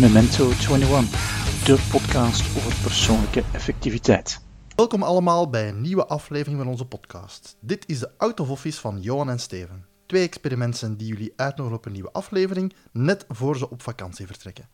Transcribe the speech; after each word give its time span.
Memento 0.00 0.50
21, 0.50 1.64
de 1.64 1.88
podcast 1.90 2.56
over 2.56 2.82
persoonlijke 2.82 3.42
effectiviteit. 3.52 4.40
Welkom 4.76 5.02
allemaal 5.02 5.50
bij 5.50 5.68
een 5.68 5.80
nieuwe 5.80 6.06
aflevering 6.06 6.58
van 6.58 6.68
onze 6.68 6.84
podcast. 6.84 7.56
Dit 7.60 7.88
is 7.88 7.98
de 7.98 8.10
Out 8.18 8.40
of 8.40 8.50
Office 8.50 8.80
van 8.80 9.00
Johan 9.00 9.30
en 9.30 9.40
Steven. 9.40 9.86
Twee 10.06 10.22
experimenten 10.22 10.96
die 10.96 11.06
jullie 11.06 11.32
uitnodigen 11.36 11.78
op 11.78 11.86
een 11.86 11.92
nieuwe 11.92 12.12
aflevering, 12.12 12.74
net 12.90 13.24
voor 13.28 13.56
ze 13.56 13.70
op 13.70 13.82
vakantie 13.82 14.26
vertrekken. 14.26 14.68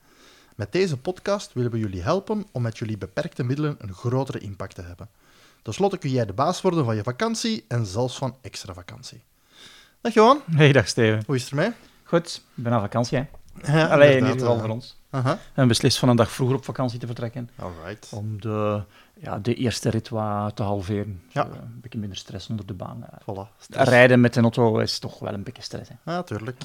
Met 0.57 0.73
deze 0.73 0.97
podcast 0.97 1.53
willen 1.53 1.71
we 1.71 1.79
jullie 1.79 2.03
helpen 2.03 2.47
om 2.53 2.63
met 2.63 2.79
jullie 2.79 2.99
beperkte 2.99 3.45
middelen 3.45 3.77
een 3.79 3.95
grotere 3.95 4.39
impact 4.39 4.75
te 4.75 4.83
hebben. 4.83 5.11
Ten 5.63 5.75
slotte 5.75 5.99
kun 5.99 6.11
jij 6.11 6.27
de 6.27 6.33
baas 6.33 6.61
worden 6.61 6.85
van 6.85 6.97
je 6.97 7.03
vakantie 7.03 7.65
en 7.69 7.87
zelfs 7.87 8.19
van 8.19 8.37
extra 8.41 8.75
vakantie. 8.75 9.23
Dag 10.01 10.13
Johan, 10.15 10.41
Hey, 10.51 10.73
dag 10.73 10.89
Steven. 10.89 11.23
hoe 11.27 11.35
is 11.37 11.43
het 11.43 11.51
ermee? 11.51 11.71
Goed, 12.05 12.43
ik 12.57 12.63
ben 12.65 12.73
aan 12.73 12.81
vakantie. 12.81 13.19
Hè. 13.19 13.25
Ja, 13.79 13.87
Allee, 13.87 14.11
in 14.17 14.17
ieder 14.23 14.39
geval 14.39 14.55
eh, 14.55 14.61
voor 14.61 14.69
ons. 14.71 14.97
We 15.11 15.19
hebben 15.23 15.69
beslist 15.69 15.99
van 15.99 16.09
een 16.09 16.17
dag 16.17 16.31
vroeger 16.31 16.57
op 16.57 16.65
vakantie 16.65 16.99
te 16.99 17.07
vertrekken. 17.07 17.51
alright. 17.59 18.13
Om 18.13 18.41
de, 18.41 18.83
ja, 19.15 19.39
de 19.39 19.55
eerste 19.55 19.91
rit 19.91 20.09
wat 20.09 20.57
te 20.57 20.63
halveren. 20.63 21.23
Ja. 21.29 21.45
Zo, 21.45 21.51
een 21.51 21.81
beetje 21.81 21.99
minder 21.99 22.19
stress 22.19 22.49
onder 22.49 22.67
de 22.67 22.75
baan. 22.75 23.05
Eh, 23.11 23.19
Voilà. 23.21 23.59
stress. 23.59 23.91
Rijden 23.91 24.21
met 24.21 24.37
een 24.37 24.43
auto 24.43 24.79
is 24.79 24.99
toch 24.99 25.19
wel 25.19 25.33
een 25.35 25.43
beetje 25.43 25.63
stress. 25.63 25.89
Hè. 25.89 25.95
Ja, 26.05 26.17
natuurlijk. 26.17 26.63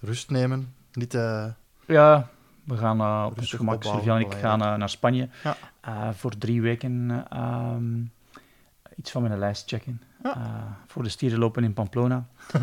Rust 0.00 0.30
nemen. 0.30 0.74
Niet, 0.92 1.14
eh, 1.14 1.44
Ja, 1.86 2.28
we 2.64 2.76
gaan 2.76 3.00
eh, 3.00 3.26
op 3.30 3.38
ons 3.38 3.52
gemak, 3.52 3.74
opbouwen, 3.74 4.02
Sylvia 4.04 4.20
en 4.24 4.30
ik 4.30 4.40
gaan 4.40 4.62
eh, 4.62 4.74
naar 4.74 4.88
Spanje. 4.90 5.28
Ja. 5.44 5.56
Eh, 5.80 6.08
voor 6.14 6.38
drie 6.38 6.62
weken 6.62 7.26
ehm, 7.30 8.00
iets 8.96 9.10
van 9.10 9.22
mijn 9.22 9.38
lijst 9.38 9.68
checken. 9.68 10.02
Ja. 10.22 10.36
Eh, 10.36 10.42
voor 10.86 11.02
de 11.02 11.08
stierenlopen 11.08 11.64
in 11.64 11.72
Pamplona. 11.72 12.26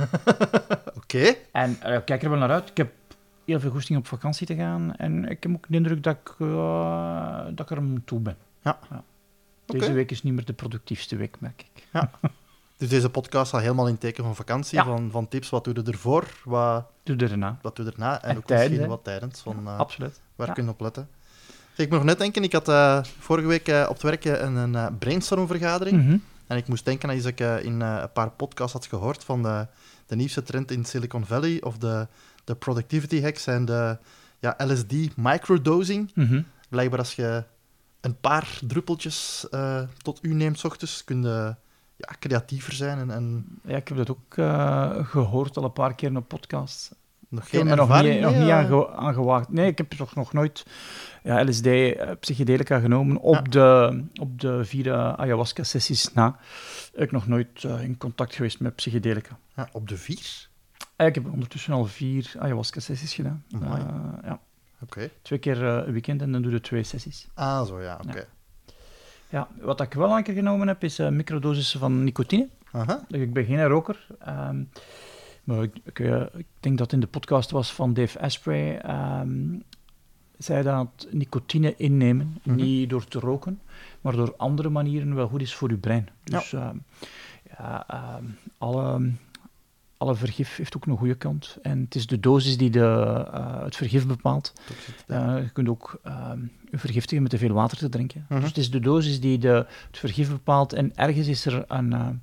Oké. 0.96 1.36
En 1.52 1.82
eh, 1.82 1.96
ik 1.96 2.06
kijk 2.06 2.24
er 2.24 2.30
wel 2.30 2.40
naar 2.40 2.52
uit. 2.52 2.70
Ik 2.70 2.78
heb 2.78 2.92
heel 3.46 3.60
veel 3.60 3.72
goesting 3.72 4.00
op 4.00 4.08
vakantie 4.08 4.48
te 4.48 4.56
gaan. 4.56 4.96
En 4.96 5.30
ik 5.30 5.44
heb 5.44 5.52
ook 5.54 5.66
de 5.68 5.76
indruk 5.78 6.04
dat 6.04 6.16
ik, 6.16 6.36
eh, 6.40 7.46
dat 7.52 7.72
ik 7.72 7.78
er 7.78 7.84
toe 8.06 8.20
ben. 8.20 8.38
Ja. 8.64 8.80
Deze 9.66 9.92
week 9.92 10.12
is 10.12 10.24
niet 10.24 10.34
meer 10.34 10.46
de 10.46 10.54
productiefste 10.54 11.16
week, 11.16 11.36
merk 11.40 11.66
ik. 11.74 11.84
Dus 12.78 12.90
deze 12.90 13.10
podcast 13.10 13.48
staat 13.48 13.62
helemaal 13.62 13.86
in 13.86 13.92
het 13.92 14.02
teken 14.02 14.24
van 14.24 14.36
vakantie, 14.36 14.78
Ja. 14.78 14.84
van, 14.86 15.12
van 15.12 15.28
tips, 15.28 15.50
wat 15.50 15.64
doe 15.64 15.74
je 15.76 15.84
ervoor, 15.92 16.26
wat, 16.44 16.86
Doe 17.04 17.18
erna. 17.18 17.58
wat 17.62 17.76
doe 17.76 17.86
je 17.86 17.92
erna, 17.92 18.22
en, 18.22 18.30
En 18.30 18.38
ook 18.38 18.50
misschien 18.50 18.80
hè. 18.80 18.88
wat 18.88 19.04
tijdens, 19.04 19.40
van 19.42 19.68
Absoluut. 19.68 20.22
waar 20.36 20.48
Ja. 20.48 20.54
kun 20.54 20.64
je 20.64 20.70
op 20.70 20.80
letten. 20.82 21.08
Ik 21.76 21.88
moet 21.90 21.98
nog 21.98 22.04
net 22.08 22.18
denken, 22.18 22.44
ik 22.44 22.54
had 22.54 22.66
vorige 23.20 23.48
week 23.48 23.68
op 23.68 23.94
het 23.94 24.02
werk 24.02 24.26
een, 24.26 24.56
een 24.56 24.98
brainstormvergadering, 24.98 26.04
Mhm. 26.04 26.18
En 26.50 26.58
ik 26.58 26.68
moest 26.68 26.86
denken 26.86 27.10
aan 27.10 27.16
iets 27.16 27.24
dat 27.24 27.32
ik 27.32 27.40
eh, 27.40 27.64
in 27.64 27.82
eh, 27.82 27.98
een 28.02 28.12
paar 28.12 28.32
podcasts 28.32 28.74
had 28.74 28.86
gehoord 28.86 29.24
van 29.24 29.44
de, 29.44 29.68
de 30.06 30.16
nieuwste 30.16 30.44
trend 30.44 30.72
in 30.72 30.86
Silicon 30.86 31.26
Valley, 31.26 31.62
of 31.62 31.78
de, 31.78 32.08
de 32.44 32.56
productivity 32.56 33.22
hacks 33.22 33.48
en 33.48 33.66
de 33.66 33.98
ja, 34.40 34.56
LSD 34.58 35.16
microdosing. 35.16 36.12
Mhm. 36.16 36.42
Blijkbaar 36.70 37.00
als 37.00 37.16
je 37.16 37.44
een 38.02 38.20
paar 38.20 38.60
druppeltjes 38.68 39.48
eh, 39.50 39.82
tot 39.98 40.20
u 40.22 40.34
neemt 40.34 40.60
's 40.60 40.64
ochtends, 40.64 41.04
kun 41.04 41.22
je 41.24 41.56
ja, 41.96 42.16
creatiever 42.20 42.74
zijn 42.74 42.98
en, 42.98 43.12
en 43.12 43.46
Ja, 43.64 43.78
ik 43.78 43.88
heb 43.88 43.98
dat 43.98 44.10
ook 44.10 44.38
eh, 44.38 45.06
gehoord 45.06 45.58
al 45.58 45.64
een 45.64 45.74
paar 45.74 45.96
keer 45.96 46.10
in 46.10 46.16
een 46.16 46.28
podcast. 46.28 46.96
Nog 47.30 47.46
Ik 47.46 47.52
heb 47.52 47.62
geen 47.62 47.70
er 47.72 47.76
nog 47.78 48.02
niet, 48.02 48.20
nog 48.22 48.34
niet 48.36 48.48
eh? 48.48 48.56
aan, 48.58 48.68
ge- 48.68 48.90
aan 48.96 49.14
gewaagd. 49.14 49.50
Nee, 49.50 49.68
ik 49.68 49.78
heb 49.78 49.90
toch 49.90 50.16
nog 50.16 50.34
nooit 50.34 50.66
ja, 51.24 51.44
LSD, 51.46 51.66
eh, 51.66 52.10
psychedelica 52.20 52.80
genomen 52.80 53.18
op, 53.18 53.52
de, 53.52 54.04
op 54.22 54.40
de 54.42 54.66
vier 54.66 54.92
eh, 54.94 55.14
ayahuasca-sessies 55.14 56.14
na. 56.14 56.40
Ik 56.94 57.00
heb 57.00 57.12
nog 57.12 57.28
nooit 57.28 57.64
eh, 57.64 57.84
in 57.84 57.98
contact 57.98 58.36
geweest 58.36 58.60
met 58.60 58.76
psychedelica. 58.76 59.38
Ja, 59.56 59.70
op 59.72 59.88
de 59.88 59.98
vier? 59.98 60.48
Ik 60.98 61.16
heb 61.16 61.32
ondertussen 61.32 61.74
al 61.74 61.86
vier 61.86 62.32
ayahuasca-sessies 62.40 63.14
gedaan. 63.14 63.44
Ja. 64.24 64.40
Twee 65.22 65.40
keer 65.40 65.64
een 65.64 65.92
weekend 65.92 66.22
en 66.22 66.32
dan 66.32 66.42
doe 66.42 66.52
je 66.52 66.62
twee 66.62 66.84
sessies. 66.84 67.28
Ah, 67.34 67.66
zo 67.68 67.82
ja, 67.82 68.00
oké. 68.08 68.18
Ja. 68.18 68.24
Ja, 69.30 69.48
wat 69.62 69.82
ik 69.82 69.94
wel 69.94 70.18
een 70.18 70.24
keer 70.24 70.34
genomen 70.34 70.68
heb, 70.68 70.84
is 70.84 70.98
microdosissen 70.98 71.80
van 71.80 72.04
nicotine. 72.04 72.48
Aha. 72.72 73.06
Ik 73.08 73.34
ben 73.34 73.46
geen 73.46 73.66
roker. 73.66 74.08
ehm, 74.20 74.64
maar 75.50 75.64
ik, 75.64 75.76
ik, 75.84 76.00
eh, 76.00 76.22
ik 76.38 76.46
denk 76.60 76.78
dat 76.78 76.92
in 76.92 77.00
de 77.00 77.08
podcast 77.08 77.52
was 77.52 77.74
van 77.74 77.94
Dave 77.94 78.20
Asprey. 78.20 78.82
ehm 78.82 79.30
zei 80.38 80.64
dat 80.64 81.08
nicotine 81.12 81.76
innemen, 81.78 82.38
Mhm. 82.44 82.56
niet 82.56 82.90
door 82.90 83.06
te 83.06 83.20
roken, 83.20 83.60
maar 84.02 84.14
door 84.16 84.34
andere 84.38 84.70
manieren 84.70 85.16
wel 85.16 85.28
goed 85.28 85.42
is 85.42 85.54
voor 85.56 85.70
je 85.70 85.78
brein. 85.78 86.10
Dus 86.24 86.54
ehm, 86.54 86.76
ja, 87.58 87.84
ehm, 87.88 88.24
alle, 88.58 89.12
alle 89.98 90.16
vergif 90.16 90.56
heeft 90.56 90.76
ook 90.76 90.86
een 90.86 90.98
goede 90.98 91.16
kant. 91.16 91.58
En 91.62 91.80
het 91.80 91.96
is 91.96 92.08
de 92.08 92.20
dosis 92.20 92.58
die 92.58 92.70
de, 92.70 93.26
eh, 93.34 93.64
het 93.64 93.76
vergif 93.76 94.08
bepaalt. 94.08 94.54
Ja. 95.08 95.36
Eh, 95.38 95.44
je 95.44 95.50
kunt 95.50 95.70
ook 95.70 96.00
je 96.72 96.78
vergiftigen 96.78 97.22
met 97.22 97.32
te 97.32 97.38
veel 97.38 97.54
water 97.54 97.78
te 97.78 97.90
drinken. 97.90 98.26
Mhm. 98.30 98.40
Dus 98.40 98.48
het 98.50 98.58
is 98.58 98.72
de 98.72 98.80
dosis 98.80 99.20
die 99.20 99.38
de, 99.38 99.66
het 99.88 99.98
vergif 99.98 100.30
bepaalt. 100.30 100.74
En 100.74 100.96
ergens 100.96 101.28
is 101.28 101.46
er 101.46 101.64
een, 101.68 102.22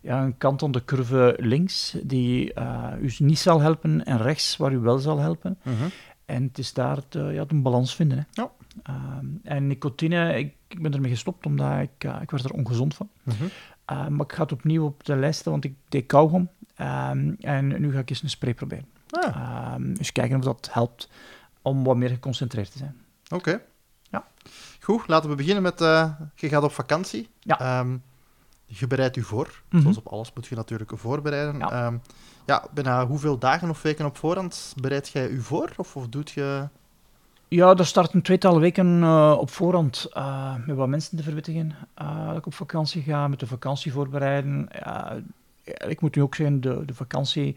ja, 0.00 0.22
een 0.22 0.38
kant 0.38 0.62
aan 0.62 0.70
de 0.72 0.84
curve 0.84 1.36
links 1.38 1.96
die 2.02 2.52
eh, 2.54 2.92
u 3.00 3.12
niet 3.18 3.38
zal 3.38 3.60
helpen 3.60 4.04
en 4.04 4.18
rechts 4.18 4.56
waar 4.56 4.72
u 4.72 4.78
wel 4.78 4.98
zal 4.98 5.18
helpen. 5.18 5.58
Mhm. 5.62 5.74
En 6.24 6.42
het 6.42 6.58
is 6.58 6.72
daar 6.72 6.96
het, 6.96 7.14
eh, 7.14 7.34
ja, 7.34 7.44
een 7.48 7.62
balans 7.62 7.94
vinden. 7.94 8.18
Hè. 8.18 8.24
Ja. 8.42 8.50
Ehm, 8.82 9.26
en 9.42 9.66
nicotine, 9.66 10.38
ik, 10.38 10.54
ik 10.68 10.82
ben 10.82 10.92
ermee 10.94 11.10
gestopt 11.10 11.46
omdat 11.46 11.80
ik, 11.80 12.04
eh, 12.04 12.18
ik 12.22 12.30
werd 12.30 12.44
er 12.44 12.52
ongezond 12.52 12.94
van. 12.94 13.08
Uh, 13.92 14.06
maar 14.06 14.26
ik 14.26 14.32
ga 14.32 14.42
het 14.42 14.52
opnieuw 14.52 14.84
op 14.84 15.04
de 15.04 15.16
lijst, 15.16 15.44
want 15.44 15.64
ik 15.64 15.74
deed 15.88 16.06
kauwgom. 16.06 16.48
Ehm, 16.74 17.32
en 17.40 17.80
nu 17.80 17.92
ga 17.92 17.98
ik 17.98 18.10
eens 18.10 18.22
een 18.22 18.30
spray 18.30 18.54
proberen. 18.54 18.86
Ah, 19.10 19.36
Ehm, 19.36 19.94
dus 19.94 20.12
kijken 20.12 20.36
of 20.38 20.44
dat 20.44 20.68
helpt 20.72 21.08
om 21.62 21.84
wat 21.84 21.96
meer 21.96 22.08
geconcentreerd 22.08 22.72
te 22.72 22.78
zijn. 22.78 22.96
oké. 23.28 23.60
Ja. 24.10 24.26
Goed, 24.80 25.08
laten 25.08 25.30
we 25.30 25.36
beginnen 25.36 25.62
met... 25.62 25.80
eh, 25.80 26.10
je 26.34 26.48
gaat 26.48 26.62
op 26.62 26.72
vakantie. 26.72 27.28
Ja. 27.40 27.84
Ehm, 28.70 28.78
je 28.78 28.86
bereidt 28.86 29.16
u 29.16 29.22
voor. 29.22 29.62
Mhm. 29.70 29.82
Zoals 29.82 29.96
op 29.98 30.06
alles 30.06 30.32
moet 30.34 30.46
je 30.46 30.54
natuurlijk 30.54 30.92
voorbereiden. 30.94 31.58
Ja. 31.58 31.92
Ja, 32.46 32.64
bijna 32.74 33.06
hoeveel 33.06 33.38
dagen 33.38 33.70
of 33.70 33.82
weken 33.82 34.06
op 34.06 34.16
voorhand 34.16 34.74
bereid 34.80 35.08
jij 35.08 35.28
u 35.28 35.40
voor? 35.42 35.72
Of, 35.76 35.96
of 35.96 36.08
doet 36.08 36.30
je... 36.30 36.68
Ja, 37.48 37.74
daar 37.74 37.86
start 37.86 38.12
een 38.14 38.22
tweetal 38.22 38.60
weken 38.60 39.02
eh, 39.02 39.36
op 39.38 39.50
voorhand 39.50 40.06
eh, 40.12 40.54
met 40.66 40.76
wat 40.76 40.88
mensen 40.88 41.16
te 41.16 41.22
verwittigen. 41.22 41.74
eh, 41.94 42.26
dat 42.28 42.36
ik 42.36 42.46
op 42.46 42.54
vakantie 42.54 43.02
ga, 43.02 43.28
met 43.28 43.40
de 43.40 43.46
vakantie 43.46 43.92
voorbereiden. 43.92 44.68
Ik 45.88 46.00
moet 46.00 46.14
nu 46.16 46.22
ook 46.22 46.34
zeggen, 46.34 46.60
de, 46.60 46.82
de 46.86 46.94
vakantie, 46.94 47.56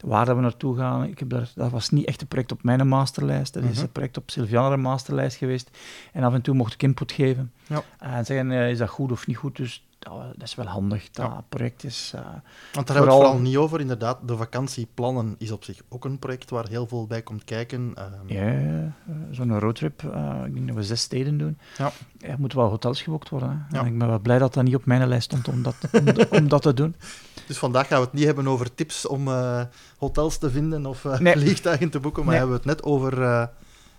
waar 0.00 0.26
dat 0.26 0.36
we 0.36 0.42
naartoe 0.42 0.76
gaan, 0.76 1.04
ik 1.04 1.18
heb 1.18 1.28
daar, 1.28 1.50
dat 1.54 1.70
was 1.70 1.90
niet 1.90 2.06
echt 2.06 2.20
een 2.20 2.26
project 2.26 2.52
op 2.52 2.62
mijn 2.62 2.88
masterlijst. 2.88 3.54
Dat 3.54 3.62
is 3.62 3.70
Mhm. 3.74 3.80
een 3.82 3.92
project 3.92 4.16
op 4.16 4.30
Sylviana 4.30 4.76
masterlijst 4.76 5.36
geweest. 5.36 5.70
En 6.12 6.22
af 6.22 6.34
en 6.34 6.42
toe 6.42 6.54
mocht 6.54 6.72
ik 6.72 6.82
input 6.82 7.12
geven. 7.12 7.52
Ja. 7.66 7.82
En 7.98 8.24
zeggen, 8.24 8.50
is 8.52 8.78
dat 8.78 8.88
goed 8.88 9.12
of 9.12 9.26
niet 9.26 9.36
goed? 9.36 9.56
Dus 9.56 9.86
dat, 10.02 10.14
dat 10.36 10.42
is 10.48 10.54
wel 10.54 10.66
handig. 10.66 11.10
Dat 11.10 11.26
Ja. 11.26 11.44
project 11.48 11.84
is... 11.84 12.12
eh, 12.14 12.20
Want 12.22 12.32
daar 12.32 12.42
hebben 12.72 12.84
we 12.84 12.92
Vooral- 12.94 13.18
het 13.18 13.26
vooral 13.26 13.40
niet 13.40 13.56
over. 13.56 13.80
Inderdaad, 13.80 14.18
de 14.28 14.36
vakantieplannen 14.36 15.34
is 15.38 15.50
op 15.50 15.64
zich 15.64 15.80
ook 15.88 16.04
een 16.04 16.18
project 16.18 16.50
waar 16.50 16.68
heel 16.68 16.86
veel 16.86 17.06
bij 17.06 17.22
komt 17.22 17.44
kijken. 17.44 17.92
Ehm, 17.94 18.10
Ja, 18.26 18.48
ja. 18.50 18.92
zo'n 19.30 19.58
roadtrip. 19.58 20.02
eh, 20.02 20.40
ik 20.46 20.54
denk 20.54 20.66
dat 20.66 20.76
we 20.76 20.82
zes 20.84 21.00
steden 21.00 21.38
doen. 21.38 21.58
Ja. 21.78 21.92
Er 22.20 22.38
moeten 22.38 22.58
wel 22.58 22.68
hotels 22.68 23.02
geboekt 23.02 23.28
worden. 23.28 23.48
Hè. 23.68 23.76
Ja. 23.76 23.80
En 23.84 23.92
ik 23.92 23.98
ben 23.98 24.08
wel 24.08 24.18
blij 24.18 24.38
dat 24.38 24.54
dat 24.54 24.64
niet 24.64 24.74
op 24.74 24.84
mijn 24.86 25.08
lijst 25.08 25.24
stond 25.24 25.48
om 25.48 25.62
dat, 25.62 25.74
om, 25.92 26.38
om 26.38 26.48
dat 26.48 26.62
te 26.62 26.74
doen. 26.74 26.94
Dus 27.46 27.58
vandaag 27.58 27.86
gaan 27.86 27.98
we 27.98 28.04
het 28.04 28.14
niet 28.14 28.24
hebben 28.24 28.46
over 28.48 28.74
tips 28.74 29.06
om 29.06 29.28
eh, 29.28 29.60
hotels 29.98 30.38
te 30.38 30.50
vinden 30.50 30.86
of 30.86 31.04
eh, 31.04 31.18
Nee. 31.18 31.32
vliegtuigen 31.38 31.90
te 31.90 32.00
boeken, 32.00 32.24
maar 32.24 32.30
Nee. 32.34 32.40
hebben 32.40 32.60
we 32.62 32.68
het 32.68 32.76
net 32.78 32.86
over 32.90 33.22
eh, 33.22 33.46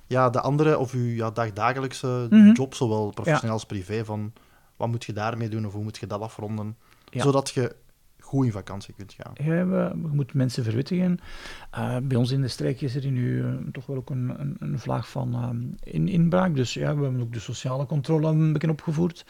ja, 0.08 0.30
de 0.30 0.41
andere, 0.41 0.78
of 0.78 0.94
uw 0.94 1.06
ja, 1.16 1.31
dagdagelijkse 1.31 2.28
Mhm. 2.30 2.52
job, 2.52 2.74
zowel 2.75 3.09
professioneel 3.12 3.53
als 3.53 3.66
privé, 3.66 4.06
van 4.06 4.34
wat 4.84 4.92
moet 4.92 5.06
je 5.06 5.14
daarmee 5.14 5.50
doen 5.50 5.66
of 5.66 5.74
hoe 5.74 5.84
moet 5.84 5.98
je 5.98 6.08
dat 6.08 6.22
afronden, 6.22 6.78
Ja. 7.10 7.22
zodat 7.24 7.50
je 7.50 7.76
goed 8.20 8.46
in 8.46 8.52
vakantie 8.52 8.94
kunt 8.98 9.14
gaan. 9.18 9.34
Ja, 9.56 9.66
we, 9.66 9.92
we 10.02 10.08
moeten 10.16 10.38
mensen 10.38 10.64
verwittigen. 10.64 11.20
Eh, 11.72 11.98
bij 12.04 12.18
ons 12.18 12.32
in 12.32 12.42
de 12.42 12.48
streek 12.48 12.82
is 12.82 12.96
er 12.96 13.12
nu 13.12 13.44
eh, 13.44 13.53
toch 13.72 13.85
wel 13.85 13.96
ook 13.97 14.09
een, 14.09 14.34
een, 14.40 14.56
een 14.59 14.80
vlaag 14.80 15.09
van 15.09 15.34
ehm, 15.34 15.94
in, 15.96 16.08
inbraak. 16.08 16.56
Dus 16.56 16.74
ja, 16.74 16.96
we 16.96 17.03
hebben 17.03 17.22
ook 17.22 17.34
de 17.34 17.40
sociale 17.40 17.85
controle 17.85 18.28
een 18.28 18.53
beetje 18.53 18.70
opgevoerd. 18.70 19.26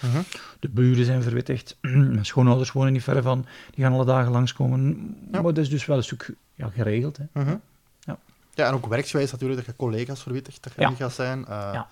De 0.60 0.70
buren 0.70 1.06
zijn 1.06 1.24
verwittigd. 1.24 1.78
Mijn 2.14 2.26
schoonouders 2.26 2.72
wonen 2.72 2.94
niet 2.94 3.04
ver 3.04 3.22
van. 3.22 3.46
Die 3.72 3.84
gaan 3.84 3.94
alle 3.94 4.06
dagen 4.06 4.32
langskomen. 4.32 5.16
Ja. 5.32 5.42
Maar 5.42 5.54
dat 5.54 5.58
is 5.58 5.70
dus 5.70 5.86
wel 5.86 5.98
een 5.98 6.04
stuk 6.04 6.36
ja, 6.54 6.70
geregeld. 6.70 7.18
Hè. 7.18 7.26
Mhm. 7.42 7.56
Ja. 8.00 8.18
ja, 8.54 8.68
en 8.68 8.74
ook 8.74 8.86
werksgewijs 8.86 9.32
natuurlijk, 9.32 9.60
dat 9.60 9.70
je 9.70 9.76
collega's 9.76 10.22
verwittigt, 10.24 10.64
dat 10.64 10.74
je 10.76 10.82
Ja. 10.82 10.90
niet 10.90 10.98
gaat 10.98 11.14
zijn. 11.14 11.46
Eh, 11.46 11.70
Ja. 11.74 11.88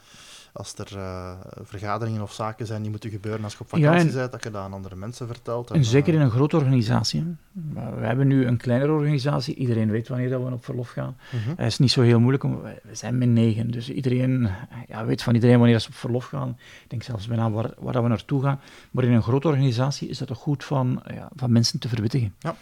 Als 0.54 0.74
er 0.74 0.98
eh, 0.98 1.32
vergaderingen 1.64 2.22
of 2.22 2.34
zaken 2.34 2.66
zijn 2.66 2.82
die 2.82 2.92
moeten 2.92 3.10
gebeuren 3.10 3.44
als 3.44 3.54
je 3.54 3.60
op 3.60 3.70
vakantie 3.70 4.00
en- 4.10 4.16
bent, 4.16 4.32
dat 4.32 4.44
je 4.44 4.52
dat 4.52 4.62
aan 4.62 4.74
andere 4.74 4.96
mensen 4.96 5.28
vertelt. 5.28 5.72
En 5.72 5.86
zeker 5.86 6.14
eh, 6.14 6.20
in 6.20 6.26
een 6.26 6.32
grote 6.32 6.56
organisatie. 6.58 7.36
Maar 7.74 8.00
We 8.00 8.06
hebben 8.06 8.28
nu 8.28 8.46
een 8.46 8.58
kleinere 8.58 8.92
organisatie. 8.92 9.56
Iedereen 9.56 9.90
weet 9.92 10.08
wanneer 10.08 10.30
dat 10.30 10.44
we 10.44 10.52
op 10.52 10.66
verlof 10.66 10.90
gaan. 10.90 11.18
mhm. 11.32 11.50
Het 11.50 11.68
is 11.68 11.78
niet 11.80 11.92
zo 11.92 12.02
heel 12.02 12.20
moeilijk. 12.20 12.44
Om, 12.44 12.62
we 12.62 12.80
zijn 12.92 13.18
met 13.18 13.30
negen. 13.30 13.72
Dus 13.72 13.90
iedereen 13.90 14.50
ja, 14.88 15.06
weet 15.06 15.24
van 15.24 15.34
iedereen 15.34 15.58
wanneer 15.60 15.80
ze 15.80 15.88
op 15.88 15.94
verlof 15.96 16.26
gaan. 16.26 16.50
Ik 16.84 16.90
denk 16.90 17.04
zelfs 17.04 17.28
bijna 17.28 17.52
waar, 17.52 17.72
waar 17.80 17.94
dat 17.94 18.04
we 18.04 18.10
naartoe 18.10 18.42
gaan. 18.44 18.60
Maar 18.92 19.04
in 19.04 19.12
een 19.12 19.24
grote 19.24 19.48
organisatie 19.48 20.10
is 20.10 20.20
het 20.20 20.28
toch 20.28 20.38
goed 20.38 20.64
van, 20.64 21.02
ja, 21.14 21.30
van 21.36 21.52
mensen 21.52 21.80
te 21.80 21.88
verwittigen. 21.90 22.34
Ja. 22.40 22.56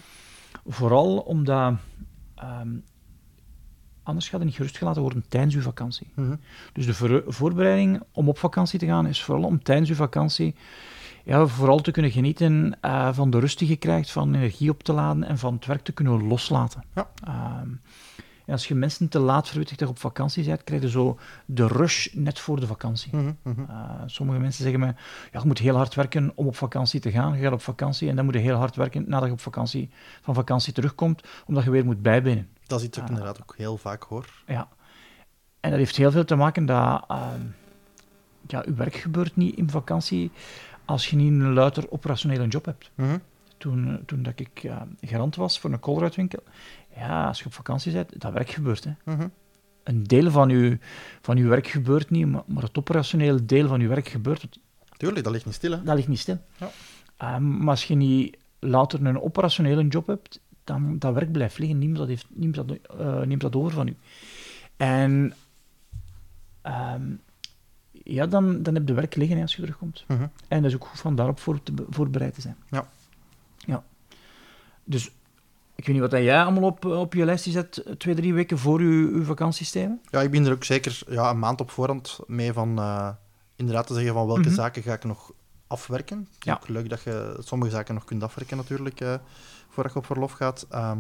Vooral 0.68 1.18
omdat 1.18 1.74
ehm, 2.36 2.68
anders 4.10 4.30
gaat 4.30 4.40
je 4.40 4.46
niet 4.46 4.56
gerustgelaten 4.56 5.02
worden 5.02 5.26
tijdens 5.28 5.54
je 5.54 5.62
vakantie. 5.62 6.08
Mhm. 6.14 6.36
Dus 6.74 6.86
de 6.86 6.94
voor- 6.94 7.24
voorbereiding 7.28 8.02
om 8.12 8.30
op 8.30 8.38
vakantie 8.38 8.80
te 8.80 8.86
gaan 8.86 9.08
is 9.08 9.24
vooral 9.24 9.44
om 9.44 9.64
tijdens 9.64 9.90
je 9.90 9.96
vakantie 9.96 10.56
ja, 11.24 11.48
vooral 11.48 11.80
te 11.80 11.92
kunnen 11.92 12.12
genieten 12.12 12.78
eh, 12.82 13.10
van 13.14 13.30
de 13.30 13.40
rust 13.40 13.60
die 13.60 13.68
je 13.68 13.76
krijgt, 13.76 14.12
van 14.12 14.34
energie 14.36 14.70
op 14.70 14.84
te 14.84 14.94
laden 14.94 15.24
en 15.24 15.38
van 15.38 15.54
het 15.54 15.66
werk 15.66 15.84
te 15.84 15.92
kunnen 15.92 16.28
loslaten. 16.28 16.84
Ja. 16.96 17.10
Ehm, 17.24 17.70
en 18.50 18.56
als 18.56 18.68
je 18.68 18.76
mensen 18.76 19.10
te 19.10 19.20
laat 19.20 19.48
verwittigt 19.48 19.80
dat 19.80 19.90
op 19.90 20.00
vakantie 20.00 20.46
bent, 20.46 20.64
krijg 20.64 20.82
je 20.82 20.90
zo 20.90 21.18
de 21.46 21.68
rush 21.68 22.08
net 22.14 22.40
voor 22.40 22.60
de 22.60 22.68
vakantie. 22.68 23.16
Mhm, 23.16 23.32
mhm. 23.42 23.62
Uh, 23.62 23.92
sommige 24.06 24.40
mensen 24.40 24.64
zeggen 24.64 24.80
mij, 24.80 24.96
ja, 25.32 25.40
je 25.40 25.48
moet 25.48 25.58
heel 25.58 25.76
hard 25.76 25.96
werken 25.96 26.32
om 26.36 26.48
op 26.48 26.56
vakantie 26.56 27.00
te 27.00 27.12
gaan. 27.12 27.38
Je 27.38 27.44
gaat 27.44 27.54
op 27.54 27.62
vakantie 27.62 28.10
en 28.10 28.16
dan 28.16 28.26
moet 28.26 28.34
je 28.34 28.40
heel 28.40 28.56
hard 28.56 28.76
werken 28.76 29.04
nadat 29.08 29.28
je 29.28 29.34
op 29.34 29.40
vakantie, 29.40 29.90
van 30.22 30.34
vakantie 30.34 30.74
terugkomt, 30.74 31.24
omdat 31.46 31.64
je 31.64 31.70
weer 31.70 31.86
moet 31.86 32.02
bijbenen. 32.02 32.50
Dat 32.68 32.80
is 32.80 32.86
iets 32.86 32.98
ik 32.98 33.04
Ah. 33.04 33.10
inderdaad 33.10 33.42
ook 33.42 33.54
heel 33.58 33.78
vaak 33.78 34.04
hoor. 34.04 34.44
Ja. 34.48 34.68
En 35.60 35.70
dat 35.70 35.80
heeft 35.80 35.96
heel 35.96 36.12
veel 36.12 36.26
te 36.26 36.36
maken 36.36 36.66
dat 36.66 37.04
ehm, 37.08 37.42
ja, 38.48 38.64
je 38.66 38.74
werk 38.74 38.96
gebeurt 38.96 39.36
niet 39.36 39.56
in 39.56 39.70
vakantie 39.70 40.32
als 40.86 41.10
je 41.10 41.16
niet 41.16 41.32
een 41.32 41.54
luider 41.54 41.92
operationele 41.92 42.48
job 42.48 42.66
hebt. 42.66 42.92
Mhm. 42.96 43.18
Toen, 43.58 43.88
eh, 43.88 43.94
toen 44.06 44.24
dat 44.24 44.40
ik 44.40 44.64
eh, 44.64 44.82
garant 45.02 45.36
was 45.36 45.60
voor 45.60 45.72
een 45.72 45.80
koolruitwinkel, 45.80 46.44
ja, 47.00 47.28
als 47.28 47.40
je 47.40 47.46
op 47.46 47.54
vakantie 47.54 47.92
bent, 47.92 48.22
dat 48.22 48.34
werk 48.34 48.50
gebeurt. 48.50 48.84
Hè. 48.84 48.92
Mhm. 49.04 49.28
Een 49.84 50.04
deel 50.04 50.32
van 50.32 50.50
je, 50.50 50.78
van 51.22 51.38
uw 51.38 51.48
werk 51.48 51.68
gebeurt 51.68 52.10
niet, 52.10 52.28
maar, 52.28 52.44
maar 52.46 52.64
het 52.64 52.78
operationele 52.78 53.46
deel 53.46 53.68
van 53.68 53.82
je 53.82 53.88
werk 53.88 54.08
gebeurt. 54.08 54.60
Tuurlijk, 54.98 55.24
dat 55.24 55.34
ligt 55.34 55.46
niet 55.46 55.54
stil. 55.54 55.72
Hè? 55.72 55.84
Dat 55.84 55.96
ligt 55.96 56.08
niet 56.08 56.20
stil. 56.20 56.38
Ja. 56.58 56.70
Ehm, 57.18 57.58
maar 57.58 57.70
als 57.70 57.86
je 57.86 57.96
niet 57.96 58.38
later 58.60 59.06
een 59.06 59.22
operationele 59.22 59.88
job 59.88 60.08
hebt, 60.08 60.40
dan 60.64 61.00
dat 61.00 61.14
werk 61.14 61.32
blijft 61.32 61.58
liggen. 61.58 61.78
Niemand 61.78 61.98
dat, 62.00 62.08
heeft, 62.08 62.26
niemand 62.30 62.68
dat, 62.68 62.78
eh, 63.00 63.22
neemt 63.22 63.42
dat 63.42 63.56
over 63.56 63.72
van 63.72 63.88
u. 63.88 63.96
En 64.78 65.34
ehm, 66.62 67.12
ja, 67.92 68.26
dan, 68.28 68.64
dan 68.64 68.74
heb 68.74 68.88
je 68.88 68.94
werk 68.94 69.16
liggen 69.16 69.36
hè, 69.36 69.42
als 69.42 69.56
je 69.56 69.62
terugkomt. 69.62 70.04
Mhm. 70.08 70.28
En 70.48 70.62
dat 70.62 70.72
is 70.72 70.76
ook 70.76 70.86
goed 70.86 71.00
van 71.00 71.16
daarop 71.16 71.40
voor 71.40 71.64
te, 71.64 71.72
be- 71.72 71.86
voorbereid 71.90 72.34
te 72.34 72.42
zijn. 72.42 72.56
Ja. 72.70 72.88
Ja. 73.58 73.84
Dus 74.84 75.12
ik 75.80 75.86
weet 75.86 75.96
niet 76.02 76.12
wat 76.12 76.22
jij 76.22 76.42
allemaal 76.44 76.64
op, 76.70 76.86
op 76.86 77.14
je 77.14 77.26
lijstje 77.26 77.52
zet, 77.52 77.84
twee, 77.98 78.16
drie 78.16 78.34
weken 78.34 78.58
voor 78.58 78.82
je, 78.84 79.12
je 79.18 79.24
vakantie, 79.24 79.66
Steven. 79.66 80.02
Ja, 80.10 80.22
ik 80.22 80.32
ben 80.32 80.46
er 80.46 80.52
ook 80.52 80.64
zeker 80.64 81.02
ja, 81.08 81.30
een 81.30 81.40
maand 81.40 81.62
op 81.62 81.72
voorhand 81.72 82.20
mee 82.28 82.54
van 82.54 82.80
eh, 82.80 83.10
inderdaad 83.56 83.88
te 83.88 83.94
zeggen 83.94 84.14
van 84.14 84.26
welke 84.28 84.42
Mhm. 84.42 84.54
zaken 84.54 84.82
ga 84.84 84.94
ik 84.94 85.04
nog 85.04 85.32
afwerken. 85.68 86.18
Het 86.18 86.28
is 86.40 86.46
Ja. 86.46 86.54
ook 86.54 86.68
leuk 86.68 86.90
dat 86.90 87.02
je 87.02 87.36
sommige 87.40 87.72
zaken 87.72 87.94
nog 87.94 88.06
kunt 88.06 88.24
afwerken 88.24 88.58
natuurlijk, 88.58 89.02
eh, 89.02 89.14
voordat 89.70 89.94
je 89.94 90.00
op 90.00 90.06
verlof 90.06 90.32
gaat. 90.32 90.66
Ehm, 90.70 90.98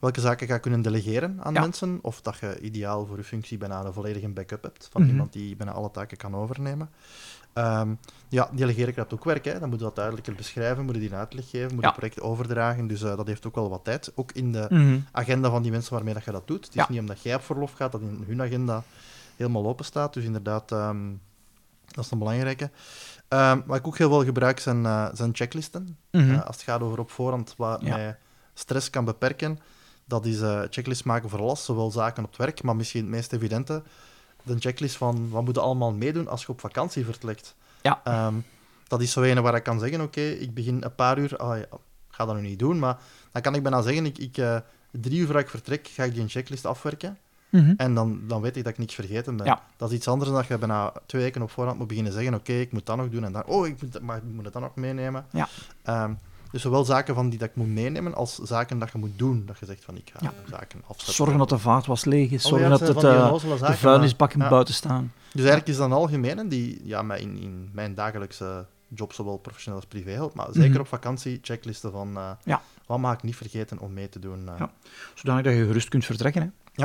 welke 0.00 0.20
zaken 0.20 0.46
ga 0.46 0.54
je 0.54 0.60
kunnen 0.60 0.82
delegeren 0.82 1.38
aan 1.42 1.54
Ja. 1.54 1.60
mensen, 1.60 1.98
of 2.02 2.20
dat 2.20 2.38
je 2.38 2.60
ideaal 2.60 3.06
voor 3.06 3.16
je 3.16 3.24
functie 3.24 3.58
bijna 3.58 3.84
een 3.84 3.92
volledige 3.92 4.28
backup 4.28 4.62
hebt 4.62 4.88
van 4.92 5.00
Mhm. 5.02 5.10
iemand 5.10 5.32
die 5.32 5.56
bijna 5.56 5.72
alle 5.72 5.90
taken 5.90 6.16
kan 6.16 6.34
overnemen. 6.34 6.90
Ehm, 7.52 7.94
ja, 8.28 8.50
delegeren 8.52 8.92
krijgt 8.92 9.12
ook 9.14 9.24
werk, 9.24 9.44
hè. 9.44 9.58
dan 9.58 9.68
moet 9.68 9.78
je 9.78 9.84
dat 9.84 9.94
duidelijker 9.96 10.34
beschrijven, 10.34 10.84
moet 10.84 10.94
je 10.94 11.00
die 11.00 11.10
een 11.10 11.16
uitleg 11.16 11.50
geven, 11.50 11.66
moet 11.74 11.74
je 11.74 11.80
Ja. 11.80 11.86
het 11.88 11.96
project 11.98 12.20
overdragen, 12.20 12.86
dus 12.86 13.02
eh, 13.02 13.16
dat 13.16 13.26
heeft 13.26 13.46
ook 13.46 13.54
wel 13.54 13.70
wat 13.70 13.84
tijd. 13.84 14.12
Ook 14.14 14.32
in 14.32 14.52
de 14.52 14.66
Mhm. 14.70 14.98
agenda 15.12 15.50
van 15.50 15.62
die 15.62 15.70
mensen 15.70 15.94
waarmee 15.94 16.14
dat 16.14 16.24
je 16.24 16.30
dat 16.30 16.46
doet. 16.46 16.64
Het 16.64 16.74
is 16.74 16.80
Ja. 16.80 16.86
niet 16.88 17.00
omdat 17.00 17.22
jij 17.22 17.34
op 17.34 17.42
verlof 17.42 17.72
gaat 17.72 17.92
dat 17.92 18.00
in 18.00 18.24
hun 18.26 18.42
agenda 18.42 18.82
helemaal 19.36 19.66
open 19.66 19.84
staat. 19.84 20.14
Dus 20.14 20.24
inderdaad, 20.24 20.72
ehm, 20.72 21.10
dat 21.84 22.04
is 22.04 22.10
een 22.10 22.18
belangrijke. 22.18 22.70
Ehm, 23.28 23.60
wat 23.66 23.76
ik 23.76 23.86
ook 23.86 23.98
heel 23.98 24.08
veel 24.08 24.24
gebruik 24.24 24.58
zijn, 24.60 24.86
eh, 24.86 25.06
zijn 25.12 25.30
checklisten. 25.34 25.96
Mhm. 26.10 26.30
Eh, 26.30 26.46
als 26.46 26.56
het 26.56 26.64
gaat 26.64 26.80
over 26.80 26.98
op 26.98 27.10
voorhand 27.10 27.54
wat 27.56 27.80
Ja. 27.80 27.88
mij 27.96 28.16
stress 28.54 28.90
kan 28.90 29.04
beperken, 29.04 29.58
dat 30.04 30.26
is 30.26 30.38
checklist 30.70 31.04
maken 31.04 31.28
voor 31.30 31.38
alles, 31.40 31.64
zowel 31.64 31.90
zaken 31.90 32.22
op 32.24 32.28
het 32.28 32.38
werk, 32.38 32.62
maar 32.62 32.76
misschien 32.76 33.00
het 33.00 33.10
meest 33.10 33.32
evidente, 33.32 33.82
de 34.42 34.56
checklist 34.58 34.96
van 34.96 35.30
wat 35.30 35.44
moet 35.44 35.54
je 35.54 35.60
allemaal 35.60 35.92
meedoen 35.92 36.28
als 36.28 36.42
je 36.42 36.48
op 36.48 36.60
vakantie 36.60 37.04
vertrekt. 37.04 37.54
Ja. 37.82 38.00
Ehm, 38.04 38.34
dat 38.88 39.00
is 39.00 39.12
zo 39.12 39.22
een 39.22 39.42
waar 39.42 39.54
ik 39.54 39.62
kan 39.62 39.78
zeggen, 39.78 40.00
oké, 40.00 40.20
ik 40.20 40.54
begin 40.54 40.82
een 40.82 40.94
paar 40.94 41.18
uur, 41.18 41.36
ah, 41.36 41.58
ja, 41.58 41.64
ik 41.64 41.78
ga 42.10 42.24
dat 42.24 42.34
nu 42.34 42.40
niet 42.40 42.58
doen, 42.58 42.78
maar 42.78 42.98
dan 43.32 43.42
kan 43.42 43.54
ik 43.54 43.62
bijna 43.62 43.82
zeggen, 43.82 44.06
ik, 44.06 44.18
ik, 44.18 44.36
eh, 44.36 44.56
drie 44.90 45.18
uur 45.18 45.24
voordat 45.24 45.42
ik 45.42 45.50
vertrek, 45.50 45.88
ga 45.88 46.04
ik 46.04 46.14
die 46.14 46.28
checklist 46.28 46.66
afwerken. 46.66 47.18
Mhm. 47.50 47.74
En 47.76 47.94
dan, 47.94 48.20
dan 48.26 48.40
weet 48.40 48.56
ik 48.56 48.64
dat 48.64 48.72
ik 48.72 48.78
niks 48.78 48.94
vergeten 48.94 49.36
ben. 49.36 49.46
Ja. 49.46 49.62
Dat 49.76 49.90
is 49.90 49.96
iets 49.96 50.08
anders 50.08 50.30
dan 50.30 50.38
dat 50.38 50.48
je 50.48 50.58
bijna 50.58 50.92
twee 51.06 51.22
weken 51.22 51.42
op 51.42 51.50
voorhand 51.50 51.78
moet 51.78 51.88
beginnen 51.88 52.12
zeggen, 52.12 52.34
oké, 52.34 52.52
ik 52.52 52.72
moet 52.72 52.86
dat 52.86 52.96
nog 52.96 53.08
doen 53.08 53.24
en 53.24 53.32
dan, 53.32 53.46
oh, 53.46 53.66
ik 53.66 53.82
moet, 53.82 54.00
maar 54.00 54.16
ik 54.16 54.22
moet 54.22 54.44
het 54.44 54.52
dan 54.52 54.62
nog 54.62 54.74
meenemen. 54.74 55.26
Ja. 55.30 55.48
Ehm, 55.82 56.12
dus 56.52 56.62
zowel 56.62 56.84
zaken 56.84 57.14
van 57.14 57.28
die 57.28 57.38
dat 57.38 57.48
ik 57.48 57.56
moet 57.56 57.66
meenemen, 57.68 58.14
als 58.14 58.34
zaken 58.38 58.78
dat 58.78 58.92
je 58.92 58.98
moet 58.98 59.18
doen. 59.18 59.42
Dat 59.46 59.58
je 59.58 59.66
zegt 59.66 59.84
van, 59.84 59.96
ik 59.96 60.10
ga 60.12 60.18
Ja. 60.22 60.32
zaken 60.50 60.82
afzetten. 60.86 61.14
Zorgen 61.14 61.38
dat 61.38 61.48
de 61.48 61.58
vaatwas 61.58 62.04
leeg 62.04 62.30
is, 62.30 62.44
Oh 62.44 62.48
zorgen 62.50 62.70
ja, 62.70 62.76
dat 62.78 62.88
het, 62.88 63.04
eh, 63.04 63.66
de 63.68 63.76
vuilnisbakken 63.76 64.38
maar- 64.38 64.46
ja. 64.48 64.52
buiten 64.52 64.74
staan. 64.74 65.12
Dus 65.32 65.40
eigenlijk 65.40 65.68
is 65.68 65.76
dat 65.76 65.86
een 65.86 65.92
algemene 65.92 66.48
die 66.48 66.80
ja, 66.84 67.02
mij 67.02 67.20
in, 67.20 67.38
in 67.38 67.70
mijn 67.72 67.94
dagelijkse 67.94 68.66
job, 68.88 69.12
zowel 69.12 69.36
professioneel 69.36 69.80
als 69.80 69.88
privé, 69.88 70.10
helpt. 70.10 70.34
Maar 70.34 70.46
zeker 70.50 70.70
Mhm. 70.70 70.80
op 70.80 70.86
vakantie, 70.86 71.38
checklisten 71.42 71.90
van 71.92 72.16
eh, 72.16 72.30
Ja. 72.44 72.62
wat 72.86 72.98
mag 72.98 73.14
ik 73.14 73.22
niet 73.22 73.36
vergeten 73.36 73.78
om 73.78 73.92
mee 73.92 74.08
te 74.08 74.18
doen. 74.18 74.44
Ja. 74.58 74.70
Zodanig 75.14 75.44
dat 75.44 75.52
je 75.54 75.64
gerust 75.66 75.88
kunt 75.88 76.04
vertrekken. 76.04 76.54
Hè. 76.74 76.84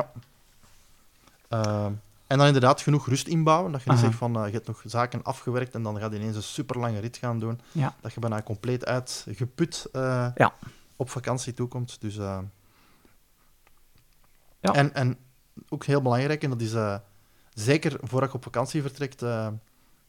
Ehm, 1.50 1.92
en 2.28 2.38
dan 2.38 2.46
inderdaad 2.48 2.82
genoeg 2.82 3.08
rust 3.08 3.28
inbouwen. 3.28 3.72
Dat 3.72 3.84
je 3.84 3.90
niet 3.90 3.98
Aha. 4.00 4.08
zegt 4.08 4.18
van, 4.20 4.36
eh, 4.38 4.46
je 4.46 4.52
hebt 4.52 4.68
nog 4.68 4.82
zaken 4.86 5.24
afgewerkt 5.24 5.74
en 5.74 5.84
dan 5.84 6.00
ga 6.00 6.06
je 6.10 6.16
ineens 6.16 6.36
een 6.36 6.44
super 6.44 6.80
lange 6.80 7.00
rit 7.00 7.18
gaan 7.18 7.40
doen. 7.40 7.60
Ja. 7.72 7.96
Dat 8.02 8.14
je 8.14 8.20
bijna 8.20 8.42
compleet 8.42 8.86
uitgeput 8.86 9.88
eh 9.92 10.28
Ja. 10.36 10.54
op 10.96 11.10
vakantie 11.10 11.54
toekomt. 11.54 12.02
Dus, 12.02 12.18
eh, 12.18 12.40
Ja. 14.60 14.74
en, 14.74 14.94
en 14.94 15.18
ook 15.70 15.86
heel 15.86 16.02
belangrijk, 16.02 16.44
en 16.44 16.50
dat 16.50 16.62
is 16.62 16.74
zeker 17.54 17.98
voordat 18.02 18.30
je 18.32 18.36
op 18.38 18.44
vakantie 18.44 18.82
vertrekt, 18.82 19.24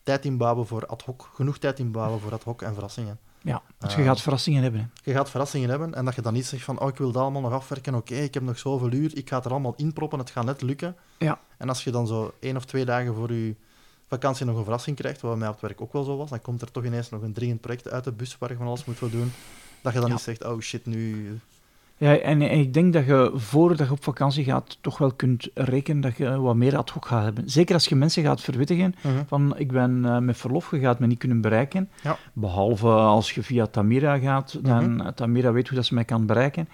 tijd 0.02 0.24
inbouwen 0.24 0.66
voor 0.66 0.86
ad 0.86 1.02
hoc. 1.02 1.30
Genoeg 1.34 1.58
tijd 1.58 1.78
inbouwen 1.78 2.20
voor 2.20 2.32
ad 2.32 2.42
hoc 2.42 2.62
en 2.62 2.72
verrassingen. 2.72 3.18
Ja, 3.46 3.62
want 3.78 3.92
je 3.92 4.02
gaat 4.02 4.20
verrassingen 4.20 4.62
hebben. 4.62 4.80
Hè. 4.80 4.86
Je 5.10 5.12
gaat 5.12 5.30
verrassingen 5.30 5.68
hebben 5.70 5.94
en 5.94 6.04
dat 6.04 6.14
je 6.14 6.22
dan 6.22 6.32
niet 6.32 6.46
zegt 6.46 6.64
van 6.64 6.80
oh, 6.80 6.88
ik 6.88 6.96
wil 6.96 7.12
dat 7.12 7.22
allemaal 7.22 7.40
nog 7.42 7.52
afwerken, 7.52 7.94
oké, 7.94 8.14
ik 8.14 8.34
heb 8.34 8.42
nog 8.42 8.58
zoveel 8.58 8.92
uur, 8.92 9.16
ik 9.16 9.28
ga 9.28 9.36
het 9.36 9.44
er 9.44 9.50
allemaal 9.50 9.74
inproppen, 9.76 10.18
het 10.18 10.30
gaat 10.30 10.44
net 10.44 10.62
lukken. 10.62 10.96
Ja. 11.18 11.38
En 11.56 11.68
als 11.68 11.84
je 11.84 11.90
dan 11.90 12.06
zo 12.06 12.32
één 12.40 12.56
of 12.56 12.64
twee 12.64 12.84
dagen 12.84 13.14
voor 13.14 13.32
je 13.32 13.54
vakantie 14.08 14.46
nog 14.46 14.56
een 14.56 14.62
verrassing 14.62 14.96
krijgt, 14.96 15.20
wat 15.20 15.30
bij 15.30 15.40
mij 15.40 15.48
op 15.48 15.54
het 15.54 15.62
werk 15.62 15.80
ook 15.80 15.92
wel 15.92 16.04
zo 16.04 16.16
was, 16.16 16.30
dan 16.30 16.40
komt 16.40 16.62
er 16.62 16.70
toch 16.70 16.84
ineens 16.84 17.10
nog 17.10 17.22
een 17.22 17.32
dringend 17.32 17.60
project 17.60 17.88
uit 17.90 18.04
de 18.04 18.12
bus 18.12 18.38
waar 18.38 18.50
je 18.50 18.56
van 18.56 18.66
alles 18.66 18.84
moet 18.84 18.96
voor 18.96 19.10
doen, 19.10 19.32
dat 19.82 19.92
je 19.92 19.98
dan 19.98 20.08
Ja. 20.08 20.14
niet 20.14 20.22
zegt, 20.24 20.44
oh 20.44 20.60
shit, 20.60 20.86
nu... 20.86 21.38
Ja, 21.98 22.18
en, 22.18 22.42
ik 22.42 22.74
denk 22.74 22.92
dat 22.92 23.06
je 23.06 23.30
voordat 23.34 23.86
je 23.86 23.92
op 23.92 24.04
vakantie 24.04 24.44
gaat, 24.44 24.78
toch 24.80 24.98
wel 24.98 25.12
kunt 25.12 25.48
rekenen 25.54 26.00
dat 26.00 26.16
je 26.16 26.40
wat 26.40 26.56
meer 26.56 26.76
ad 26.76 26.90
hoc 26.90 27.06
gaat 27.06 27.24
hebben. 27.24 27.50
Zeker 27.50 27.74
als 27.74 27.86
je 27.86 27.94
mensen 27.94 28.22
gaat 28.22 28.40
verwittigen 28.40 28.94
van 29.26 29.56
ik 29.58 29.72
ben 29.72 30.04
eh, 30.04 30.18
met 30.18 30.36
verlof, 30.36 30.70
je 30.70 30.78
gaat 30.78 30.98
me 30.98 31.06
niet 31.06 31.18
kunnen 31.18 31.40
bereiken. 31.40 31.88
Ja. 32.02 32.16
Behalve 32.32 32.88
als 32.88 33.32
je 33.32 33.42
via 33.42 33.66
Tamira 33.66 34.18
gaat, 34.18 34.64
dan 34.64 34.94
Mhm. 34.94 35.12
Tamira 35.14 35.52
weet 35.52 35.68
hoe 35.68 35.76
dat 35.76 35.86
ze 35.86 35.94
mij 35.94 36.04
kan 36.04 36.26
bereiken. 36.26 36.68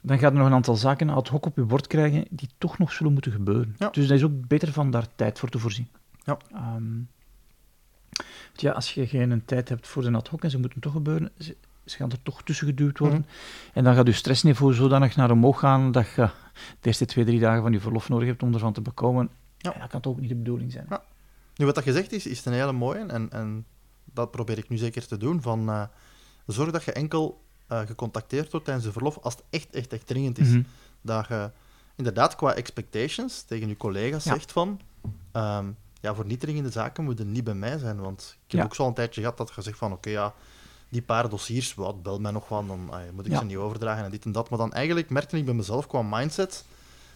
Dan 0.00 0.18
gaat 0.18 0.32
er 0.32 0.38
nog 0.38 0.46
een 0.46 0.52
aantal 0.52 0.76
zaken 0.76 1.10
ad 1.10 1.28
hoc 1.28 1.46
op 1.46 1.56
je 1.56 1.62
bord 1.62 1.86
krijgen 1.86 2.24
die 2.30 2.48
toch 2.58 2.78
nog 2.78 2.92
zullen 2.92 3.12
moeten 3.12 3.32
gebeuren. 3.32 3.74
Ja. 3.78 3.88
Dus 3.90 4.06
dat 4.06 4.16
is 4.16 4.24
ook 4.24 4.48
beter 4.48 4.72
van 4.72 4.90
daar 4.90 5.06
tijd 5.14 5.38
voor 5.38 5.48
te 5.48 5.58
voorzien. 5.58 5.88
Ja. 6.24 6.36
Want 8.50 8.60
ja, 8.60 8.72
als 8.72 8.94
je 8.94 9.06
geen 9.06 9.42
tijd 9.44 9.68
hebt 9.68 9.86
voor 9.86 10.02
de 10.02 10.12
ad 10.12 10.28
hoc 10.28 10.42
en 10.44 10.50
ze 10.50 10.58
moeten 10.58 10.80
toch 10.80 10.92
gebeuren, 10.92 11.30
ze, 11.90 11.96
gaan 11.96 12.10
er 12.10 12.22
toch 12.22 12.42
tussen 12.42 12.66
geduwd 12.66 12.98
worden. 12.98 13.18
Mhm. 13.18 13.28
En 13.72 13.84
dan 13.84 13.94
gaat 13.94 14.06
je 14.06 14.12
stressniveau 14.12 14.74
zodanig 14.74 15.16
naar 15.16 15.30
omhoog 15.30 15.58
gaan 15.58 15.92
dat 15.92 16.06
je 16.16 16.22
de 16.80 16.86
eerste 16.86 17.04
twee, 17.04 17.24
drie 17.24 17.40
dagen 17.40 17.62
van 17.62 17.72
je 17.72 17.80
verlof 17.80 18.08
nodig 18.08 18.28
hebt 18.28 18.42
om 18.42 18.54
ervan 18.54 18.72
te 18.72 18.80
bekomen. 18.80 19.30
Ja. 19.58 19.74
En 19.74 19.80
dat 19.80 19.88
kan 19.90 20.00
toch 20.00 20.12
ook 20.12 20.20
niet 20.20 20.28
de 20.28 20.34
bedoeling 20.34 20.72
zijn. 20.72 20.86
Ja. 20.88 21.02
Nu, 21.56 21.66
wat 21.66 21.74
dat 21.74 21.84
gezegd 21.84 22.12
is, 22.12 22.26
is 22.26 22.44
een 22.44 22.52
hele 22.52 22.72
mooie 22.72 23.04
en, 23.04 23.30
en 23.30 23.66
dat 24.04 24.30
probeer 24.30 24.58
ik 24.58 24.68
nu 24.68 24.76
zeker 24.76 25.06
te 25.06 25.16
doen, 25.16 25.42
van 25.42 25.68
eh, 25.68 25.82
zorg 26.46 26.70
dat 26.70 26.84
je 26.84 26.92
enkel 26.92 27.42
eh, 27.66 27.80
gecontacteerd 27.80 28.50
wordt 28.50 28.66
tijdens 28.66 28.86
de 28.86 28.92
verlof 28.92 29.18
als 29.22 29.34
het 29.34 29.44
echt, 29.50 29.70
echt, 29.74 29.92
echt 29.92 30.06
dringend 30.06 30.38
is. 30.38 30.48
Mhm. 30.48 30.62
dat 31.00 31.26
je 31.28 31.50
inderdaad 31.96 32.36
qua 32.36 32.54
expectations 32.54 33.42
tegen 33.42 33.68
je 33.68 33.76
collega's 33.76 34.24
Ja. 34.24 34.32
zegt 34.32 34.52
van 34.52 34.80
ehm, 35.32 35.66
ja, 36.00 36.14
voor 36.14 36.26
niet 36.26 36.40
dringende 36.40 36.70
zaken 36.70 37.04
moet 37.04 37.18
je 37.18 37.24
niet 37.24 37.44
bij 37.44 37.54
mij 37.54 37.78
zijn. 37.78 38.00
Want 38.00 38.36
ik 38.46 38.50
heb 38.50 38.60
Ja. 38.60 38.66
ook 38.66 38.74
zo 38.74 38.86
een 38.86 38.94
tijdje 38.94 39.20
gehad 39.20 39.36
dat 39.36 39.52
je 39.54 39.62
zegt 39.62 39.78
van 39.78 39.92
oké, 39.92 40.10
ja, 40.10 40.34
die 40.90 41.02
paar 41.02 41.28
dossiers, 41.28 41.74
wat, 41.74 42.02
bel 42.02 42.18
mij 42.20 42.32
nog 42.32 42.46
van, 42.46 42.66
dan 42.66 42.88
ah, 42.90 43.00
moet 43.14 43.26
ik 43.26 43.32
Ja. 43.32 43.38
ze 43.38 43.44
niet 43.44 43.56
overdragen 43.56 44.04
en 44.04 44.10
dit 44.10 44.24
en 44.24 44.32
dat. 44.32 44.50
Maar 44.50 44.58
dan 44.58 44.72
eigenlijk 44.72 45.10
merkte 45.10 45.36
ik 45.36 45.44
bij 45.44 45.54
mezelf 45.54 45.86
qua 45.86 46.02
mindset 46.02 46.64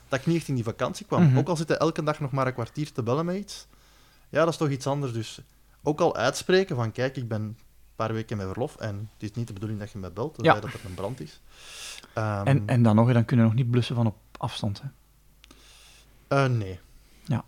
dat 0.09 0.19
ik 0.21 0.27
niet 0.27 0.37
echt 0.37 0.49
in 0.49 0.55
die 0.55 0.65
vakantie 0.65 1.07
kwam. 1.07 1.23
Mhm. 1.25 1.39
Ook 1.39 1.49
al 1.49 1.57
zit 1.57 1.69
je 1.69 1.77
elke 1.77 2.03
dag 2.03 2.21
nog 2.21 2.31
maar 2.31 2.47
een 2.47 2.53
kwartier 2.55 2.93
te 2.93 3.03
bellen 3.03 3.25
met 3.25 3.37
iets, 3.37 3.67
ja, 4.29 4.39
dat 4.45 4.49
is 4.49 4.57
toch 4.57 4.69
iets 4.69 4.87
anders. 4.87 5.13
Dus 5.13 5.41
ook 5.83 6.01
al 6.01 6.17
uitspreken 6.17 6.77
van 6.77 6.93
kijk, 6.93 7.17
ik 7.17 7.29
ben 7.29 7.43
een 7.43 7.57
paar 7.97 8.13
weken 8.13 8.37
met 8.37 8.47
verlof 8.47 8.77
en 8.77 9.11
het 9.13 9.23
is 9.31 9.37
niet 9.37 9.47
de 9.47 9.53
bedoeling 9.53 9.81
dat 9.81 9.91
je 9.91 9.99
mij 9.99 10.13
belt, 10.13 10.39
Ja. 10.43 10.55
dat 10.55 10.65
er 10.65 10.81
een 10.85 10.95
brand 10.95 11.21
is. 11.21 11.41
Ehm, 12.15 12.47
En, 12.47 12.63
en 12.67 12.83
dan 12.83 12.97
nog, 12.97 13.13
dan 13.13 13.25
kunnen 13.25 13.45
we 13.47 13.53
nog 13.53 13.61
niet 13.63 13.71
blussen 13.71 13.95
van 13.97 14.07
op 14.07 14.17
afstand. 14.37 14.83
Hè. 14.83 14.89
eh, 16.45 16.51
nee. 16.51 16.81
Ja. 17.25 17.45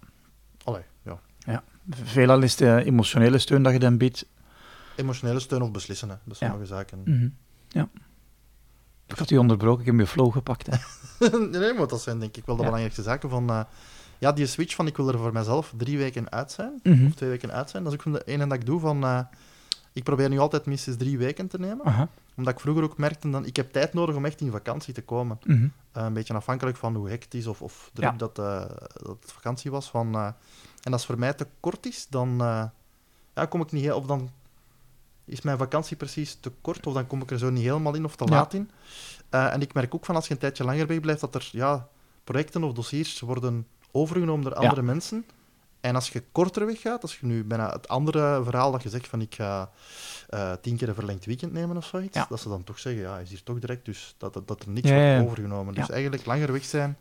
Allee, 0.64 0.83
ja. 1.02 1.62
Veelal 1.90 2.42
is 2.42 2.56
de 2.56 2.83
emotionele 2.85 3.38
steun 3.38 3.62
dat 3.62 3.73
je 3.73 3.78
dan 3.78 3.97
biedt. 3.97 4.26
Emotionele 4.97 5.41
steun 5.41 5.62
of 5.62 5.71
beslissen, 5.71 6.09
hè, 6.09 6.15
bij 6.25 6.37
sommige 6.37 6.67
zaken. 6.67 7.00
Mhm. 7.05 7.29
Ja. 7.69 7.88
Ik 9.07 9.19
had 9.19 9.31
u 9.31 9.37
onderbroken, 9.37 9.81
ik 9.81 9.87
heb 9.87 9.99
je 9.99 10.07
flow 10.07 10.33
gepakt. 10.33 10.67
Hè. 10.71 10.76
nee, 11.59 11.73
maar 11.75 11.87
dat 11.88 12.00
zijn 12.03 12.19
denk 12.21 12.37
ik 12.37 12.47
wel 12.47 12.55
de 12.57 12.61
Ja. 12.62 12.67
belangrijkste 12.69 13.03
zaken 13.03 13.31
van... 13.31 13.50
eh, 13.50 13.61
ja, 14.19 14.33
die 14.33 14.47
switch 14.47 14.75
van 14.75 14.87
ik 14.87 14.97
wil 14.97 15.09
er 15.09 15.19
voor 15.19 15.33
mezelf 15.33 15.75
drie 15.76 15.99
weken 15.99 16.31
uit 16.31 16.53
zijn, 16.53 16.81
Mhm. 16.83 17.07
of 17.07 17.15
twee 17.15 17.29
weken 17.29 17.53
uit 17.53 17.71
zijn, 17.71 17.83
dat 17.83 17.93
is 17.93 17.99
ook 17.99 18.05
van 18.05 18.12
de 18.12 18.25
ene 18.25 18.47
dat 18.47 18.59
ik 18.59 18.67
doe 18.67 18.81
van... 18.81 19.05
eh, 19.05 19.21
ik 19.93 20.03
probeer 20.05 20.29
nu 20.29 20.38
altijd 20.38 20.67
minstens 20.67 20.97
drie 20.97 21.19
weken 21.19 21.49
te 21.49 21.59
nemen, 21.59 21.85
Aha. 21.87 22.09
omdat 22.37 22.53
ik 22.55 22.61
vroeger 22.61 22.83
ook 22.85 22.99
merkte, 22.99 23.31
dan, 23.31 23.45
ik 23.47 23.57
heb 23.57 23.73
tijd 23.73 23.95
nodig 23.95 24.15
om 24.17 24.25
echt 24.25 24.41
in 24.41 24.50
vakantie 24.50 24.95
te 24.95 25.03
komen. 25.03 25.38
Mhm. 25.45 25.69
Eh, 25.93 26.05
een 26.05 26.12
beetje 26.12 26.35
afhankelijk 26.35 26.76
van 26.76 26.95
hoe 26.95 27.09
hectisch 27.09 27.47
of, 27.47 27.62
of 27.62 27.91
druk 27.93 28.11
Ja. 28.11 28.17
dat, 28.17 28.38
eh, 28.38 28.61
dat 29.03 29.17
het 29.21 29.33
vakantie 29.33 29.71
was. 29.71 29.91
Van, 29.91 30.15
en 30.15 30.93
als 30.93 31.00
het 31.03 31.05
voor 31.05 31.19
mij 31.19 31.33
te 31.35 31.47
kort 31.61 31.87
is, 31.87 32.07
dan 32.11 32.37
ja, 33.35 33.47
kom 33.49 33.61
ik 33.61 33.73
niet 33.73 33.83
heel... 33.83 33.97
Of 33.97 34.07
dan 34.07 34.31
is 35.26 35.40
mijn 35.42 35.59
vakantie 35.59 35.97
precies 35.97 36.35
te 36.40 36.52
kort, 36.61 36.87
of 36.87 36.95
dan 36.95 37.06
kom 37.06 37.23
ik 37.23 37.30
er 37.30 37.38
zo 37.38 37.50
niet 37.50 37.62
helemaal 37.64 37.95
in 37.95 38.04
of 38.04 38.16
te 38.16 38.25
Ja. 38.25 38.30
laat 38.30 38.54
in. 38.54 38.71
Eh, 39.28 39.52
en 39.52 39.61
ik 39.61 39.75
merk 39.75 39.95
ook 39.95 40.04
van 40.04 40.14
als 40.14 40.26
je 40.26 40.33
een 40.35 40.40
tijdje 40.40 40.64
langer 40.64 40.87
wegblijft, 40.87 41.21
dat 41.21 41.35
er 41.35 41.49
ja, 41.52 41.88
projecten 42.25 42.64
of 42.64 42.73
dossiers 42.73 43.21
worden 43.21 43.66
overgenomen 43.90 44.45
door 44.45 44.54
andere 44.54 44.83
mensen. 44.83 45.25
En 45.80 45.95
als 45.95 46.09
je 46.09 46.23
korter 46.33 46.66
weggaat, 46.66 47.02
als 47.02 47.18
je 47.18 47.26
nu 47.26 47.45
bijna 47.45 47.71
het 47.73 47.88
andere 47.88 48.40
verhaal 48.45 48.73
dat 48.73 48.83
je 48.83 48.88
zegt 48.88 49.09
van 49.09 49.21
ik 49.21 49.35
ga 49.35 49.71
eh, 50.28 50.52
tien 50.61 50.76
keer 50.76 50.88
een 50.88 50.95
verlengd 50.95 51.25
weekend 51.25 51.52
nemen 51.52 51.76
of 51.76 51.85
zoiets, 51.87 52.16
Ja. 52.16 52.26
dat 52.28 52.40
ze 52.40 52.49
dan 52.49 52.64
toch 52.64 52.78
zeggen, 52.78 53.02
ja, 53.02 53.18
is 53.18 53.28
hier 53.30 53.42
toch 53.42 53.59
direct, 53.59 53.85
dus 53.85 54.14
dat, 54.18 54.33
dat, 54.35 54.49
dat 54.49 54.62
er 54.62 54.68
niks 54.71 54.90
wordt 54.90 55.04
overgenomen. 55.26 55.75
Dus 55.75 55.88
eigenlijk 55.90 56.26
langer 56.26 56.52
weg 56.52 56.64
zijn 56.64 56.97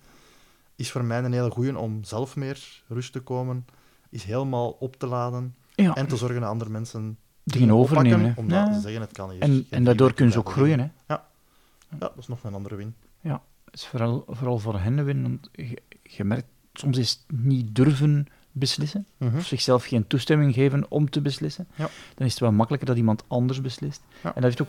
is 0.75 0.91
voor 0.91 1.03
mij 1.03 1.23
een 1.23 1.33
hele 1.33 1.51
goeie 1.51 1.77
om 1.77 2.03
zelf 2.03 2.35
meer 2.35 2.81
rust 2.87 3.11
te 3.13 3.19
komen, 3.19 3.65
is 4.09 4.23
helemaal 4.23 4.69
op 4.79 4.95
te 4.95 5.07
laden 5.07 5.55
en 5.75 6.07
te 6.07 6.15
zorgen 6.15 6.41
dat 6.41 6.49
andere 6.49 6.69
mensen 6.69 7.17
dingen 7.45 7.75
overnemen. 7.75 8.35
Ja. 8.47 8.73
ze 8.73 8.79
zeggen 8.79 9.01
het 9.01 9.11
kan 9.11 9.29
hier. 9.29 9.41
En, 9.41 9.65
en 9.69 9.83
daardoor 9.83 10.13
kunnen 10.13 10.33
ze 10.33 10.39
ook 10.39 10.49
groeien. 10.51 10.79
Hè. 10.79 10.85
liggen. 10.85 11.05
Ja, 11.07 11.97
dat 11.97 12.13
is 12.17 12.27
nog 12.27 12.43
een 12.43 12.53
andere 12.53 12.75
win. 12.75 12.93
Het 13.21 13.83
is 13.83 13.87
vooral, 13.89 14.23
vooral 14.27 14.59
voor 14.59 14.79
hen 14.79 14.97
een 14.97 15.05
win. 15.05 15.21
Want 15.21 15.49
je, 15.51 15.81
je 16.03 16.23
merkt, 16.23 16.47
soms 16.73 16.97
is 16.97 17.23
het 17.27 17.39
niet 17.39 17.75
durven 17.75 18.27
beslissen, 18.51 19.05
Mhm. 19.17 19.37
of 19.37 19.45
zichzelf 19.45 19.85
geen 19.85 20.07
toestemming 20.07 20.53
geven 20.53 20.85
om 20.91 21.09
te 21.09 21.21
beslissen. 21.21 21.67
Ja. 21.75 21.89
Dan 22.15 22.25
is 22.25 22.31
het 22.31 22.41
wel 22.41 22.51
makkelijker 22.51 22.87
dat 22.87 22.97
iemand 22.97 23.23
anders 23.27 23.61
beslist. 23.61 24.01
Ja. 24.23 24.27
En 24.29 24.33
dat 24.33 24.43
heeft 24.43 24.61
ook, 24.61 24.67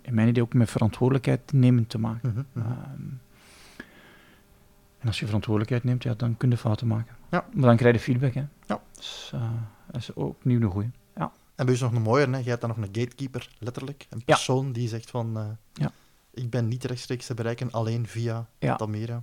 in 0.00 0.14
mijn 0.14 0.28
idee, 0.28 0.42
ook 0.42 0.54
met 0.54 0.70
verantwoordelijkheid 0.70 1.52
nemen 1.52 1.86
te 1.86 1.98
maken. 1.98 2.28
Mhm, 2.28 2.42
mhm. 2.52 2.66
Ehm, 2.72 3.00
en 4.98 5.06
als 5.06 5.18
je 5.18 5.24
verantwoordelijkheid 5.26 5.84
neemt, 5.84 6.02
ja, 6.02 6.14
dan 6.14 6.36
kun 6.36 6.50
je 6.50 6.56
fouten 6.56 6.86
maken. 6.86 7.16
Ja. 7.30 7.46
Maar 7.52 7.66
dan 7.66 7.76
krijg 7.76 7.94
je 7.94 8.00
feedback. 8.00 8.34
Hè. 8.34 8.44
Ja. 8.66 8.80
Dus, 8.94 9.30
eh, 9.34 9.50
dat 9.86 10.00
is 10.00 10.14
ook 10.14 10.28
opnieuw 10.28 10.60
een 10.60 10.70
goeie. 10.70 10.90
Ja. 11.56 11.60
En 11.60 11.64
bij 11.64 11.74
u 11.74 11.76
is 11.76 11.80
nog 11.80 11.92
een 11.92 12.02
mooier, 12.02 12.32
hè? 12.32 12.38
je 12.38 12.48
hebt 12.48 12.60
dan 12.60 12.68
nog 12.70 12.78
een 12.78 12.84
gatekeeper, 12.92 13.48
letterlijk. 13.58 14.06
Een 14.10 14.24
persoon 14.24 14.72
die 14.72 14.88
zegt 14.88 15.10
van, 15.10 15.36
eh, 15.38 15.44
Ja. 15.72 15.92
ik 16.30 16.50
ben 16.50 16.68
niet 16.68 16.84
rechtstreeks 16.84 17.26
te 17.26 17.34
bereiken, 17.34 17.70
alleen 17.70 18.06
via 18.06 18.46
Ja. 18.58 18.76
Tamira. 18.76 19.22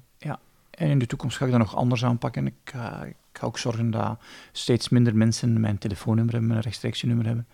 En 0.71 0.89
in 0.89 0.99
de 0.99 1.05
toekomst 1.05 1.37
ga 1.37 1.45
ik 1.45 1.51
dat 1.51 1.59
nog 1.59 1.75
anders 1.75 2.05
aanpakken. 2.05 2.45
Ik, 2.47 2.53
ga- 2.63 3.03
ik 3.03 3.15
ga 3.33 3.45
ook 3.45 3.57
zorgen 3.57 3.91
dat 3.91 4.19
steeds 4.51 4.89
minder 4.89 5.15
mensen 5.15 5.59
mijn 5.59 5.77
telefoonnummer 5.77 6.31
hebben, 6.33 6.49
mijn 6.51 6.61
rechtstreekse 6.63 7.05
nummer 7.07 7.25
hebben. 7.25 7.47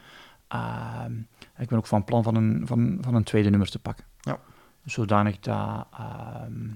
Ehm, 0.47 1.13
ik 1.57 1.67
ben 1.67 1.77
ook 1.77 1.87
van 1.87 2.03
plan 2.03 2.23
van 2.23 2.35
een, 2.35 2.61
van, 2.67 2.97
van 3.01 3.15
een 3.15 3.23
tweede 3.23 3.49
nummer 3.49 3.69
te 3.69 3.79
pakken. 3.79 4.05
Ja. 4.21 4.39
Zodanig 4.85 5.39
dat, 5.39 5.87
ehm, 5.97 6.67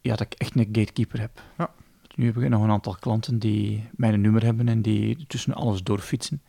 ja, 0.00 0.10
dat 0.16 0.20
ik 0.20 0.32
echt 0.32 0.56
een 0.56 0.64
gatekeeper 0.72 1.20
heb. 1.20 1.42
Ja. 1.58 1.70
Nu 2.18 2.26
heb 2.26 2.36
ik 2.36 2.48
nog 2.48 2.62
een 2.62 2.70
aantal 2.70 2.96
klanten 3.00 3.38
die 3.38 3.88
mijn 3.96 4.20
nummer 4.20 4.44
hebben 4.44 4.68
en 4.68 4.82
die 4.82 5.24
tussen 5.26 5.54
alles 5.54 5.82
doorfietsen. 5.82 6.42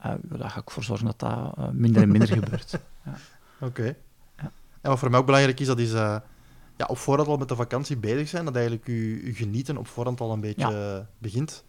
Eh, 0.00 0.12
daar 0.22 0.50
ga 0.50 0.60
ik 0.60 0.70
voor 0.70 0.82
zorgen 0.84 1.06
dat 1.06 1.18
dat 1.18 1.52
eh, 1.58 1.68
minder 1.72 2.02
en 2.02 2.08
minder 2.10 2.28
gebeurt. 2.38 2.78
Oké. 3.60 3.84
Ja. 4.36 4.50
En 4.80 4.90
wat 4.90 4.98
voor 4.98 5.10
mij 5.10 5.18
ook 5.18 5.26
belangrijk 5.26 5.60
is, 5.60 5.66
dat 5.66 5.78
is 5.78 5.92
eh, 5.92 6.16
ja, 6.76 6.86
op 6.86 6.98
voorhand 6.98 7.28
al 7.28 7.36
met 7.36 7.48
de 7.48 7.56
vakantie 7.56 7.96
bezig 7.96 8.28
zijn. 8.28 8.44
Dat 8.44 8.54
eigenlijk 8.54 8.86
uw 8.86 9.34
genieten 9.34 9.76
op 9.76 9.86
voorhand 9.86 10.20
al 10.20 10.32
een 10.32 10.40
beetje 10.40 11.06
begint. 11.18 11.64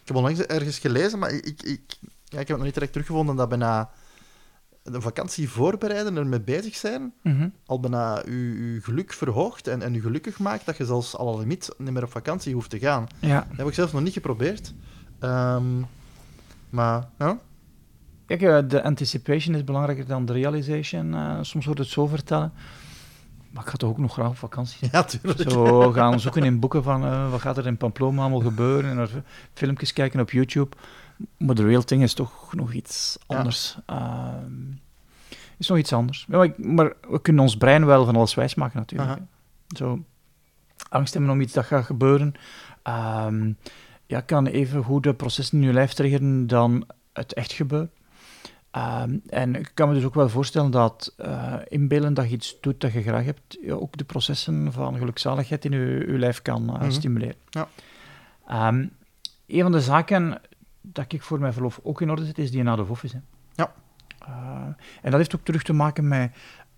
Ik 0.00 0.06
heb 0.08 0.16
onlangs 0.16 0.40
ergens 0.40 0.78
gelezen, 0.78 1.18
maar 1.18 1.30
ik, 1.30 1.44
ik, 1.46 1.62
ik- 1.62 1.96
ja, 2.24 2.38
ik 2.40 2.48
heb 2.48 2.48
het 2.48 2.56
nog 2.56 2.64
niet 2.64 2.74
direct 2.74 2.92
teruggevonden, 2.92 3.36
dat 3.36 3.48
bijna 3.48 3.90
de 4.92 5.00
vakantie 5.00 5.48
voorbereiden 5.50 6.12
en 6.16 6.22
ermee 6.22 6.40
bezig 6.40 6.74
zijn, 6.76 7.12
Mhm. 7.22 7.48
al 7.66 7.80
bijna 7.80 8.22
uw, 8.24 8.54
uw 8.56 8.80
geluk 8.80 9.12
verhoogt 9.12 9.66
en, 9.68 9.82
en 9.82 9.94
u 9.94 10.00
gelukkig 10.00 10.38
maakt, 10.38 10.66
dat 10.66 10.76
je 10.76 10.84
zelfs 10.84 11.16
al 11.16 11.38
limiet 11.38 11.70
niet 11.78 11.90
meer 11.92 12.02
op 12.04 12.10
vakantie 12.10 12.54
hoeft 12.54 12.70
te 12.70 12.78
gaan. 12.78 13.06
Ja. 13.18 13.46
Dat 13.48 13.56
heb 13.56 13.66
ik 13.66 13.74
zelf 13.74 13.92
nog 13.92 14.02
niet 14.02 14.12
geprobeerd. 14.12 14.74
Ehm, 15.18 15.64
maar, 16.70 17.08
ja. 17.18 17.38
Kijk, 18.26 18.42
eh, 18.42 18.58
de 18.68 18.82
anticipation 18.82 19.54
is 19.54 19.64
belangrijker 19.64 20.06
dan 20.06 20.24
de 20.24 20.32
realization. 20.32 21.14
eh, 21.14 21.38
soms 21.40 21.64
wordt 21.64 21.80
het 21.80 21.88
zo 21.88 22.06
vertellen. 22.06 22.52
Maar 23.50 23.62
ik 23.64 23.68
ga 23.70 23.76
toch 23.76 23.90
ook 23.90 23.98
nog 23.98 24.12
graag 24.12 24.28
op 24.28 24.36
vakantie. 24.36 24.88
Ja, 24.92 25.04
tuurlijk. 25.04 25.50
Zo 25.50 25.92
gaan 25.92 26.20
zoeken 26.20 26.42
in 26.44 26.60
boeken 26.60 26.82
van 26.82 27.04
eh, 27.04 27.30
wat 27.30 27.40
gaat 27.40 27.56
er 27.58 27.66
in 27.66 27.76
Pamplona 27.76 28.20
allemaal 28.20 28.40
gebeuren. 28.40 28.90
En 28.90 28.96
naar 28.96 29.08
filmpjes 29.54 29.92
kijken 29.92 30.20
op 30.20 30.30
YouTube. 30.30 30.76
Maar 31.38 31.54
de 31.54 31.64
real 31.64 31.82
thing 31.82 32.02
is 32.02 32.14
toch 32.14 32.54
nog 32.54 32.72
iets 32.72 33.18
Ja. 33.28 33.36
anders. 33.36 33.76
Ehm, 33.86 34.52
is 35.56 35.68
nog 35.68 35.78
iets 35.78 35.92
anders. 35.92 36.26
Ja, 36.28 36.36
maar, 36.36 36.46
ik- 36.46 36.64
maar 36.64 36.92
we 37.10 37.20
kunnen 37.22 37.42
ons 37.42 37.56
brein 37.56 37.86
wel 37.86 38.04
van 38.04 38.16
alles 38.16 38.34
wijsmaken 38.34 38.78
natuurlijk. 38.78 39.10
Aha. 39.10 39.18
hè. 39.18 39.76
Zo 39.76 40.04
angst 40.88 41.12
hebben 41.14 41.30
om 41.32 41.40
iets 41.40 41.52
dat 41.52 41.64
gaat 41.64 41.84
gebeuren. 41.84 42.32
Ehm, 42.82 43.52
ja, 44.06 44.20
kan 44.20 44.46
even 44.46 44.82
goed 44.84 45.02
de 45.02 45.14
processen 45.14 45.58
in 45.60 45.64
je 45.66 45.72
lijf 45.72 45.92
triggeren 45.92 46.46
dan 46.46 46.86
het 47.12 47.32
echt 47.34 47.52
gebeurt. 47.52 47.90
Ehm, 48.70 49.16
en 49.28 49.54
ik 49.54 49.70
kan 49.74 49.88
me 49.88 49.94
dus 49.94 50.04
ook 50.04 50.14
wel 50.14 50.28
voorstellen 50.28 50.70
dat 50.70 51.14
eh 51.16 51.54
inbeelden 51.68 52.14
dat 52.14 52.28
je 52.28 52.34
iets 52.34 52.56
doet 52.60 52.80
dat 52.80 52.92
je 52.92 53.02
graag 53.02 53.24
hebt, 53.24 53.58
ja, 53.62 53.72
ook 53.72 53.96
de 53.96 54.04
processen 54.04 54.72
van 54.72 54.96
gelukzaligheid 54.98 55.64
in 55.64 55.72
je, 55.72 56.04
je 56.12 56.18
lijf 56.18 56.42
kan 56.42 56.68
eh, 56.68 56.80
Mhm. 56.80 56.90
stimuleren. 56.90 57.34
Ja. 57.50 57.68
Een 59.46 59.62
van 59.62 59.72
de 59.72 59.80
zaken 59.80 60.40
dat 60.80 61.12
ik 61.12 61.22
voor 61.22 61.40
mijn 61.40 61.52
verlof 61.52 61.80
ook 61.82 62.00
in 62.00 62.10
orde 62.10 62.24
zet, 62.24 62.38
is 62.38 62.50
die 62.50 62.68
out 62.68 62.78
of 62.78 62.90
office. 62.90 63.16
Hè. 63.16 63.22
Ja. 63.54 63.72
Eh, 64.18 64.66
en 65.02 65.10
dat 65.10 65.14
heeft 65.14 65.34
ook 65.34 65.44
terug 65.44 65.62
te 65.62 65.72
maken 65.72 66.08
met 66.08 66.32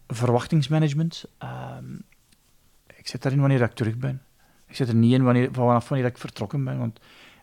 verwachtingsmanagement. 0.09 1.25
Ehm, 1.39 1.95
ik 2.97 3.09
zet 3.09 3.23
daarin 3.23 3.41
wanneer 3.41 3.61
ik 3.61 3.73
terug 3.73 3.97
ben. 3.97 4.23
Ik 4.67 4.77
zet 4.77 4.89
er 4.89 4.95
niet 4.95 5.13
in 5.13 5.23
wanneer, 5.23 5.49
vanaf 5.53 5.89
wanneer 5.89 6.07
ik 6.07 6.19
vertrokken 6.19 6.65
ben, 6.65 6.79
want 6.79 7.01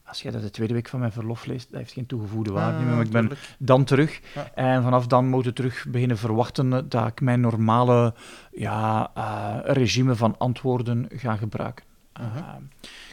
als 0.09 0.21
jij 0.21 0.31
dat 0.31 0.41
de 0.41 0.49
tweede 0.49 0.73
week 0.73 0.87
van 0.87 0.99
mijn 0.99 1.11
verlof 1.11 1.45
leest, 1.45 1.69
dat 1.69 1.79
heeft 1.79 1.93
geen 1.93 2.05
toegevoegde 2.05 2.51
waarde 2.51 2.83
meer. 2.83 2.95
Maar 2.95 3.05
ik 3.05 3.11
ben 3.11 3.21
tuurlijk. 3.21 3.55
dan 3.57 3.83
terug. 3.83 4.21
Ja. 4.35 4.51
En 4.53 4.83
vanaf 4.83 5.07
dan 5.07 5.27
moet 5.27 5.43
je 5.43 5.53
terug 5.53 5.85
beginnen 5.89 6.17
verwachten 6.17 6.89
dat 6.89 7.07
ik 7.07 7.21
mijn 7.21 7.41
normale 7.41 8.13
ja, 8.51 9.11
eh, 9.13 9.73
regime 9.73 10.15
van 10.15 10.37
antwoorden 10.37 11.07
ga 11.09 11.35
gebruiken. 11.35 11.85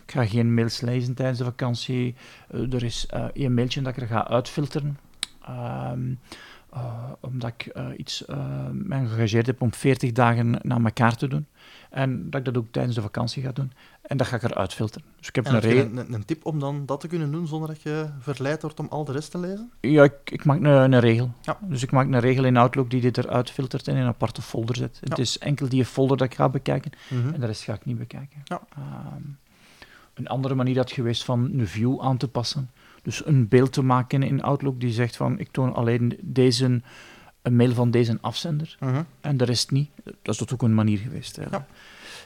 Ik 0.06 0.12
ga 0.12 0.26
geen 0.26 0.54
mails 0.54 0.80
lezen 0.80 1.14
tijdens 1.14 1.38
de 1.38 1.44
vakantie. 1.44 2.14
Eh, 2.50 2.72
er 2.72 2.82
is 2.84 3.06
eh 3.06 3.24
één 3.32 3.54
mailtje 3.54 3.82
dat 3.82 3.96
ik 3.96 4.02
er 4.02 4.08
ga 4.08 4.28
uitfilteren. 4.28 4.98
Ehm, 5.44 6.12
eh, 6.72 7.10
omdat 7.20 7.52
ik 7.56 7.74
iets 7.96 8.24
mij 8.72 8.98
geëngageerd 9.06 9.46
heb 9.46 9.60
om 9.62 9.74
40 9.74 10.12
dagen 10.12 10.58
naar 10.62 10.84
elkaar 10.84 11.16
te 11.16 11.28
doen. 11.28 11.46
En 11.90 12.30
dat 12.30 12.40
ik 12.40 12.44
dat 12.46 12.56
ook 12.56 12.66
tijdens 12.70 12.94
de 12.94 13.02
vakantie 13.02 13.42
ga 13.42 13.52
doen. 13.52 13.72
En 14.02 14.16
dat 14.16 14.26
ga 14.26 14.36
ik 14.36 14.42
eruit 14.42 14.74
filteren. 14.74 15.06
Dus 15.18 15.28
ik 15.28 15.34
heb 15.34 15.46
En 15.46 15.54
een 15.54 15.60
regel. 15.60 15.98
een, 15.98 16.12
een 16.12 16.24
tip 16.24 16.46
om 16.46 16.58
dan 16.58 16.86
dat 16.86 17.00
te 17.00 17.08
kunnen 17.08 17.32
doen 17.32 17.46
zonder 17.46 17.68
dat 17.68 17.82
je 17.82 18.06
verleid 18.20 18.62
wordt 18.62 18.80
om 18.80 18.86
al 18.90 19.04
de 19.04 19.12
rest 19.12 19.30
te 19.30 19.38
lezen? 19.38 19.70
Ja, 19.80 20.02
ik, 20.04 20.12
ik 20.24 20.44
maak 20.44 20.56
een, 20.58 20.64
een 20.64 21.00
regel. 21.00 21.30
Ja. 21.42 21.58
Dus 21.62 21.82
ik 21.82 21.90
maak 21.90 22.06
een 22.06 22.20
regel 22.20 22.44
in 22.44 22.56
Outlook 22.56 22.90
die 22.90 23.00
dit 23.00 23.18
eruit 23.18 23.50
filtert 23.50 23.88
en 23.88 23.94
in 23.94 24.00
een 24.02 24.06
aparte 24.08 24.42
folder 24.42 24.76
zet. 24.76 25.00
Het 25.00 25.18
is 25.18 25.38
enkel 25.38 25.68
die 25.68 25.84
folder 25.84 26.16
dat 26.16 26.26
ik 26.26 26.34
ga 26.34 26.48
bekijken 26.48 26.92
Mhm. 27.10 27.34
en 27.34 27.40
de 27.40 27.46
rest 27.46 27.62
ga 27.62 27.74
ik 27.74 27.84
niet 27.84 27.98
bekijken. 27.98 28.40
Ja. 28.44 28.60
Ehm, 28.76 29.22
een 30.16 30.26
andere 30.28 30.54
manier 30.54 30.76
had 30.76 30.90
geweest 30.92 31.24
van 31.24 31.50
een 31.58 31.66
view 31.66 32.00
aan 32.00 32.16
te 32.16 32.28
passen. 32.28 32.70
Dus 33.02 33.26
een 33.26 33.48
beeld 33.48 33.72
te 33.72 33.82
maken 33.82 34.22
in 34.22 34.42
Outlook 34.42 34.80
die 34.80 34.92
zegt 34.92 35.16
van 35.16 35.38
ik 35.38 35.48
toon 35.50 35.74
alleen 35.74 36.18
deze, 36.22 36.80
een 37.42 37.56
mail 37.56 37.72
van 37.74 37.90
deze 37.90 38.18
afzender 38.20 38.76
Mhm. 38.80 39.02
en 39.20 39.36
de 39.36 39.44
rest 39.44 39.70
niet. 39.70 39.90
Dat 40.04 40.14
is 40.34 40.36
tot 40.36 40.52
ook 40.52 40.62
een 40.62 40.74
manier 40.74 40.98
geweest. 40.98 41.36
Ja. 41.50 41.66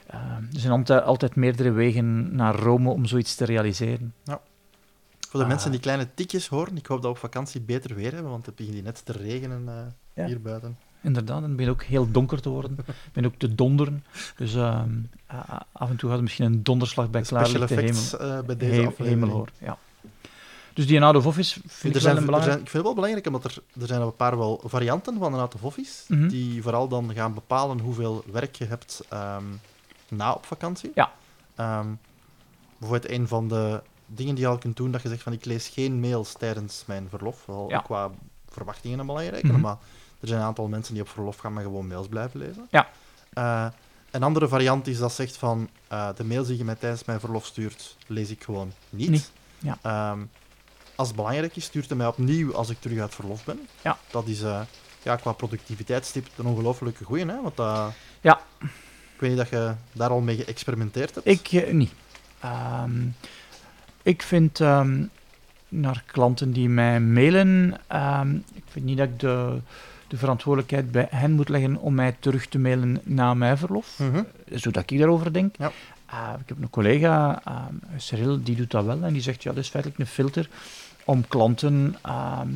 Ehm, 0.07 0.43
er 0.53 0.61
zijn 0.61 0.73
altijd, 0.73 1.03
altijd 1.03 1.35
meerdere 1.37 1.71
wegen 1.71 2.35
naar 2.35 2.55
Rome 2.55 2.91
om 2.91 3.05
zoiets 3.07 3.35
te 3.35 3.45
realiseren. 3.45 4.15
Voor 4.25 5.41
de 5.41 5.47
Ah. 5.47 5.49
mensen 5.49 5.71
die 5.71 5.81
kleine 5.81 6.09
tikjes 6.15 6.49
horen, 6.49 6.77
ik 6.77 6.87
hoop 6.87 6.97
dat 6.97 7.07
we 7.11 7.17
op 7.17 7.19
vakantie 7.19 7.61
beter 7.61 7.95
weer 7.95 8.13
hebben, 8.13 8.31
want 8.31 8.47
het 8.47 8.55
begint 8.55 8.75
hier 8.75 8.85
net 8.85 9.05
te 9.05 9.13
regenen 9.13 9.69
eh, 9.69 9.75
Ja. 10.15 10.27
hier 10.27 10.41
buiten. 10.41 10.77
Inderdaad, 11.03 11.37
en 11.37 11.43
het 11.49 11.57
begint 11.57 11.75
ook 11.75 11.83
heel 11.83 12.11
donker 12.11 12.41
te 12.41 12.49
worden. 12.49 12.77
Het 12.77 12.95
begint 13.13 13.27
ook 13.33 13.39
te 13.39 13.55
donderen. 13.55 14.05
Dus 14.37 14.55
ehm, 14.55 14.91
af 15.73 15.91
en 15.91 15.97
toe 15.97 16.09
gaat 16.09 16.17
er 16.19 16.23
misschien 16.25 16.45
een 16.47 16.63
donderslag 16.63 17.11
bij 17.11 17.23
klaarlichte 17.23 17.75
hemel, 17.75 17.85
effects 17.89 18.17
eh, 18.17 18.39
bij 18.41 18.57
deze 18.57 18.81
he- 18.81 18.87
aflevering. 18.87 19.21
hemel 19.21 19.37
hoor. 19.37 19.49
Ja. 19.59 19.79
Dus 20.75 20.87
die 20.87 21.03
out 21.03 21.17
of 21.17 21.27
office 21.27 21.61
vind 21.67 21.73
er 21.83 21.87
ik 21.87 21.93
wel 21.93 22.01
zijn, 22.03 22.15
een 22.17 22.21
er 22.21 22.27
belangrijk. 22.27 22.53
zijn, 22.53 22.65
ik 22.65 22.71
vind 22.71 22.73
het 22.73 22.83
wel 22.83 22.95
belangrijk, 22.95 23.27
omdat 23.27 23.45
er, 23.45 23.63
er 23.81 23.87
zijn 23.87 24.01
een 24.01 24.17
paar 24.17 24.39
wel 24.39 24.61
varianten 24.65 25.19
van 25.19 25.35
een 25.35 25.41
out-of-office, 25.41 26.15
Mhm. 26.15 26.29
die 26.29 26.63
vooral 26.63 26.89
dan 26.89 27.13
gaan 27.15 27.35
bepalen 27.35 27.79
hoeveel 27.81 28.25
werk 28.33 28.57
je 28.57 28.65
hebt 28.65 29.03
ehm, 29.09 29.45
na 30.09 30.33
op 30.33 30.45
vakantie. 30.47 30.91
Ja. 30.95 31.13
Ehm, 31.55 31.87
bijvoorbeeld 32.79 33.13
een 33.13 33.29
van 33.29 33.49
de 33.49 33.83
dingen 34.07 34.35
die 34.35 34.45
je 34.45 34.51
al 34.51 34.59
kunt 34.59 34.77
doen, 34.77 34.91
dat 34.91 35.03
je 35.03 35.09
zegt 35.09 35.23
van 35.23 35.33
ik 35.33 35.45
lees 35.45 35.69
geen 35.69 36.01
mails 36.01 36.33
tijdens 36.33 36.83
mijn 36.87 37.07
verlof, 37.09 37.47
wel 37.47 37.67
Ja. 37.69 37.79
qua 37.79 38.11
verwachtingen 38.49 38.99
een 38.99 39.07
belangrijke, 39.07 39.47
Mhm. 39.47 39.61
maar 39.61 39.77
er 40.21 40.29
zijn 40.29 40.41
een 40.41 40.47
aantal 40.47 40.69
mensen 40.69 40.95
die 40.95 41.03
op 41.03 41.09
verlof 41.09 41.37
gaan, 41.37 41.53
maar 41.53 41.63
gewoon 41.63 41.87
mails 41.87 42.09
blijven 42.09 42.41
lezen. 42.41 42.67
Ja. 42.71 42.89
Eh, 43.33 43.67
een 44.11 44.23
andere 44.23 44.49
variant 44.49 44.87
is 44.87 44.99
dat 44.99 45.13
zegt 45.13 45.37
van 45.37 45.69
eh, 45.89 46.09
de 46.17 46.25
mails 46.25 46.47
die 46.47 46.59
je 46.59 46.65
mij 46.65 46.75
tijdens 46.75 47.05
mijn 47.05 47.21
verlof 47.21 47.47
stuurt, 47.47 47.97
lees 48.07 48.31
ik 48.31 48.45
gewoon 48.45 48.73
niet. 48.91 49.11
Niet, 49.11 49.31
ja. 49.59 49.79
Ehm, 49.83 50.21
als 50.95 51.09
het 51.09 51.17
belangrijk 51.17 51.57
is, 51.57 51.65
stuurt 51.65 51.89
hij 51.89 51.97
mij 51.97 52.07
opnieuw 52.07 52.55
als 52.55 52.71
ik 52.71 52.81
terug 52.81 52.99
uit 52.99 53.15
verlof 53.15 53.45
ben. 53.45 53.69
Ja. 53.83 53.99
Dat 54.11 54.27
is 54.27 54.43
eh, 54.43 54.61
ja, 55.03 55.17
qua 55.17 55.33
productiviteitstip 55.33 56.29
een 56.37 56.47
ongelofelijke 56.47 57.05
goeie, 57.05 57.27
hè? 57.27 57.43
Want 57.43 57.57
dat... 57.57 57.93
Ja. 58.21 58.41
Ik 59.15 59.27
weet 59.27 59.31
niet 59.31 59.39
dat 59.39 59.49
je 59.49 59.75
daar 59.93 60.11
al 60.11 60.21
mee 60.21 60.37
geëxperimenteerd 60.37 61.15
hebt. 61.15 61.27
Ik 61.27 61.73
niet. 61.73 61.93
Ehm, 62.41 63.07
ik 64.03 64.23
vind 64.23 64.61
ehm, 64.61 65.05
naar 65.69 66.03
klanten 66.07 66.53
die 66.53 66.69
mij 66.69 67.01
mailen, 67.01 67.73
ik 68.55 68.65
vind 68.69 68.85
niet 68.85 68.97
dat 68.97 69.09
ik 69.09 69.21
de, 69.21 69.61
de 70.11 70.17
verantwoordelijkheid 70.17 70.93
bij 70.93 71.07
hen 71.11 71.33
moet 71.33 71.49
leggen 71.49 71.77
om 71.77 71.95
mij 71.95 72.17
terug 72.19 72.47
te 72.47 72.59
mailen 72.59 73.01
na 73.03 73.35
mijn 73.35 73.59
verlof. 73.59 73.99
Mhm. 73.99 74.23
Zodat 74.53 74.91
ik 74.91 74.99
daarover 74.99 75.33
denk. 75.33 75.57
Ja. 75.59 75.73
Eh, 76.07 76.29
ik 76.41 76.49
heb 76.49 76.57
een 76.61 76.71
collega, 76.71 77.41
ehm, 77.45 77.75
Cyril, 77.97 78.43
die 78.43 78.57
doet 78.57 78.71
dat 78.71 78.85
wel 78.85 79.03
en 79.03 79.13
die 79.13 79.23
zegt, 79.23 79.43
ja, 79.43 79.53
dat 79.53 79.63
is 79.65 79.69
feitelijk 79.69 80.01
een 80.01 80.07
filter 80.07 80.49
om 81.05 81.29
klanten, 81.29 81.97
ehm, 82.03 82.49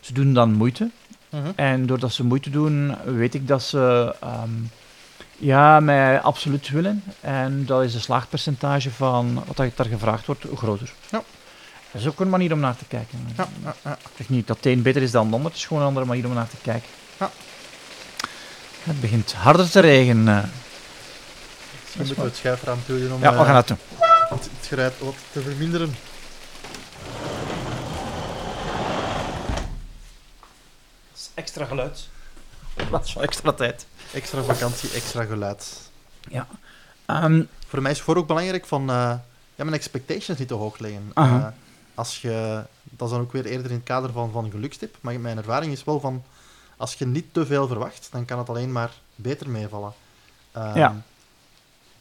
ze 0.00 0.12
doen 0.12 0.32
dan 0.32 0.52
moeite. 0.52 0.90
Mhm. 1.30 1.50
En 1.54 1.86
doordat 1.86 2.12
ze 2.12 2.24
moeite 2.24 2.50
doen, 2.50 2.94
weet 3.04 3.34
ik 3.34 3.48
dat 3.48 3.62
ze 3.62 4.14
ehm, 4.20 4.50
ja, 5.38 5.80
mij 5.80 6.20
absoluut 6.20 6.68
willen. 6.68 7.02
En 7.20 7.66
dat 7.66 7.82
is 7.82 7.92
de 7.92 8.00
slaagpercentage 8.00 8.90
van 8.90 9.42
wat 9.46 9.56
daar 9.56 9.86
gevraagd 9.86 10.26
wordt 10.26 10.44
groter. 10.54 10.92
Ja. 11.10 11.22
Dat 11.92 12.00
is 12.00 12.08
ook 12.08 12.20
een 12.20 12.28
manier 12.28 12.52
om 12.52 12.60
naar 12.60 12.76
te 12.76 12.84
kijken. 12.84 13.18
Ja, 13.36 13.48
ja, 13.64 13.74
ja. 13.84 13.92
Ik 13.92 14.16
zeg 14.16 14.28
niet 14.28 14.46
dat 14.46 14.56
het 14.56 14.66
een 14.66 14.82
beter 14.82 15.02
is 15.02 15.10
dan 15.10 15.28
de 15.28 15.34
ander, 15.34 15.50
het 15.50 15.58
is 15.58 15.66
gewoon 15.66 15.82
een 15.82 15.88
andere 15.88 16.06
manier 16.06 16.26
om 16.26 16.34
naar 16.34 16.48
te 16.48 16.56
kijken. 16.62 16.88
Ja. 17.20 17.30
Het 18.82 19.00
begint 19.00 19.32
harder 19.32 19.70
te 19.70 19.80
regenen. 19.80 20.36
eh. 20.42 20.48
Misschien 21.82 22.04
moeten 22.06 22.22
we 22.24 22.28
het 22.30 22.36
schuifraam 22.38 22.78
toe 22.86 22.98
doen 23.00 23.12
om 23.12 23.20
Ja, 23.22 23.32
we 23.32 23.38
eh, 23.38 23.44
gaan 23.44 23.54
dat 23.54 23.68
doen. 23.68 23.78
het, 24.28 24.48
het 24.58 24.66
geruid 24.66 24.98
wat 24.98 25.14
te 25.32 25.40
verminderen. 25.40 25.94
extra 31.34 31.64
geluid. 31.64 32.08
Plaats 32.88 33.12
van 33.12 33.22
extra 33.22 33.52
tijd. 33.52 33.86
Extra 34.12 34.42
vakantie, 34.42 34.90
extra 34.90 35.24
geluid. 35.24 35.90
Ehm, 37.06 37.42
Voor 37.66 37.82
mij 37.82 37.90
is 37.92 38.00
voor 38.00 38.16
ook 38.16 38.26
belangrijk 38.26 38.66
van 38.66 38.80
eh, 38.80 38.96
ja, 39.54 39.64
mijn 39.64 39.72
expectations 39.72 40.38
niet 40.38 40.48
te 40.48 40.54
hoog 40.54 40.78
leggen. 40.78 41.10
Aha. 41.14 41.36
Eh, 41.38 41.46
als 41.94 42.20
je, 42.22 42.62
dat 42.82 43.06
is 43.08 43.12
dan 43.14 43.22
ook 43.22 43.32
weer 43.32 43.44
eerder 43.46 43.70
in 43.70 43.76
het 43.76 43.84
kader 43.86 44.12
van, 44.12 44.30
van 44.32 44.50
gelukstip, 44.50 44.96
maar 45.00 45.20
mijn 45.20 45.36
ervaring 45.36 45.72
is 45.72 45.84
wel 45.84 46.00
van 46.00 46.24
als 46.80 46.94
je 46.94 47.06
niet 47.06 47.26
te 47.32 47.46
veel 47.46 47.66
verwacht, 47.66 48.08
dan 48.12 48.24
kan 48.24 48.38
het 48.38 48.48
alleen 48.48 48.72
maar 48.72 48.90
beter 49.14 49.48
meevallen. 49.50 49.92
Ehm, 50.52 50.78
Ja. 50.78 51.02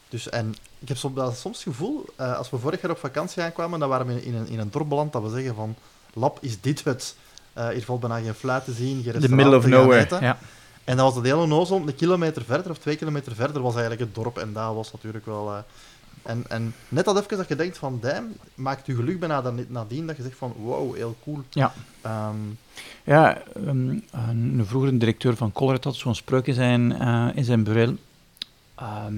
Dus, 0.09 0.29
en 0.29 0.55
ik 0.79 0.87
heb 0.87 0.97
soms, 0.97 1.15
dat 1.15 1.37
soms 1.37 1.63
het 1.63 1.67
gevoel, 1.73 2.05
eh, 2.15 2.37
als 2.37 2.49
we 2.49 2.57
vorig 2.57 2.81
jaar 2.81 2.91
op 2.91 2.97
vakantie 2.97 3.43
aankwamen, 3.43 3.79
dan 3.79 3.89
waren 3.89 4.07
we 4.07 4.25
in 4.25 4.35
een, 4.35 4.47
in 4.47 4.59
een 4.59 4.69
dorp 4.71 4.89
beland 4.89 5.13
dat 5.13 5.21
we 5.23 5.29
zeggen 5.29 5.55
van, 5.55 5.75
lab, 6.13 6.37
is 6.41 6.61
dit 6.61 6.83
het? 6.83 7.15
Eh 7.53 7.67
hier 7.67 7.85
valt 7.85 7.99
bijna 7.99 8.19
geen 8.19 8.33
fluit 8.33 8.63
te 8.65 8.73
zien, 8.73 9.03
geen 9.03 9.19
the 9.19 9.29
middle 9.35 9.55
of 9.57 9.65
nowhere. 9.65 10.17
Ja. 10.19 10.37
En 10.83 10.97
dat 10.97 11.05
was 11.05 11.15
het 11.15 11.25
hele 11.25 11.47
nozel, 11.47 11.77
een 11.77 11.95
kilometer 11.95 12.43
verder 12.45 12.71
of 12.71 12.77
twee 12.77 12.95
kilometer 12.95 13.35
verder 13.35 13.61
was 13.61 13.71
eigenlijk 13.75 14.01
het 14.01 14.15
dorp. 14.15 14.37
En 14.37 14.53
dat 14.53 14.73
was 14.75 14.91
natuurlijk 14.91 15.25
wel... 15.25 15.53
eh, 15.53 15.57
en, 16.21 16.43
en 16.47 16.73
net 16.87 17.05
dat 17.05 17.17
even 17.17 17.37
dat 17.37 17.47
je 17.47 17.55
denkt 17.55 17.77
van, 17.77 17.99
damn, 18.01 18.27
maakt 18.55 18.85
je 18.85 18.95
geluk 18.95 19.19
bijna 19.19 19.41
dan, 19.41 19.65
nadien 19.67 20.07
dat 20.07 20.17
je 20.17 20.23
zegt 20.23 20.37
van, 20.37 20.53
wow, 20.57 20.95
heel 20.95 21.15
cool. 21.23 21.41
Ja. 21.49 21.73
Ehm, 22.01 22.35
Ja, 23.03 23.37
ehm, 23.55 23.97
een, 24.11 24.63
vroegere 24.65 24.97
directeur 24.97 25.35
van 25.35 25.51
Colruyt 25.51 25.83
had 25.83 25.95
zo'n 25.95 26.15
spreuk 26.15 26.47
in 26.47 26.53
zijn, 26.53 26.99
eh, 26.99 27.27
in 27.33 27.43
zijn 27.43 27.63
bureau. 27.63 27.97
Ehm 28.75 29.15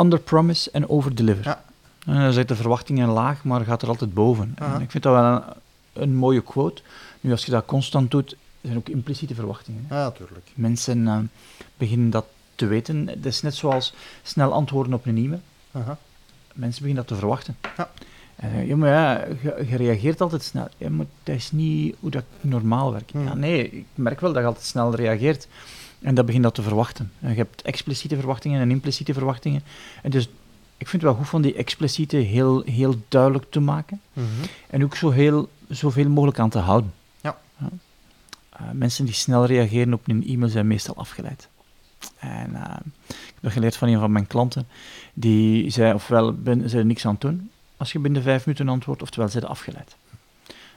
under 0.00 0.18
promise 0.18 0.70
en 0.70 0.88
over 0.88 1.14
deliver. 1.14 1.44
Ja. 1.44 1.64
En 2.06 2.32
dan 2.32 2.46
de 2.46 2.56
verwachtingen 2.56 3.08
laag, 3.08 3.44
maar 3.44 3.64
gaat 3.64 3.82
er 3.82 3.88
altijd 3.88 4.14
boven. 4.14 4.54
En 4.58 4.80
ik 4.80 4.90
vind 4.90 5.02
dat 5.02 5.12
wel 5.14 5.24
een, 5.24 5.42
een 5.92 6.14
mooie 6.16 6.40
quote. 6.42 6.82
Nu, 7.20 7.30
als 7.30 7.44
je 7.44 7.50
dat 7.50 7.64
constant 7.66 8.10
doet, 8.10 8.36
zijn 8.60 8.76
ook 8.76 8.88
impliciete 8.88 9.34
verwachtingen. 9.34 9.84
hè. 9.88 9.96
ja, 9.98 10.04
natuurlijk. 10.04 10.46
Mensen 10.54 11.08
eh, 11.08 11.18
beginnen 11.76 12.10
dat 12.10 12.24
te 12.58 12.66
weten. 12.66 13.06
Het 13.06 13.26
is 13.26 13.42
net 13.42 13.54
zoals 13.54 13.94
snel 14.22 14.52
antwoorden 14.52 14.92
op 14.92 15.06
een 15.06 15.16
e-mail. 15.16 15.40
Mensen 16.54 16.82
beginnen 16.82 16.94
dat 16.94 17.06
te 17.06 17.14
verwachten. 17.14 17.56
Ja. 17.76 17.90
Eh, 18.36 18.66
ja, 18.66 18.76
maar 18.76 18.88
ja, 18.88 19.24
je, 19.42 19.76
reageert 19.76 20.20
altijd 20.20 20.42
snel. 20.42 20.68
Ja, 20.76 20.90
maar 20.90 21.06
dat 21.22 21.34
is 21.34 21.52
niet 21.52 21.96
hoe 22.00 22.10
dat 22.10 22.24
normaal 22.40 22.92
werkt. 22.92 23.10
Hmm. 23.10 23.24
Ja, 23.24 23.34
nee, 23.34 23.70
ik 23.70 23.84
merk 23.94 24.20
wel 24.20 24.32
dat 24.32 24.42
je 24.42 24.48
altijd 24.48 24.64
snel 24.64 24.94
reageert. 24.94 25.48
En 26.00 26.14
dat 26.14 26.26
begint 26.26 26.42
dat 26.42 26.54
te 26.54 26.62
verwachten. 26.62 27.12
En 27.20 27.30
je 27.30 27.36
hebt 27.36 27.62
expliciete 27.62 28.16
verwachtingen 28.16 28.60
en 28.60 28.70
impliciete 28.70 29.12
verwachtingen. 29.12 29.62
En 30.02 30.10
dus 30.10 30.28
ik 30.76 30.88
vind 30.88 31.02
het 31.02 31.10
wel 31.10 31.14
goed 31.14 31.28
van 31.28 31.42
die 31.42 31.54
expliciete 31.54 32.16
heel, 32.16 32.62
heel 32.62 32.94
duidelijk 33.08 33.50
te 33.50 33.60
maken. 33.60 34.00
Mhm. 34.12 34.26
En 34.70 34.84
ook 34.84 34.96
zo 34.96 35.10
heel, 35.10 35.48
zoveel 35.68 36.08
mogelijk 36.08 36.38
aan 36.38 36.50
te 36.50 36.58
houden. 36.58 36.92
Ja. 37.20 37.38
Eh, 38.50 38.60
mensen 38.72 39.04
die 39.04 39.14
snel 39.14 39.44
reageren 39.44 39.94
op 39.94 40.08
een 40.08 40.26
e-mail 40.26 40.50
zijn 40.50 40.66
meestal 40.66 40.96
afgeleid. 40.96 41.48
En 42.18 42.54
eh, 42.54 42.76
ik 43.08 43.34
heb 43.40 43.52
geleerd 43.52 43.76
van 43.76 43.88
een 43.88 43.98
van 43.98 44.12
mijn 44.12 44.26
klanten. 44.26 44.68
Die 45.14 45.70
zei, 45.70 45.94
ofwel 45.94 46.32
ben, 46.34 46.70
ze 46.70 46.78
er 46.78 46.84
niks 46.86 47.06
aan 47.06 47.16
doen 47.18 47.50
als 47.76 47.92
je 47.92 47.98
binnen 47.98 48.22
vijf 48.22 48.46
minuten 48.46 48.68
antwoordt, 48.68 49.02
oftewel 49.02 49.28
ze 49.28 49.38
zijn 49.38 49.50
afgeleid. 49.50 49.96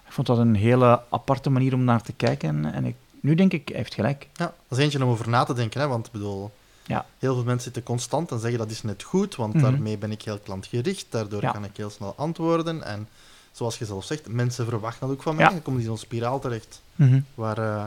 Ik 0.05 0.17
vond 0.17 0.27
dat 0.27 0.37
een 0.37 0.55
hele 0.55 1.01
aparte 1.09 1.49
manier 1.49 1.73
om 1.73 1.83
naar 1.83 2.01
te 2.01 2.13
kijken. 2.13 2.73
En 2.73 2.85
ik, 2.85 2.95
nu 3.19 3.35
denk 3.35 3.53
ik, 3.53 3.67
hij 3.67 3.77
heeft 3.77 3.93
gelijk. 3.93 4.27
Ja, 4.33 4.53
dat 4.67 4.77
is 4.77 4.83
eentje 4.83 5.03
om 5.03 5.09
over 5.09 5.29
na 5.29 5.43
te 5.43 5.53
denken, 5.53 5.81
hè, 5.81 5.87
want 5.87 6.05
ik 6.05 6.11
bedoel, 6.11 6.51
Ja. 6.85 7.05
heel 7.19 7.33
veel 7.33 7.43
mensen 7.43 7.63
zitten 7.63 7.83
constant 7.83 8.31
en 8.31 8.39
zeggen 8.39 8.59
dat 8.59 8.69
is 8.71 8.81
net 8.83 9.03
goed, 9.03 9.35
want 9.35 9.53
Mhm. 9.53 9.63
daarmee 9.63 9.97
ben 9.97 10.11
ik 10.11 10.21
heel 10.21 10.39
klantgericht, 10.39 11.05
daardoor 11.09 11.41
Ja. 11.41 11.51
kan 11.51 11.63
ik 11.63 11.77
heel 11.77 11.89
snel 11.89 12.13
antwoorden. 12.17 12.83
En 12.83 13.07
zoals 13.51 13.77
je 13.77 13.85
zelf 13.85 14.05
zegt, 14.05 14.27
mensen 14.27 14.65
verwachten 14.65 15.07
dat 15.07 15.15
ook 15.17 15.23
van 15.23 15.35
mij. 15.35 15.45
Ja. 15.45 15.51
Je 15.51 15.61
komt 15.61 15.77
in 15.79 15.85
zo'n 15.85 15.97
spiraal 15.97 16.39
terecht. 16.39 16.81
Mhm. 16.95 17.19
Waar, 17.35 17.57
eh, 17.57 17.83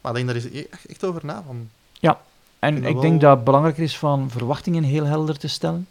maar 0.00 0.10
ik 0.10 0.14
denk 0.14 0.26
daar 0.26 0.36
is 0.36 0.44
e- 0.44 0.66
echt, 0.88 1.04
over 1.04 1.24
na. 1.24 1.42
Van, 1.46 1.68
En 2.58 2.84
ik 2.84 3.00
denk 3.00 3.20
dat 3.20 3.34
het 3.36 3.44
belangrijker 3.44 3.82
is 3.82 3.98
van 3.98 4.30
verwachtingen 4.30 4.82
heel 4.82 5.04
helder 5.04 5.38
te 5.38 5.48
stellen. 5.48 5.86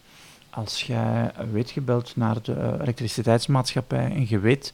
Als 0.50 0.84
jij 0.84 1.32
weet 1.52 1.70
gebeld 1.70 2.16
naar 2.16 2.42
de 2.42 2.54
eh, 2.54 2.74
elektriciteitsmaatschappij 2.82 4.12
en 4.12 4.26
je 4.30 4.40
weet 4.40 4.74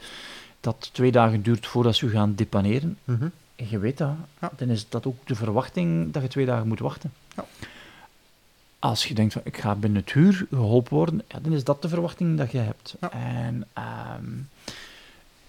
dat 0.59 0.75
het 0.79 0.93
twee 0.93 1.11
dagen 1.11 1.41
duurt 1.41 1.67
voordat 1.67 1.95
ze 1.95 2.05
u 2.05 2.09
gaan 2.11 2.35
depaneren, 2.35 2.97
Mhm. 3.03 3.27
en 3.55 3.65
je 3.69 3.79
weet 3.79 3.97
dat, 3.97 4.11
Ja. 4.41 4.51
dan 4.55 4.69
is 4.69 4.89
dat 4.89 5.05
ook 5.05 5.27
de 5.27 5.35
verwachting 5.35 6.13
dat 6.13 6.21
je 6.21 6.27
twee 6.27 6.45
dagen 6.45 6.67
moet 6.67 6.79
wachten. 6.79 7.11
Ja. 7.35 7.45
Als 8.79 9.05
je 9.05 9.13
denkt 9.13 9.33
van 9.33 9.41
ik 9.45 9.57
ga 9.57 9.75
binnen 9.75 10.01
het 10.01 10.13
uur 10.15 10.45
geholpen 10.49 10.93
worden, 10.93 11.21
ja, 11.27 11.39
dan 11.41 11.53
is 11.53 11.63
dat 11.63 11.81
de 11.81 11.89
verwachting 11.89 12.37
dat 12.37 12.51
je 12.51 12.57
hebt. 12.57 12.95
En 13.11 13.65
ehm, 13.73 14.25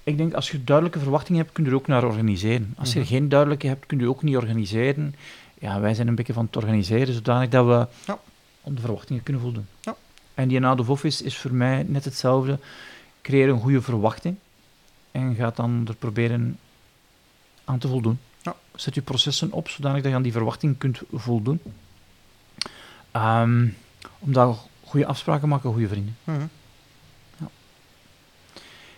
ik 0.05 0.16
denk 0.16 0.35
als 0.35 0.50
je 0.50 0.64
duidelijke 0.64 0.98
verwachtingen 1.00 1.40
hebt, 1.40 1.52
kun 1.55 1.64
je 1.64 1.70
er 1.70 1.76
ook 1.76 1.87
naar 1.87 2.05
organiseren. 2.05 2.74
Als 2.78 2.92
je 2.92 3.00
er 3.00 3.07
geen 3.07 3.28
duidelijke 3.28 3.66
hebt, 3.66 3.87
kun 3.87 3.98
je 3.98 4.09
ook 4.09 4.22
niet 4.22 4.37
organiseren. 4.37 5.14
Ja, 5.62 5.81
wij 5.81 5.94
zijn 5.94 6.09
een 6.09 6.14
beetje 6.14 6.33
van 6.33 6.44
het 6.44 6.57
organiseren, 6.57 7.14
zodanig 7.14 7.48
dat 7.48 7.66
we 7.66 7.87
Ja. 8.07 8.18
de 8.64 8.81
verwachtingen 8.81 9.22
kunnen 9.22 9.42
voldoen. 9.42 9.66
Ja. 9.81 9.96
En 10.35 10.48
die 10.48 10.64
out 10.66 10.81
of 10.81 10.88
office 10.90 11.25
is 11.25 11.38
voor 11.38 11.53
mij 11.53 11.83
net 11.83 12.05
hetzelfde. 12.05 12.59
Creëer 13.22 13.48
een 13.48 13.61
goede 13.61 13.83
verwachting 13.83 14.37
en 15.11 15.35
ga 15.35 15.53
dan 15.55 15.85
er 15.88 15.94
proberen 15.94 16.59
aan 17.64 17.79
te 17.79 17.88
voldoen. 17.88 18.18
Ja. 18.42 18.55
Zet 18.75 18.94
je 18.94 19.03
processen 19.03 19.53
op 19.53 19.68
zodanig 19.68 20.03
dat 20.03 20.11
je 20.11 20.16
aan 20.16 20.22
die 20.22 20.33
verwachting 20.33 20.79
kunt 20.79 21.01
voldoen. 21.12 21.61
Ehm 23.11 23.66
omdat 24.18 24.66
goede 24.85 25.07
afspraken 25.07 25.48
maken 25.48 25.70
goede 25.72 25.88
vrienden. 25.88 26.16
Mhm. 26.25 26.46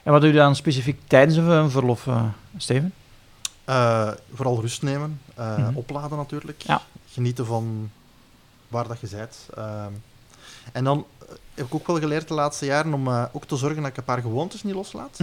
En 0.02 0.12
wat 0.12 0.20
doe 0.20 0.30
je 0.30 0.36
dan 0.36 0.56
specifiek 0.56 1.00
tijdens 1.06 1.36
een 1.36 1.48
een 1.48 1.70
verlof, 1.70 2.06
eh, 2.06 2.24
Steven? 2.56 2.92
Eh, 3.64 4.10
vooral 4.34 4.60
rust 4.60 4.82
nemen, 4.82 5.20
eh, 5.34 5.56
Mhm. 5.58 5.76
opladen 5.76 6.18
natuurlijk. 6.18 6.62
Ja. 6.62 6.82
Genieten 7.12 7.46
van 7.46 7.90
waar 8.68 8.88
dat 8.88 9.00
je 9.00 9.08
bent. 9.10 9.36
Ehm, 9.56 9.92
en 10.72 10.84
dan 10.84 11.06
eh, 11.18 11.26
heb 11.54 11.66
ik 11.66 11.74
ook 11.74 11.86
wel 11.86 11.98
geleerd 11.98 12.28
de 12.28 12.34
laatste 12.34 12.64
jaren 12.66 12.94
om 12.94 13.08
eh, 13.08 13.24
ook 13.32 13.44
te 13.44 13.56
zorgen 13.56 13.82
dat 13.82 13.90
ik 13.90 13.96
een 13.96 14.04
paar 14.04 14.20
gewoontes 14.20 14.62
niet 14.62 14.74
loslaat. 14.74 15.18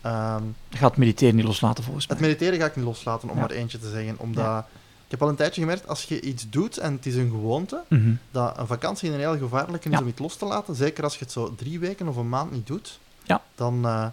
Ehm, 0.00 0.42
Je 0.68 0.76
gaat 0.76 0.96
mediteren 0.96 1.34
niet 1.34 1.44
loslaten 1.44 1.84
volgens 1.84 2.06
mij. 2.06 2.16
Het 2.16 2.26
mediteren 2.26 2.58
ga 2.58 2.66
ik 2.66 2.76
niet 2.76 2.84
loslaten, 2.84 3.28
om 3.28 3.34
Ja. 3.34 3.40
maar 3.40 3.50
eentje 3.50 3.78
te 3.78 3.90
zeggen. 3.90 4.18
Omdat 4.18 4.64
ik 5.04 5.10
heb 5.10 5.22
al 5.22 5.28
een 5.28 5.36
tijdje 5.36 5.60
gemerkt, 5.60 5.88
als 5.88 6.02
je 6.02 6.20
iets 6.20 6.50
doet 6.50 6.78
en 6.78 6.92
het 6.92 7.06
is 7.06 7.14
een 7.16 7.30
gewoonte, 7.30 7.82
Mhm. 7.88 8.12
dat 8.30 8.58
een 8.58 8.66
vakantie 8.66 9.12
een 9.12 9.18
heel 9.18 9.38
gevaarlijke 9.38 9.88
is 9.90 10.00
om 10.00 10.08
iets 10.08 10.20
los 10.20 10.36
te 10.36 10.44
laten. 10.44 10.74
Zeker 10.74 11.04
als 11.04 11.14
je 11.18 11.24
het 11.24 11.32
zo 11.32 11.54
drie 11.54 11.78
weken 11.78 12.08
of 12.08 12.16
een 12.16 12.28
maand 12.28 12.50
niet 12.52 12.66
doet. 12.66 12.98
Ja. 13.24 13.42
Dan 13.54 13.86
eh, 13.86 14.06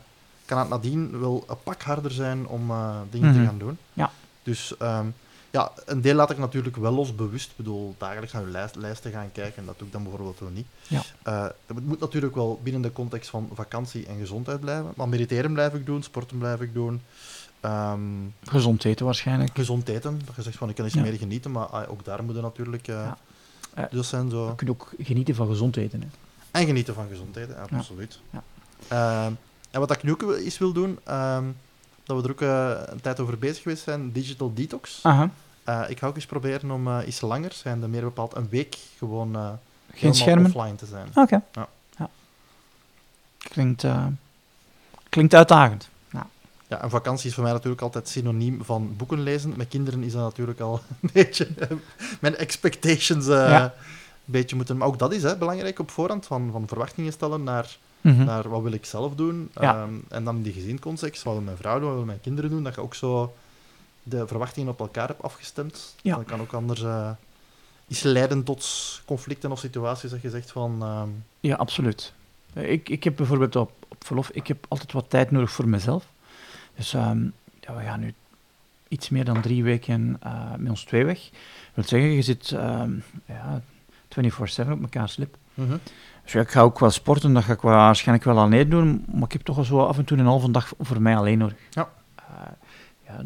kan 0.50 0.60
het 0.60 0.70
nadien 0.70 1.20
wel 1.20 1.44
een 1.48 1.64
pak 1.64 1.82
harder 1.82 2.12
zijn 2.12 2.48
om 2.48 2.70
eh, 2.72 2.96
dingen 3.10 3.30
Mhm. 3.30 3.40
te 3.40 3.46
gaan 3.46 3.58
doen. 3.58 3.78
Ja. 3.94 4.12
Dus 4.44 4.78
ehm, 4.78 5.06
ja, 5.52 5.72
een 5.86 6.02
deel 6.02 6.16
laat 6.16 6.30
ik 6.30 6.38
natuurlijk 6.38 6.76
wel 6.76 6.92
los, 6.92 7.16
bewust. 7.16 7.50
Ik 7.50 7.56
bedoel, 7.58 7.96
dagelijks 7.98 8.32
naar 8.34 8.44
uw 8.44 8.52
lijst, 8.52 8.76
lijsten 8.76 9.12
gaan 9.12 9.32
kijken. 9.32 9.58
En 9.58 9.66
dat 9.66 9.78
doe 9.78 9.88
ik 9.88 9.94
dan 9.94 10.04
bijvoorbeeld 10.04 10.40
wel 10.40 10.50
niet. 10.50 10.66
Ja. 10.88 11.02
Eh, 11.24 11.46
het 11.66 11.86
moet 11.86 12.00
natuurlijk 12.00 12.36
wel 12.36 12.60
binnen 12.64 12.82
de 12.82 12.92
context 12.92 13.30
van 13.30 13.50
vakantie 13.54 14.06
en 14.06 14.18
gezondheid 14.20 14.60
blijven. 14.60 14.94
Maar 14.96 15.10
mediteren 15.10 15.54
blijf 15.54 15.74
ik 15.74 15.86
doen, 15.86 16.04
sporten 16.04 16.38
blijf 16.38 16.62
ik 16.62 16.74
doen. 16.74 17.02
Ehm, 17.60 18.00
Gezond 18.44 18.84
eten 18.86 19.06
waarschijnlijk. 19.06 19.52
gezond 19.56 19.88
eten, 19.88 20.22
dat 20.26 20.36
je 20.36 20.42
zegt 20.42 20.58
van 20.58 20.70
ik 20.70 20.76
kan 20.76 20.90
Ja. 20.92 21.02
meer 21.02 21.14
genieten, 21.18 21.52
maar 21.52 21.66
ah, 21.66 21.92
ook 21.92 22.06
daar 22.06 22.24
moeten 22.24 22.44
natuurlijk... 22.44 22.88
eh 22.88 22.96
Ja. 23.76 23.88
Dus 23.92 24.10
zijn 24.10 24.30
zo... 24.30 24.48
Je 24.48 24.56
kunt 24.56 24.70
ook 24.70 24.90
genieten 25.00 25.36
van 25.36 25.48
gezond 25.48 25.78
eten. 25.78 26.02
Hè. 26.02 26.08
En 26.52 26.66
genieten 26.66 26.94
van 26.94 27.08
gezond 27.10 27.36
eten, 27.36 27.58
absoluut. 27.72 28.20
Ja. 28.90 29.32
En 29.72 29.80
wat 29.80 29.92
ik 29.92 30.04
nu 30.04 30.12
ook 30.12 30.22
eens 30.22 30.58
wil 30.58 30.72
doen, 30.74 31.00
ehm, 31.04 31.44
dat 32.04 32.18
we 32.18 32.24
er 32.24 32.32
ook 32.32 32.42
eh, 32.42 32.92
een 32.94 33.02
tijd 33.02 33.20
over 33.20 33.38
bezig 33.38 33.62
geweest 33.62 33.84
zijn, 33.84 34.12
digital 34.12 34.54
detox. 34.54 35.02
Eh, 35.64 35.82
ik 35.88 36.00
ga 36.00 36.08
ook 36.08 36.16
eens 36.16 36.26
proberen 36.26 36.72
om 36.72 36.88
eh, 36.88 37.08
iets 37.08 37.22
langer, 37.22 37.52
zijn 37.54 37.82
er 37.82 37.90
meer 37.90 38.02
bepaald 38.04 38.36
een 38.36 38.50
week, 38.50 38.78
gewoon 38.98 39.60
Geen 39.94 40.16
schermen? 40.16 40.54
offline 40.54 40.76
te 40.76 40.86
zijn. 40.86 41.08
Oké. 41.16 41.42
Ja. 41.52 41.68
Ja. 41.98 42.10
Klinkt, 43.38 43.86
klinkt 45.10 45.34
uitdagend. 45.34 45.90
Ja, 46.70 46.82
en 46.82 46.90
vakantie 46.90 47.28
is 47.28 47.34
voor 47.34 47.44
mij 47.44 47.52
natuurlijk 47.52 47.82
altijd 47.82 48.08
synoniem 48.10 48.64
van 48.64 48.94
boeken 48.98 49.22
lezen. 49.22 49.54
Met 49.58 49.68
kinderen 49.68 50.04
is 50.04 50.12
dat 50.12 50.22
natuurlijk 50.22 50.60
al 50.60 50.82
een 51.02 51.10
beetje 51.14 51.48
mijn 52.22 52.36
expectations 52.36 53.26
Ja. 53.26 53.64
een 53.64 53.72
beetje 54.26 54.56
moeten... 54.56 54.78
Maar 54.78 54.88
ook 54.88 55.00
dat 55.00 55.14
is 55.14 55.24
hè, 55.24 55.38
belangrijk 55.38 55.80
op 55.80 55.92
voorhand, 55.92 56.26
van, 56.26 56.50
van 56.52 56.68
verwachtingen 56.68 57.12
stellen 57.12 57.44
naar, 57.44 57.78
Mhm. 58.02 58.24
naar 58.26 58.50
wat 58.50 58.62
wil 58.62 58.72
ik 58.72 58.86
zelf 58.86 59.16
doen. 59.16 59.50
Ja. 59.60 59.76
Ehm, 59.82 59.94
en 60.08 60.24
dan 60.24 60.36
in 60.36 60.42
die 60.42 60.54
gezincontext, 60.54 61.24
wat 61.24 61.34
wil 61.34 61.44
mijn 61.44 61.58
vrouw 61.58 61.80
doen, 61.80 61.88
wat 61.88 61.98
wil 61.98 62.06
mijn 62.06 62.22
kinderen 62.22 62.50
doen, 62.50 62.64
dat 62.64 62.76
je 62.76 62.82
ook 62.82 62.96
zo 62.96 63.34
de 64.04 64.28
verwachtingen 64.28 64.70
op 64.72 64.80
elkaar 64.80 65.08
hebt 65.08 65.22
afgestemd. 65.22 65.96
Ja. 66.02 66.16
Dan 66.16 66.26
kan 66.26 66.42
ook 66.42 66.54
anders 66.54 66.82
eh, 66.82 67.12
iets 67.88 68.02
leiden 68.02 68.44
tot 68.44 68.66
conflicten 69.06 69.52
of 69.52 69.60
situaties 69.60 70.10
dat 70.12 70.22
je 70.22 70.30
zegt 70.30 70.52
van... 70.52 70.78
ehm, 70.82 71.10
Ja, 71.40 71.56
absoluut. 71.56 72.14
Eh, 72.54 72.72
Ik, 72.72 72.90
ik 72.90 73.04
heb 73.04 73.16
bijvoorbeeld 73.16 73.56
op, 73.56 73.72
op 73.88 74.06
verlof, 74.06 74.30
ik 74.30 74.48
heb 74.48 74.66
altijd 74.68 74.92
wat 74.92 75.10
tijd 75.10 75.32
nodig 75.32 75.52
voor 75.52 75.68
mezelf. 75.68 76.06
Dus 76.76 76.94
ehm, 76.94 77.24
ja, 77.60 77.76
we 77.76 77.84
gaan 77.84 78.00
nu 78.00 78.14
iets 78.88 79.10
meer 79.10 79.26
dan 79.26 79.42
drie 79.42 79.64
weken 79.64 80.18
eh, 80.20 80.54
met 80.58 80.70
ons 80.70 80.84
twee 80.84 81.06
weg. 81.06 81.20
Dat 81.22 81.32
wil 81.74 81.84
zeggen, 81.84 82.10
je 82.12 82.22
zit 82.22 82.50
ja, 83.26 83.62
24-7 84.10 84.72
op 84.72 84.82
elkaar 84.82 85.10
slip. 85.10 85.38
Dus 86.30 86.38
ja, 86.38 86.44
ik 86.44 86.54
ga 86.54 86.62
ook 86.62 86.80
wel 86.80 86.90
sporten, 86.90 87.34
dat 87.34 87.44
ga 87.44 87.54
ik 87.54 87.62
wel, 87.62 87.74
waarschijnlijk 87.74 88.26
wel 88.26 88.40
alleen 88.40 88.70
doen, 88.70 89.06
maar 89.12 89.24
ik 89.24 89.32
heb 89.32 89.42
toch 89.42 89.56
wel 89.56 89.66
zo 89.66 89.80
af 89.80 89.98
en 89.98 90.06
toe 90.06 90.18
een 90.18 90.26
halve 90.26 90.52
dag 90.52 90.74
voor 90.80 91.02
mij 91.02 91.18
alleen 91.18 91.38
nodig. 91.38 91.58
Ja. 91.70 91.90
Eh, 92.16 92.26
ja, 93.06 93.24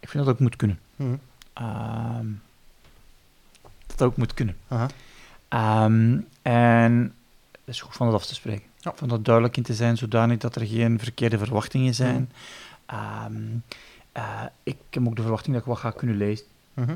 ik 0.00 0.08
vind 0.08 0.24
dat 0.24 0.34
ook 0.34 0.40
moet 0.40 0.56
kunnen. 0.56 0.78
Mhm. 0.96 1.14
Ehm, 1.52 2.26
dat 3.86 4.02
ook 4.02 4.16
moet 4.16 4.34
kunnen. 4.34 4.56
Ehm, 5.48 6.18
en 6.42 7.14
het 7.50 7.74
is 7.74 7.80
goed 7.80 7.94
van 7.94 8.06
dat 8.06 8.14
af 8.14 8.26
te 8.26 8.34
spreken. 8.34 8.66
Ja. 8.78 8.92
Van 8.94 9.08
dat 9.08 9.24
duidelijk 9.24 9.56
in 9.56 9.62
te 9.62 9.74
zijn, 9.74 9.96
zodanig 9.96 10.38
dat 10.38 10.56
er 10.56 10.66
geen 10.66 10.98
verkeerde 10.98 11.38
verwachtingen 11.38 11.94
zijn. 11.94 12.30
Ehm, 12.86 13.34
eh, 14.12 14.42
ik 14.62 14.76
heb 14.90 15.06
ook 15.06 15.16
de 15.16 15.22
verwachting 15.22 15.54
dat 15.54 15.62
ik 15.64 15.70
wat 15.70 15.78
ga 15.78 15.90
kunnen 15.90 16.16
lezen. 16.16 16.46
Mhm. 16.74 16.94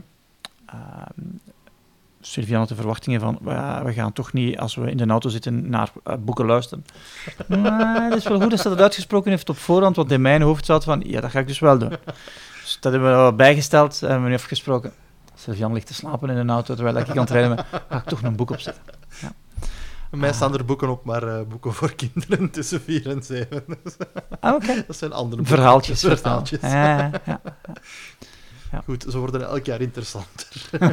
Sylvian 2.23 2.59
had 2.59 2.69
de 2.69 2.75
verwachtingen 2.75 3.21
van, 3.21 3.39
"Ja, 3.45 3.85
we 3.85 3.93
gaan 3.93 4.13
toch 4.13 4.33
niet, 4.33 4.59
als 4.59 4.75
we 4.75 4.91
in 4.91 4.97
de 4.97 5.07
auto 5.07 5.29
zitten, 5.29 5.71
naar 5.71 5.93
eh, 6.05 6.15
boeken 6.19 6.47
luisteren. 6.47 6.85
maar 7.49 8.05
het 8.05 8.15
is 8.15 8.29
wel 8.29 8.41
goed 8.41 8.51
dat 8.51 8.61
ze 8.61 8.69
dat 8.69 8.81
uitgesproken 8.81 9.31
heeft 9.31 9.49
op 9.49 9.59
voorhand, 9.59 9.97
want 9.97 10.11
in 10.11 10.21
mijn 10.21 10.43
hoofd 10.43 10.65
zat 10.67 10.85
van, 10.85 11.03
ja, 11.07 11.21
dat 11.21 11.31
ga 11.31 11.39
ik 11.39 11.47
dus 11.47 11.59
wel 11.59 11.79
doen. 11.79 11.97
Dus 12.63 12.79
dat 12.81 12.93
hebben 12.93 13.11
we 13.11 13.17
wel 13.17 13.35
bijgesteld 13.35 13.93
en 14.03 14.07
hebben 14.07 14.25
we 14.25 14.29
nu 14.31 14.37
afgesproken. 14.37 14.93
Sylvian 15.35 15.73
ligt 15.73 15.87
te 15.87 15.95
slapen 15.95 16.31
in 16.31 16.47
de 16.47 16.53
auto, 16.53 16.75
terwijl 16.75 16.97
ik 16.97 17.09
aan 17.09 17.17
het 17.19 17.31
rijden 17.31 17.57
ben, 17.57 17.65
ga 17.89 17.97
ik 17.97 18.05
toch 18.05 18.23
een 18.23 18.37
boek 18.37 18.51
opzetten. 18.51 18.83
Bij 20.13 20.21
mij 20.21 20.33
staan 20.33 20.55
er 20.55 20.65
boeken 20.65 20.89
op, 20.89 21.05
maar 21.05 21.23
eh, 21.23 21.47
boeken 21.49 21.73
voor 21.73 21.95
kinderen 21.95 22.51
tussen 22.51 22.81
4 22.81 23.09
en 23.09 23.23
7. 23.23 23.65
Ah, 24.41 24.55
oké. 24.55 24.75
Dat 24.87 24.97
zijn 24.97 25.13
andere 25.13 25.37
boeken. 25.37 25.57
Verhaaltjes. 25.57 26.01
Verhaaltjes. 26.07 26.61
Ja, 26.61 27.11
ja. 27.25 27.41
Goed, 28.85 29.07
ze 29.09 29.19
worden 29.19 29.43
elk 29.43 29.65
jaar 29.65 29.81
interessanter. 29.81 30.49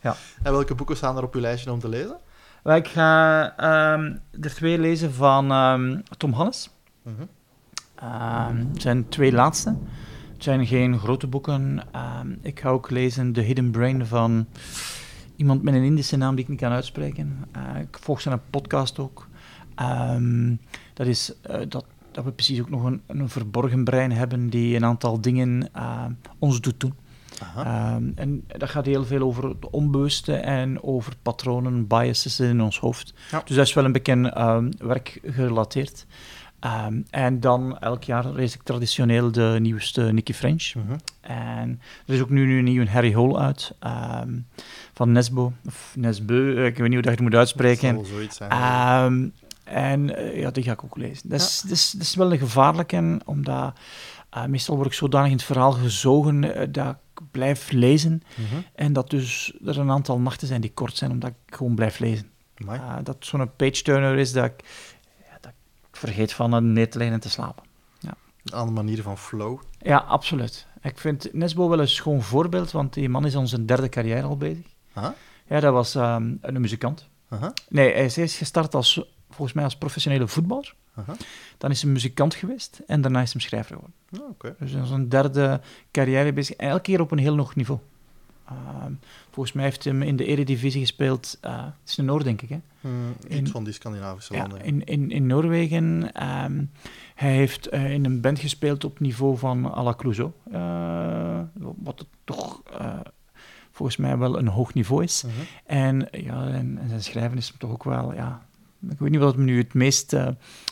Ja. 0.00 0.16
En 0.42 0.52
welke 0.52 0.74
boeken 0.74 0.96
staan 0.96 1.16
er 1.16 1.22
op 1.22 1.34
uw 1.34 1.40
lijstje 1.40 1.72
om 1.72 1.80
te 1.80 1.88
lezen? 1.88 2.16
Ik 2.64 2.88
ga 2.88 3.52
ehm, 3.56 4.16
er 4.40 4.54
twee 4.54 4.78
lezen 4.78 5.12
van 5.12 5.50
ehm, 5.50 6.00
Tom 6.16 6.32
Hannes. 6.32 6.70
Mhm. 7.02 7.22
Ehm, 7.94 8.56
het 8.72 8.82
zijn 8.82 9.08
twee 9.08 9.32
laatste. 9.32 9.76
Het 10.32 10.42
zijn 10.42 10.66
geen 10.66 10.98
grote 10.98 11.26
boeken. 11.26 11.82
Ik 12.42 12.60
ga 12.60 12.68
ook 12.68 12.90
lezen 12.90 13.32
The 13.32 13.40
Hidden 13.40 13.70
Brain 13.70 14.06
van 14.06 14.46
iemand 15.36 15.62
met 15.62 15.74
een 15.74 15.82
Indische 15.82 16.16
naam 16.16 16.34
die 16.34 16.44
ik 16.44 16.50
niet 16.50 16.60
kan 16.60 16.72
uitspreken. 16.72 17.44
Eh, 17.52 17.80
ik 17.80 17.98
volg 18.00 18.20
zijn 18.20 18.40
podcast 18.50 18.98
ook. 18.98 19.28
Dat 20.94 21.06
is 21.06 21.32
eh, 21.42 21.60
dat, 21.68 21.84
dat 22.10 22.24
we 22.24 22.32
precies 22.32 22.60
ook 22.60 22.70
nog 22.70 22.84
een, 22.84 23.02
een 23.06 23.28
verborgen 23.28 23.84
brein 23.84 24.12
hebben 24.12 24.50
die 24.50 24.76
een 24.76 24.84
aantal 24.84 25.20
dingen 25.20 25.68
eh, 25.72 26.04
ons 26.38 26.60
doet 26.60 26.80
doen. 26.80 26.94
Ehm, 27.56 28.10
en 28.14 28.44
dat 28.46 28.70
gaat 28.70 28.86
heel 28.86 29.04
veel 29.04 29.22
over 29.22 29.48
het 29.48 29.70
onbewuste 29.70 30.34
en 30.34 30.82
over 30.82 31.12
patronen, 31.22 31.86
biases 31.86 32.40
in 32.40 32.62
ons 32.62 32.78
hoofd. 32.78 33.14
Ja. 33.30 33.42
Dus 33.44 33.56
dat 33.56 33.66
is 33.66 33.74
wel 33.74 33.84
een 33.84 33.92
beetje 33.92 34.30
ehm, 34.30 34.70
werkgerelateerd. 34.78 36.06
Ehm, 36.60 37.00
en 37.10 37.40
dan 37.40 37.78
elk 37.78 38.02
jaar 38.02 38.26
lees 38.26 38.54
ik 38.54 38.62
traditioneel 38.62 39.32
de 39.32 39.56
nieuwste 39.60 40.02
Nicky 40.02 40.32
French. 40.32 40.74
Mhm. 40.74 40.96
En 41.20 41.80
er 42.06 42.14
is 42.14 42.20
ook 42.20 42.30
nu, 42.30 42.46
nu 42.46 42.58
een 42.58 42.64
nieuwe 42.64 42.90
Harry 42.90 43.14
Hole 43.14 43.38
uit, 43.38 43.74
van 44.92 45.12
Nesbo, 45.12 45.52
of 45.66 45.92
Nesbeu, 45.96 46.56
eh, 46.56 46.66
ik 46.66 46.76
weet 46.76 46.88
niet 46.88 46.92
hoe 46.92 47.02
dat 47.02 47.04
je 47.04 47.10
het 47.10 47.20
moet 47.20 47.34
uitspreken. 47.34 47.94
Dat 47.94 48.06
zoiets 48.06 48.36
zijn. 48.36 49.32
En 49.64 50.16
eh, 50.16 50.40
ja, 50.40 50.50
die 50.50 50.62
ga 50.62 50.72
ik 50.72 50.84
ook 50.84 50.96
lezen. 50.96 51.28
Dat 51.28 51.40
is, 51.40 51.60
dat 51.60 51.70
is, 51.70 51.90
dat 51.90 52.02
is 52.02 52.14
wel 52.14 52.32
een 52.32 52.38
gevaarlijke, 52.38 53.20
omdat 53.24 53.74
eh, 54.30 54.44
meestal 54.44 54.74
word 54.76 54.86
ik 54.86 54.94
zodanig 54.94 55.30
in 55.30 55.36
het 55.36 55.44
verhaal 55.44 55.72
gezogen 55.72 56.72
dat 56.72 56.96
blijf 57.30 57.70
lezen. 57.70 58.22
Mhm. 58.36 58.60
En 58.74 58.92
dat 58.92 59.10
dus 59.10 59.54
er 59.64 59.78
een 59.78 59.90
aantal 59.90 60.20
nachten 60.20 60.48
zijn 60.48 60.60
die 60.60 60.72
kort 60.72 60.96
zijn, 60.96 61.10
omdat 61.10 61.30
ik 61.30 61.54
gewoon 61.54 61.74
blijf 61.74 61.98
lezen. 61.98 62.30
Dat 63.02 63.16
zo'n 63.18 63.56
page-turner 63.56 64.18
is 64.18 64.32
dat 64.32 64.44
ik, 64.44 64.64
ja, 65.28 65.38
dat 65.40 65.50
ik 65.50 65.96
vergeet 65.96 66.32
van 66.32 66.52
een 66.52 66.72
neer 66.72 66.90
te 66.90 66.98
leggen 66.98 67.16
en 67.16 67.22
te 67.22 67.30
slapen. 67.30 67.68
Een 68.44 68.58
andere 68.58 68.82
manier 68.82 69.02
van 69.02 69.18
flow. 69.18 69.60
Ja, 69.78 69.96
absoluut. 69.98 70.66
Ik 70.82 70.98
vind 70.98 71.32
Nesbo 71.32 71.68
wel 71.68 71.80
een 71.80 71.88
schoon 71.88 72.22
voorbeeld, 72.22 72.70
want 72.70 72.92
die 72.92 73.08
man 73.08 73.26
is 73.26 73.36
aan 73.36 73.48
zijn 73.48 73.66
derde 73.66 73.88
carrière 73.88 74.22
al 74.22 74.36
bezig. 74.36 74.66
Aha. 74.92 75.14
Ja, 75.46 75.60
dat 75.60 75.72
was 75.72 75.94
ehm, 75.94 76.34
een 76.40 76.60
muzikant. 76.60 77.08
Aha. 77.28 77.52
Nee, 77.68 77.92
hij 77.92 78.04
is 78.04 78.36
gestart 78.36 78.74
als, 78.74 79.02
volgens 79.30 79.52
mij 79.52 79.64
als 79.64 79.76
professionele 79.76 80.28
voetballer. 80.28 80.74
Aha. 80.94 81.14
Dan 81.58 81.70
is 81.70 81.82
hij 81.82 81.90
muzikant 81.90 82.34
geweest 82.34 82.80
en 82.86 83.00
daarna 83.00 83.20
is 83.22 83.32
hij 83.32 83.40
schrijver 83.42 83.74
geworden. 83.74 83.94
Ja, 84.08 84.20
oké. 84.28 84.54
Dus 84.58 84.72
hij 84.72 84.82
is 84.82 84.90
een 84.90 85.08
derde 85.08 85.60
carrière 85.90 86.32
bezig. 86.32 86.56
Elke 86.56 86.82
keer 86.82 87.00
op 87.00 87.10
een 87.10 87.18
heel 87.18 87.36
hoog 87.36 87.54
niveau. 87.56 87.80
Ehm, 88.48 88.92
volgens 89.30 89.54
mij 89.54 89.64
heeft 89.64 89.84
hij 89.84 89.92
hem 89.92 90.02
in 90.02 90.16
de 90.16 90.24
eredivisie 90.24 90.80
gespeeld. 90.80 91.38
eh, 91.40 91.64
het 91.64 91.88
is 91.90 91.96
een 91.96 92.04
Noord, 92.04 92.24
denk 92.24 92.42
ik. 92.42 92.48
Hè? 92.48 92.58
Hmm, 92.80 93.14
In- 93.28 93.46
van 93.48 93.64
die 93.64 93.72
Scandinavische 93.72 94.34
Ja, 94.34 94.40
landen. 94.40 94.64
in, 94.64 94.84
in, 94.84 95.10
in 95.10 95.26
Noorwegen. 95.26 96.12
ehm, 96.12 96.64
hij 97.14 97.32
heeft 97.32 97.66
eh, 97.68 97.92
in 97.92 98.04
een 98.04 98.20
band 98.20 98.38
gespeeld 98.38 98.84
op 98.84 99.00
niveau 99.00 99.38
van 99.38 99.94
Clouseau. 99.96 100.32
eh, 100.52 101.40
wat 101.76 101.98
het 101.98 102.08
toch 102.24 102.62
volgens 103.72 103.96
mij 103.96 104.18
wel 104.18 104.38
een 104.38 104.48
hoog 104.48 104.74
niveau 104.74 105.02
is. 105.02 105.22
Mhm. 105.22 105.34
En, 105.66 106.08
ja, 106.12 106.46
en, 106.48 106.78
en 106.78 106.88
zijn 106.88 107.02
schrijven 107.02 107.38
is 107.38 107.48
hem 107.48 107.58
toch 107.58 107.70
ook 107.70 107.84
wel, 107.84 108.14
ja... 108.14 108.48
Ik 108.88 108.98
weet 108.98 109.10
niet 109.10 109.20
wat 109.20 109.34
hem 109.34 109.44
nu 109.44 109.58
het 109.58 109.74
meest, 109.74 110.12
eh, 110.12 110.28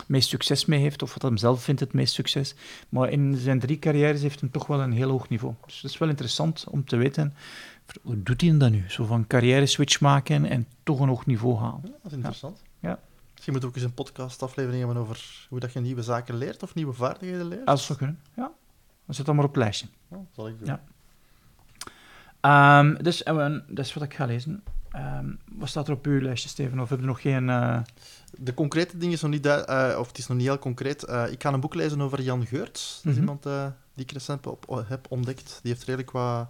meest 0.06 0.28
succes 0.28 0.64
mee 0.64 0.80
heeft, 0.80 1.02
of 1.02 1.12
wat 1.12 1.22
hem 1.22 1.36
zelf 1.36 1.62
vindt 1.62 1.80
het 1.80 1.92
meest 1.92 2.14
succes. 2.14 2.54
Maar 2.88 3.08
in 3.10 3.36
zijn 3.36 3.58
drie 3.58 3.78
carrières 3.78 4.22
heeft 4.22 4.40
hem 4.40 4.50
toch 4.50 4.66
wel 4.66 4.80
een 4.80 4.92
heel 4.92 5.10
hoog 5.10 5.28
niveau. 5.28 5.54
Dus 5.66 5.80
dat 5.80 5.90
is 5.90 5.98
wel 5.98 6.08
interessant 6.08 6.64
om 6.70 6.84
te 6.84 6.96
weten, 6.96 7.34
hoe 8.02 8.22
doet 8.22 8.40
hij 8.40 8.56
dat 8.58 8.70
nu? 8.70 8.84
Zo 8.88 9.04
van 9.04 9.26
carrière 9.26 9.66
switch 9.66 10.00
maken 10.00 10.44
en 10.44 10.66
toch 10.82 11.00
een 11.00 11.08
hoog 11.08 11.26
niveau 11.26 11.56
halen. 11.58 11.80
Ja, 11.84 11.90
dat 11.90 12.10
is 12.10 12.12
interessant. 12.12 12.62
Ja. 12.80 12.98
Misschien 13.32 13.52
moeten 13.52 13.70
we 13.70 13.76
ook 13.76 13.82
eens 13.82 13.84
een 13.84 14.04
podcastaflevering 14.04 14.84
hebben 14.84 15.02
over 15.02 15.46
hoe 15.48 15.60
dat 15.60 15.72
je 15.72 15.80
nieuwe 15.80 16.02
zaken 16.02 16.36
leert 16.36 16.62
of 16.62 16.74
nieuwe 16.74 16.92
vaardigheden 16.92 17.48
leert. 17.48 17.66
Als 17.66 17.86
zou 17.86 17.98
kunnen, 17.98 18.20
ja. 18.36 18.50
Dan 19.06 19.14
zet 19.14 19.26
dat 19.26 19.34
maar 19.34 19.44
op 19.44 19.54
het 19.54 19.62
lijstje. 19.62 19.86
Ja, 20.10 20.16
dat 20.16 20.26
zal 20.32 20.48
ik 20.48 20.58
doen. 20.58 20.66
Ja. 20.68 20.80
Ehm, 22.40 23.02
dus 23.02 23.22
en 23.22 23.36
we- 23.36 23.62
dat 23.68 23.84
is 23.84 23.94
wat 23.94 24.02
ik 24.02 24.14
ga 24.14 24.24
lezen. 24.24 24.62
Ehm, 24.90 25.30
wat 25.58 25.68
staat 25.68 25.88
er 25.88 25.94
op 25.94 26.06
uw 26.06 26.20
lijstje, 26.20 26.48
Steven? 26.48 26.80
Of 26.80 26.88
heb 26.88 27.00
je 27.00 27.06
nog 27.06 27.20
geen... 27.20 27.48
eh, 27.50 27.78
De 28.38 28.54
concrete 28.54 28.98
ding 28.98 29.12
is 29.12 29.20
nog 29.20 29.30
niet, 29.30 29.46
eh, 29.46 29.96
of 29.98 30.06
het 30.08 30.18
is 30.18 30.26
nog 30.26 30.36
niet 30.36 30.46
heel 30.46 30.58
concreet. 30.58 31.02
Eh, 31.04 31.30
ik 31.32 31.42
ga 31.42 31.52
een 31.52 31.60
boek 31.60 31.74
lezen 31.74 32.00
over 32.00 32.20
Jan 32.22 32.46
Geurts. 32.46 33.00
Dat 33.02 33.12
is 33.12 33.18
Mhm. 33.18 33.20
iemand 33.20 33.42
die 33.94 34.04
ik 34.04 34.12
recent 34.12 34.46
op, 34.46 34.84
heb 34.88 35.06
ontdekt. 35.08 35.58
Die 35.62 35.72
heeft 35.72 35.84
redelijk 35.84 36.10
wat 36.10 36.48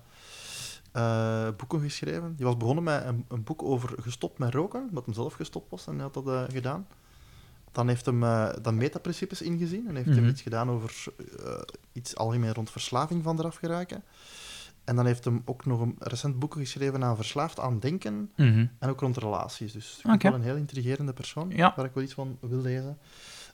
eh, 0.92 1.48
boeken 1.56 1.80
geschreven. 1.80 2.34
Die 2.36 2.46
was 2.46 2.56
begonnen 2.56 2.84
met 2.84 3.04
een, 3.04 3.24
een 3.28 3.42
boek 3.44 3.62
over 3.62 3.94
gestopt 4.00 4.38
met 4.38 4.54
roken, 4.54 4.86
omdat 4.88 5.04
hij 5.04 5.14
zelf 5.14 5.32
gestopt 5.34 5.70
was 5.70 5.86
en 5.86 5.94
hij 5.98 6.02
had 6.12 6.24
dat 6.24 6.52
gedaan. 6.52 6.86
Dan 7.72 7.88
heeft 7.88 8.06
hem 8.06 8.20
dan 8.62 8.76
metaprincipes 8.76 9.42
ingezien 9.42 9.88
en 9.88 9.94
heeft 9.96 10.08
Mhm. 10.08 10.18
hij 10.20 10.28
iets 10.28 10.42
gedaan 10.42 10.70
over 10.70 11.04
iets 11.92 12.16
algemeen 12.16 12.52
rond 12.54 12.70
verslaving 12.70 13.22
van 13.22 13.38
eraf 13.38 13.56
geraken. 13.56 14.02
En 14.88 14.96
dan 14.96 15.06
heeft 15.06 15.24
hem 15.24 15.42
ook 15.44 15.66
nog 15.66 15.80
een 15.80 15.96
recent 15.98 16.38
boek 16.38 16.54
geschreven 16.54 17.04
aan 17.04 17.16
verslaafd 17.16 17.60
aan 17.60 17.78
denken 17.78 18.30
mhm. 18.36 18.66
en 18.78 18.88
ook 18.88 19.00
rond 19.00 19.16
relaties. 19.16 19.72
Dus 19.72 20.00
ik 20.04 20.10
het 20.10 20.22
wel 20.22 20.34
een 20.34 20.42
heel 20.42 20.56
intrigerende 20.56 21.12
persoon, 21.12 21.50
Ja. 21.50 21.72
waar 21.76 21.84
ik 21.84 21.94
wel 21.94 22.04
iets 22.04 22.14
van 22.14 22.38
wil 22.40 22.60
lezen. 22.60 22.98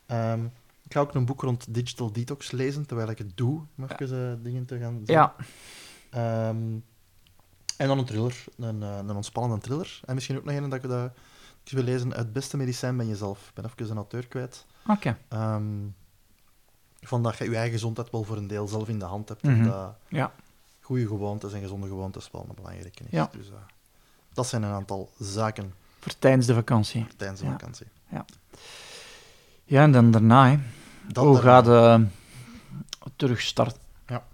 Ehm, 0.06 0.44
Ik 0.84 0.92
ga 0.92 1.00
ook 1.00 1.14
een 1.14 1.24
boek 1.24 1.42
rond 1.42 1.74
digital 1.74 2.12
detox 2.12 2.50
lezen, 2.50 2.86
terwijl 2.86 3.10
ik 3.10 3.18
het 3.18 3.36
doe, 3.36 3.62
om 3.76 3.84
even 3.84 4.30
eh, 4.38 4.44
dingen 4.44 4.64
te 4.64 4.78
gaan 4.78 4.92
zien. 5.04 5.14
Ja, 5.16 5.34
Ehm, 6.10 6.56
en 7.76 7.86
dan 7.86 7.98
een 7.98 8.04
thriller, 8.04 8.44
een, 8.56 8.82
eh, 8.82 8.96
een 8.96 9.10
ontspannende 9.14 9.62
thriller. 9.64 10.00
En 10.04 10.14
misschien 10.14 10.36
ook 10.36 10.44
nog 10.44 10.54
een 10.54 10.70
dat 10.70 10.84
ik, 10.84 10.90
dat 10.90 11.10
ik 11.64 11.72
wil 11.72 11.82
lezen. 11.82 12.12
Het 12.12 12.32
beste 12.32 12.56
medicijn 12.56 12.96
ben 12.96 13.08
jezelf. 13.08 13.48
Ik 13.48 13.54
ben 13.54 13.64
even 13.64 13.90
een 13.90 13.96
auteur 13.96 14.26
kwijt. 14.26 14.66
oké. 14.88 15.18
Ehm, 15.28 15.64
van 17.00 17.22
dat 17.22 17.38
je 17.38 17.44
je 17.44 17.54
eigen 17.56 17.72
gezondheid 17.72 18.10
wel 18.10 18.24
voor 18.24 18.36
een 18.36 18.46
deel 18.46 18.68
zelf 18.68 18.88
in 18.88 18.98
de 18.98 19.04
hand 19.04 19.28
hebt. 19.28 19.42
Mhm. 19.42 19.64
Dat 19.64 19.96
Ja. 20.08 20.32
Goede 20.84 21.06
gewoontes 21.06 21.52
en 21.52 21.60
gezonde 21.60 21.86
gewoontes 21.86 22.28
wel 22.32 22.46
een 22.48 22.54
belangrijke 22.54 23.02
is. 23.04 23.10
Ja. 23.10 23.28
Dus 23.32 23.48
eh, 23.48 23.54
dat 24.32 24.46
zijn 24.46 24.62
een 24.62 24.72
aantal 24.72 25.10
zaken 25.18 25.74
Voor 26.00 26.12
tijdens 26.18 26.46
de 26.46 26.54
vakantie. 26.54 27.06
tijdens 27.16 27.40
de 27.40 27.46
Ja. 27.46 27.52
vakantie. 27.52 27.86
Ja, 29.64 29.82
en 29.82 29.92
dan 29.92 30.10
daarna, 30.10 30.48
hè. 30.50 30.58
Dan 31.12 31.26
Hoe 31.26 31.34
daarna. 31.40 31.50
gaat 31.50 31.64
de 31.64 32.06
terugstarten? 33.16 33.80
Ja. 34.06 34.24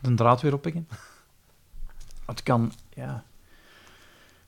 De 0.00 0.14
draad 0.14 0.40
weer 0.40 0.54
oppikken? 0.54 0.88
Het 2.26 2.42
kan, 2.42 2.72
ja... 2.94 3.24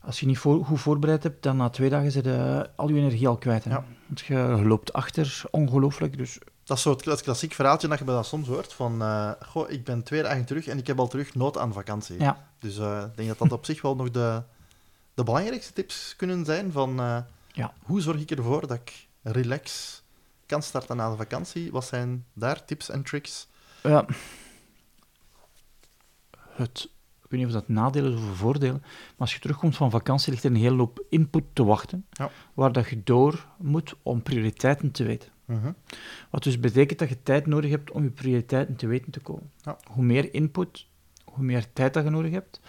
Als 0.01 0.19
je 0.19 0.25
niet 0.25 0.37
voor, 0.37 0.65
goed 0.65 0.79
voorbereid 0.79 1.23
hebt, 1.23 1.43
dan 1.43 1.57
na 1.57 1.69
twee 1.69 1.89
dagen 1.89 2.11
zit 2.11 2.25
je 2.25 2.69
al 2.75 2.89
je 2.89 2.95
energie 2.95 3.27
al 3.27 3.37
kwijt. 3.37 3.63
Hè. 3.63 3.69
Ja. 3.69 3.83
Want 4.07 4.19
je 4.19 4.37
loopt 4.63 4.93
achter, 4.93 5.41
ongelooflijk. 5.51 6.17
Dus 6.17 6.39
Dat 6.69 6.77
is 6.77 6.83
zo 6.83 6.89
het, 6.91 7.05
het 7.05 7.21
klassiek 7.21 7.53
verhaaltje 7.53 7.87
dat 7.87 7.99
je 7.99 8.05
bij 8.05 8.13
dat 8.15 8.25
soms 8.25 8.47
hoort. 8.47 8.73
Van, 8.73 9.01
eh, 9.01 9.31
goh, 9.45 9.69
ik 9.69 9.83
ben 9.83 10.03
twee 10.03 10.21
dagen 10.23 10.45
terug 10.45 10.67
en 10.67 10.77
ik 10.77 10.87
heb 10.87 10.99
al 10.99 11.07
terug 11.07 11.35
nood 11.35 11.57
aan 11.57 11.73
vakantie. 11.73 12.19
ja, 12.19 12.47
Dus 12.59 12.77
eh, 12.77 13.03
ik 13.09 13.15
denk 13.15 13.27
dat 13.27 13.37
dat 13.37 13.51
op 13.51 13.65
zich 13.69 13.81
wel 13.81 13.95
nog 13.95 14.11
de, 14.11 14.43
de 15.13 15.23
belangrijkste 15.23 15.73
tips 15.73 16.13
kunnen 16.15 16.45
zijn 16.45 16.71
van 16.71 16.99
eh, 16.99 17.17
Ja. 17.51 17.73
hoe 17.83 18.01
zorg 18.01 18.19
ik 18.21 18.31
ervoor 18.31 18.67
dat 18.67 18.77
ik 18.77 19.07
relax 19.21 20.01
kan 20.45 20.61
starten 20.63 20.97
na 20.97 21.09
de 21.09 21.15
vakantie. 21.15 21.71
Wat 21.71 21.85
zijn 21.85 22.25
daar 22.33 22.65
tips 22.65 22.89
en 22.89 23.03
tricks? 23.03 23.47
Ja. 23.83 24.05
Het, 26.49 26.89
ik 27.23 27.29
weet 27.29 27.39
niet 27.39 27.45
of 27.49 27.53
dat 27.55 27.67
nadelen 27.67 28.13
is 28.13 28.19
of 28.29 28.37
voordelen, 28.37 28.79
maar 28.81 29.13
als 29.17 29.33
je 29.33 29.39
terugkomt 29.39 29.75
van 29.75 29.91
vakantie 29.91 30.31
ligt 30.31 30.43
er 30.43 30.49
een 30.49 30.55
hele 30.55 30.77
hoop 30.77 31.03
input 31.09 31.43
te 31.53 31.63
wachten, 31.63 32.05
Ja. 32.11 32.29
waar 32.53 32.71
dat 32.71 32.89
je 32.89 33.03
door 33.03 33.45
moet 33.57 33.93
om 34.03 34.21
prioriteiten 34.23 34.91
te 34.91 35.03
weten. 35.03 35.29
Mhm. 35.49 35.71
Wat 36.29 36.43
dus 36.43 36.59
betekent 36.59 36.99
dat 36.99 37.09
je 37.09 37.23
tijd 37.23 37.45
nodig 37.45 37.69
hebt 37.69 37.91
om 37.91 38.03
je 38.03 38.09
prioriteiten 38.09 38.75
te 38.75 38.87
weten 38.87 39.11
te 39.11 39.19
komen. 39.19 39.51
Ja. 39.61 39.77
Hoe 39.91 40.03
meer 40.03 40.33
input, 40.33 40.87
hoe 41.23 41.43
meer 41.43 41.73
tijd 41.73 41.93
dat 41.93 42.03
je 42.03 42.09
nodig 42.09 42.31
hebt. 42.31 42.59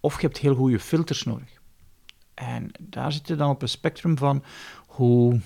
Of 0.00 0.20
je 0.20 0.26
hebt 0.26 0.38
heel 0.38 0.54
goede 0.54 0.80
filters 0.80 1.24
nodig. 1.24 1.60
En 2.34 2.70
daar 2.80 3.12
zit 3.12 3.28
je 3.28 3.36
dan 3.36 3.50
op 3.50 3.62
een 3.62 3.68
spectrum 3.68 4.18
van 4.18 4.44
hoe, 4.86 5.40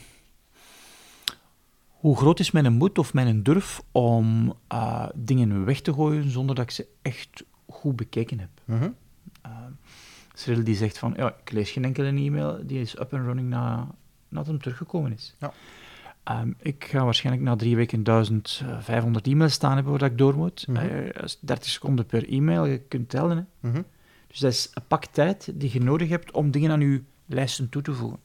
hoe 1.88 2.16
groot 2.16 2.40
is 2.40 2.50
mijn 2.50 2.72
moed 2.72 2.98
of 2.98 3.14
mijn 3.14 3.42
durf 3.42 3.82
om 3.92 4.54
eh, 4.68 5.08
dingen 5.14 5.64
weg 5.64 5.80
te 5.80 5.92
gooien 5.92 6.30
zonder 6.30 6.54
dat 6.54 6.64
ik 6.64 6.70
ze 6.70 6.86
echt 7.02 7.44
goed 7.66 7.96
bekeken 7.96 8.38
heb. 8.38 8.50
Mhm. 8.64 8.90
Uh, 9.46 9.52
Cyril 10.34 10.64
die 10.64 10.76
zegt 10.76 10.98
van, 10.98 11.14
ja, 11.16 11.36
ik 11.42 11.52
lees 11.52 11.70
geen 11.70 11.84
enkele 11.84 12.08
e-mail, 12.08 12.66
die 12.66 12.80
is 12.80 12.94
up 12.94 13.14
and 13.14 13.24
running 13.24 13.48
na, 13.48 13.94
nadat 14.28 14.46
hem 14.46 14.58
teruggekomen 14.58 15.12
is. 15.12 15.34
Ja. 15.38 15.52
Ehm, 16.24 16.52
ik 16.58 16.84
ga 16.84 17.04
waarschijnlijk 17.04 17.44
na 17.46 17.56
drie 17.56 17.76
weken 17.76 18.02
1500 18.02 19.26
e-mails 19.26 19.52
staan 19.52 19.74
hebben 19.74 19.92
waar 19.98 20.10
ik 20.10 20.18
door 20.18 20.36
moet. 20.36 20.66
Eh, 20.72 21.14
dat 21.14 21.24
is 21.24 21.38
30 21.40 21.70
seconden 21.70 22.06
per 22.06 22.28
e-mail, 22.28 22.64
je 22.64 22.78
kunt 22.78 23.08
tellen. 23.08 23.36
Hè. 23.60 23.68
Mhm. 23.68 23.82
Dus 24.26 24.38
dat 24.38 24.52
is 24.52 24.70
een 24.74 24.86
pak 24.88 25.04
tijd 25.04 25.50
die 25.54 25.70
je 25.72 25.80
nodig 25.80 26.08
hebt 26.08 26.30
om 26.30 26.50
dingen 26.50 26.70
aan 26.70 26.80
je 26.80 27.02
lijsten 27.26 27.68
toe 27.68 27.82
te 27.82 27.94
voegen. 27.94 28.20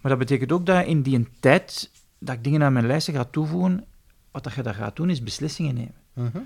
Maar 0.00 0.10
dat 0.10 0.18
betekent 0.20 0.52
ook 0.52 0.66
dat 0.66 0.86
in 0.86 1.02
die 1.02 1.28
tijd 1.40 1.90
dat 2.18 2.34
ik 2.34 2.44
dingen 2.44 2.62
aan 2.62 2.72
mijn 2.72 2.86
lijsten 2.86 3.14
ga 3.14 3.24
toevoegen, 3.24 3.84
wat 4.30 4.44
dat 4.44 4.52
je 4.54 4.62
dan 4.62 4.74
gaat 4.74 4.96
doen, 4.96 5.10
is 5.10 5.22
beslissingen 5.22 5.74
nemen. 5.74 5.94
Mhm. 6.12 6.38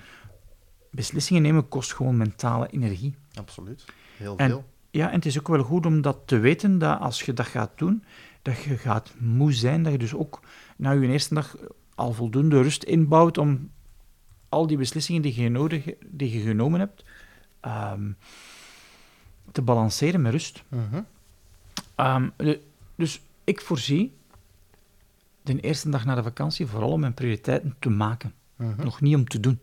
Beslissingen 0.90 1.42
nemen 1.42 1.68
kost 1.68 1.94
gewoon 1.94 2.16
mentale 2.16 2.68
energie. 2.70 3.14
Absoluut. 3.34 3.84
Heel 4.16 4.36
En- 4.36 4.48
veel. 4.48 4.64
Ja, 4.90 5.08
en 5.08 5.14
het 5.14 5.26
is 5.26 5.38
ook 5.38 5.48
wel 5.48 5.62
goed 5.62 5.86
om 5.86 6.00
dat 6.00 6.18
te 6.24 6.38
weten, 6.38 6.78
dat 6.78 7.00
als 7.00 7.22
je 7.22 7.32
dat 7.32 7.46
gaat 7.46 7.70
doen, 7.78 8.04
dat 8.42 8.62
je 8.62 8.76
gaat 8.76 9.14
moe 9.18 9.52
zijn, 9.52 9.82
dat 9.82 9.92
je 9.92 9.98
dus 9.98 10.14
ook 10.14 10.40
na 10.78 10.90
je 10.90 11.08
eerste 11.08 11.34
dag 11.34 11.56
al 11.94 12.12
voldoende 12.12 12.62
rust 12.62 12.82
inbouwt 12.82 13.38
om 13.38 13.70
al 14.48 14.66
die 14.66 14.76
beslissingen 14.76 15.22
die 15.22 15.40
je, 15.42 15.48
nodig, 15.48 15.84
die 16.06 16.32
je 16.32 16.40
genomen 16.40 16.80
hebt, 16.80 17.04
ehm, 17.60 18.10
te 19.52 19.62
balanceren 19.62 20.22
met 20.22 20.32
rust. 20.32 20.62
Mhm. 20.68 21.00
Ehm, 21.94 22.28
de- 22.36 22.60
dus 22.94 23.20
ik 23.44 23.60
voorzie 23.60 24.16
de 25.42 25.60
eerste 25.60 25.90
dag 25.90 26.04
na 26.04 26.14
de 26.14 26.22
vakantie 26.22 26.66
vooral 26.66 26.90
om 26.90 27.00
mijn 27.00 27.14
prioriteiten 27.14 27.76
te 27.78 27.88
maken, 27.90 28.34
Mhm. 28.56 28.84
nog 28.84 29.00
niet 29.00 29.14
om 29.14 29.28
te 29.28 29.40
doen. 29.40 29.58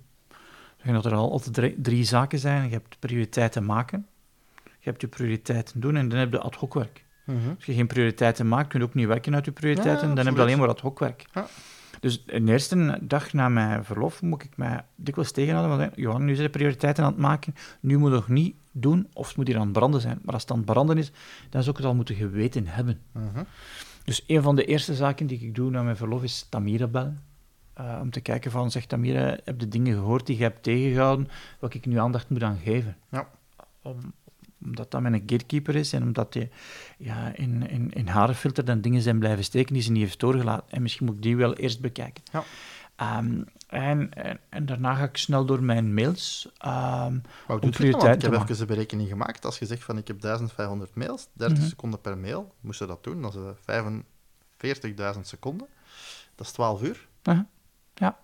Dat 0.84 1.06
er 1.06 1.14
al 1.14 1.32
altijd 1.32 1.54
drie, 1.54 1.82
drie 1.82 2.04
zaken 2.04 2.40
zijn. 2.40 2.64
Je 2.64 2.70
hebt 2.70 3.00
prioriteiten 3.00 3.66
maken, 3.66 4.08
je 4.64 4.90
hebt 4.90 5.02
je 5.02 5.08
prioriteiten 5.08 5.80
doen 5.80 5.96
en 5.96 6.10
dan 6.10 6.20
heb 6.20 6.32
je 6.32 6.40
ad 6.40 6.56
hoc 6.56 6.74
werk. 6.74 7.05
Mhm. 7.26 7.50
Als 7.56 7.66
je 7.66 7.74
geen 7.74 7.88
prioriteiten 7.88 8.48
maakt, 8.48 8.68
kun 8.68 8.80
je 8.80 8.86
ook 8.86 8.94
niet 8.94 9.08
werken 9.08 9.36
uit 9.36 9.46
je 9.46 9.52
prioriteiten, 9.52 10.10
Ja, 10.10 10.16
dan 10.16 10.26
heb 10.26 10.36
je 10.36 10.42
alleen 10.42 10.58
maar 10.58 10.68
ad 10.68 10.80
hoc 10.80 11.00
werk. 11.00 11.26
Ja. 11.34 11.48
Dus 12.00 12.26
de 12.26 12.44
eerste 12.46 13.00
dag 13.02 13.34
na 13.34 13.50
mijn 13.50 13.86
verlof 13.86 14.22
moet 14.22 14.44
ik 14.44 14.58
mij 14.58 14.86
dikwijls 14.96 15.32
tegenhouden, 15.32 15.78
want 15.78 15.92
Johan, 15.96 16.26
nu 16.26 16.36
zijn 16.36 16.48
de 16.48 16.58
prioriteiten 16.58 17.04
aan 17.04 17.12
het 17.12 17.20
maken, 17.20 17.56
nu 17.80 17.98
moet 17.98 18.10
je 18.10 18.16
nog 18.16 18.28
niet 18.28 18.56
doen, 18.72 19.08
of 19.14 19.28
het 19.28 19.38
moet 19.38 19.48
hier 19.48 19.56
aan 19.56 19.62
het 19.62 19.72
branden 19.72 20.02
zijn. 20.02 20.20
Maar 20.24 20.34
als 20.34 20.42
het 20.42 20.52
aan 20.52 20.58
het 20.58 20.66
branden 20.66 20.98
is, 20.98 21.12
dan 21.50 21.64
zou 21.64 21.76
ik 21.76 21.78
het 21.78 21.86
al 21.86 21.96
moeten 21.96 22.16
geweten 22.16 22.68
hebben. 22.68 23.02
Mhm. 23.12 23.44
Dus 24.04 24.24
een 24.28 24.42
van 24.42 24.56
de 24.56 24.66
eerste 24.66 24.96
zaken 24.96 25.28
die 25.28 25.40
ik 25.40 25.56
doe 25.56 25.70
na 25.70 25.84
mijn 25.84 25.98
verlof 25.98 26.24
is 26.24 26.48
Tamira 26.50 26.88
bellen. 26.88 27.20
Eh, 27.74 28.00
om 28.02 28.12
te 28.12 28.22
kijken 28.22 28.52
van, 28.52 28.72
zeg 28.72 28.86
Tamira, 28.86 29.38
heb 29.44 29.60
de 29.60 29.68
dingen 29.68 29.94
gehoord 29.94 30.26
die 30.26 30.38
je 30.38 30.44
hebt 30.44 30.64
tegengehouden, 30.64 31.30
wat 31.60 31.74
ik 31.74 31.86
nu 31.86 31.98
aandacht 31.98 32.30
moet 32.30 32.44
aan 32.44 32.58
geven. 32.64 32.98
Ja. 33.12 33.28
Om, 33.82 34.14
omdat 34.64 34.92
dat 34.92 35.02
mijn 35.02 35.24
gatekeeper 35.26 35.76
is 35.76 35.94
en 35.94 36.04
omdat 36.04 36.34
je 36.34 36.50
ja, 36.98 37.32
in, 37.36 37.70
in, 37.70 37.92
in 37.94 38.08
haar 38.08 38.34
filter 38.34 38.66
dan 38.66 38.82
dingen 38.82 39.02
zijn 39.02 39.20
blijven 39.20 39.44
steken 39.44 39.74
die 39.74 39.84
ze 39.84 39.92
niet 39.92 40.04
heeft 40.04 40.20
doorgelaten. 40.20 40.72
En 40.72 40.82
misschien 40.82 41.06
moet 41.06 41.16
ik 41.16 41.22
die 41.22 41.36
wel 41.38 41.54
eerst 41.56 41.82
bekijken. 41.82 42.24
Ja. 42.32 42.44
Ehm, 42.96 43.42
en, 43.68 44.14
en, 44.14 44.40
en 44.50 44.66
daarna 44.66 44.94
ga 44.96 45.04
ik 45.04 45.18
snel 45.18 45.46
door 45.46 45.64
mijn 45.64 45.94
mails. 45.94 46.50
ehm, 46.58 46.72
Maar 47.14 47.22
hoe 47.48 47.60
Om 47.60 47.62
dat? 47.62 47.76
Ik 47.76 48.22
heb 48.22 48.32
maken. 48.32 48.50
even 48.50 48.60
een 48.62 48.68
berekening 48.68 49.10
gemaakt. 49.10 49.46
Als 49.46 49.60
je 49.60 49.66
zegt 49.66 49.84
van 49.84 49.98
ik 49.98 50.08
heb 50.08 50.22
1500 50.22 50.96
mails, 50.96 51.28
30 51.34 51.58
Mhm. 51.58 51.68
seconden 51.68 52.02
per 52.02 52.18
mail, 52.18 52.56
moest 52.62 52.80
je 52.80 52.86
dat 52.86 53.04
doen, 53.04 53.22
dan 53.22 53.30
is 53.30 53.36
het 53.36 53.58
45.000 55.16 55.28
seconden. 55.28 55.68
Dat 56.36 56.46
is 56.46 56.52
12 56.52 56.82
uur. 56.82 57.08
ja, 57.94 58.18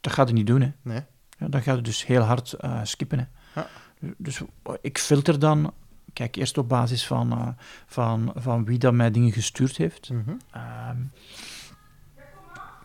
dat 0.00 0.12
gaat 0.12 0.28
je 0.28 0.34
niet 0.34 0.46
doen, 0.46 0.60
hè. 0.60 0.70
Nee. 0.82 1.00
Ja, 1.38 1.48
dan 1.48 1.62
gaat 1.62 1.76
het 1.76 1.84
dus 1.84 2.06
heel 2.06 2.22
hard 2.22 2.52
eh, 2.52 2.80
skippen. 2.82 3.18
Hè. 3.18 3.24
Ja. 3.60 3.66
Dus 4.00 4.40
ik 4.80 4.98
filter 4.98 5.38
dan, 5.38 5.72
kijk 6.12 6.36
eerst 6.36 6.58
op 6.58 6.68
basis 6.68 7.06
van, 7.06 7.32
eh, 7.32 7.48
van, 7.86 8.32
van 8.36 8.64
wie 8.64 8.78
dat 8.78 8.92
mij 8.92 9.10
dingen 9.10 9.32
gestuurd 9.32 9.76
heeft. 9.76 10.10
Mhm. 10.10 10.30
Ehm, 10.50 10.96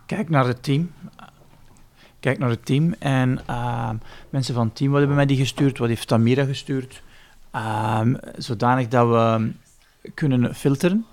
kijk 0.05 0.29
naar 0.29 0.47
het 0.47 0.63
team. 0.63 0.91
Kijk 2.19 2.37
naar 2.37 2.49
het 2.49 2.65
team 2.65 2.93
en 2.99 3.39
ehm, 3.45 3.95
mensen 4.29 4.53
van 4.53 4.65
het 4.65 4.75
team, 4.75 4.89
wat 4.89 4.99
hebben 4.99 5.17
mij 5.17 5.25
die 5.25 5.37
gestuurd? 5.37 5.77
Wat 5.77 5.89
heeft 5.89 6.07
Tamira 6.07 6.43
gestuurd? 6.43 7.03
Ehm, 7.51 8.15
zodanig 8.37 8.87
dat 8.87 9.07
we 9.07 9.51
kunnen 10.13 10.55
filteren. 10.55 11.05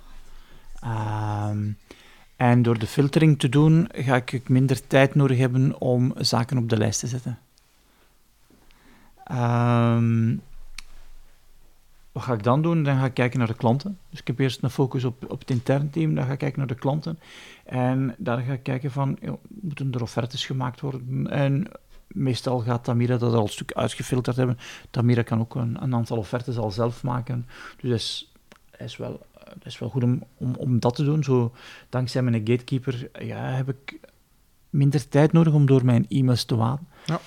En 2.37 2.63
door 2.63 2.79
de 2.79 2.87
filtering 2.87 3.39
te 3.39 3.49
doen, 3.49 3.89
ga 3.93 4.17
ik 4.25 4.49
minder 4.49 4.87
tijd 4.87 5.15
nodig 5.15 5.39
hebben 5.39 5.81
om 5.81 6.13
zaken 6.17 6.59
op 6.59 6.69
de 6.69 6.77
lijst 6.77 7.01
te 7.01 7.07
zetten. 7.07 7.39
Ehm, 9.31 10.37
wat 12.13 12.23
ga 12.23 12.33
ik 12.33 12.43
dan 12.43 12.63
doen? 12.63 12.83
Dan 12.83 12.99
ga 12.99 13.05
ik 13.05 13.15
kijken 13.15 13.39
naar 13.39 13.49
de 13.49 13.55
klanten. 13.55 13.99
Dus 14.11 14.21
ik 14.21 14.27
heb 14.27 14.39
eerst 14.39 14.63
een 14.63 14.71
focus 14.71 15.05
op, 15.05 15.31
op 15.31 15.41
het 15.41 15.51
interne 15.51 15.91
team, 15.91 16.15
dan 16.15 16.25
ga 16.25 16.33
ik 16.33 16.39
kijken 16.39 16.59
naar 16.59 16.67
de 16.67 16.75
klanten. 16.75 17.19
En 17.65 18.15
daar 18.19 18.39
ga 18.39 18.53
ik 18.53 18.63
kijken 18.63 18.91
van, 18.91 19.19
moeten 19.49 19.93
er 19.93 20.03
offertes 20.03 20.47
gemaakt 20.47 20.81
worden? 20.81 21.27
En 21.31 21.67
meestal 22.07 22.59
gaat 22.59 22.85
Tamira 22.85 23.17
dat 23.17 23.35
al 23.35 23.43
een 23.43 23.49
stuk 23.49 23.73
uitgefilterd 23.73 24.37
hebben. 24.37 24.59
Tamira 24.91 25.23
kan 25.23 25.41
ook 25.41 25.55
een, 25.55 25.83
een 25.83 25.95
aantal 25.95 26.17
offertes 26.17 26.59
al 26.59 26.71
zelf 26.71 27.03
maken. 27.03 27.47
Dus 27.81 27.91
dat 27.91 27.99
is, 27.99 28.33
is 28.79 28.97
wel, 28.97 29.21
is 29.63 29.79
wel 29.79 29.89
goed 29.89 30.03
om, 30.03 30.23
om, 30.37 30.55
om 30.55 30.81
dat 30.81 30.95
te 30.95 31.05
doen. 31.05 31.25
Zo, 31.25 31.53
dankzij 31.89 32.23
mijn 32.23 32.35
gatekeeper 32.35 33.11
ja, 33.25 33.39
heb 33.39 33.69
ik 33.69 34.01
minder 34.71 35.09
tijd 35.09 35.33
nodig 35.33 35.53
om 35.53 35.67
door 35.67 35.85
mijn 35.85 36.07
e-mails 36.09 36.45
te 36.45 36.57
waden. 36.57 36.89
Ja. 37.05 37.21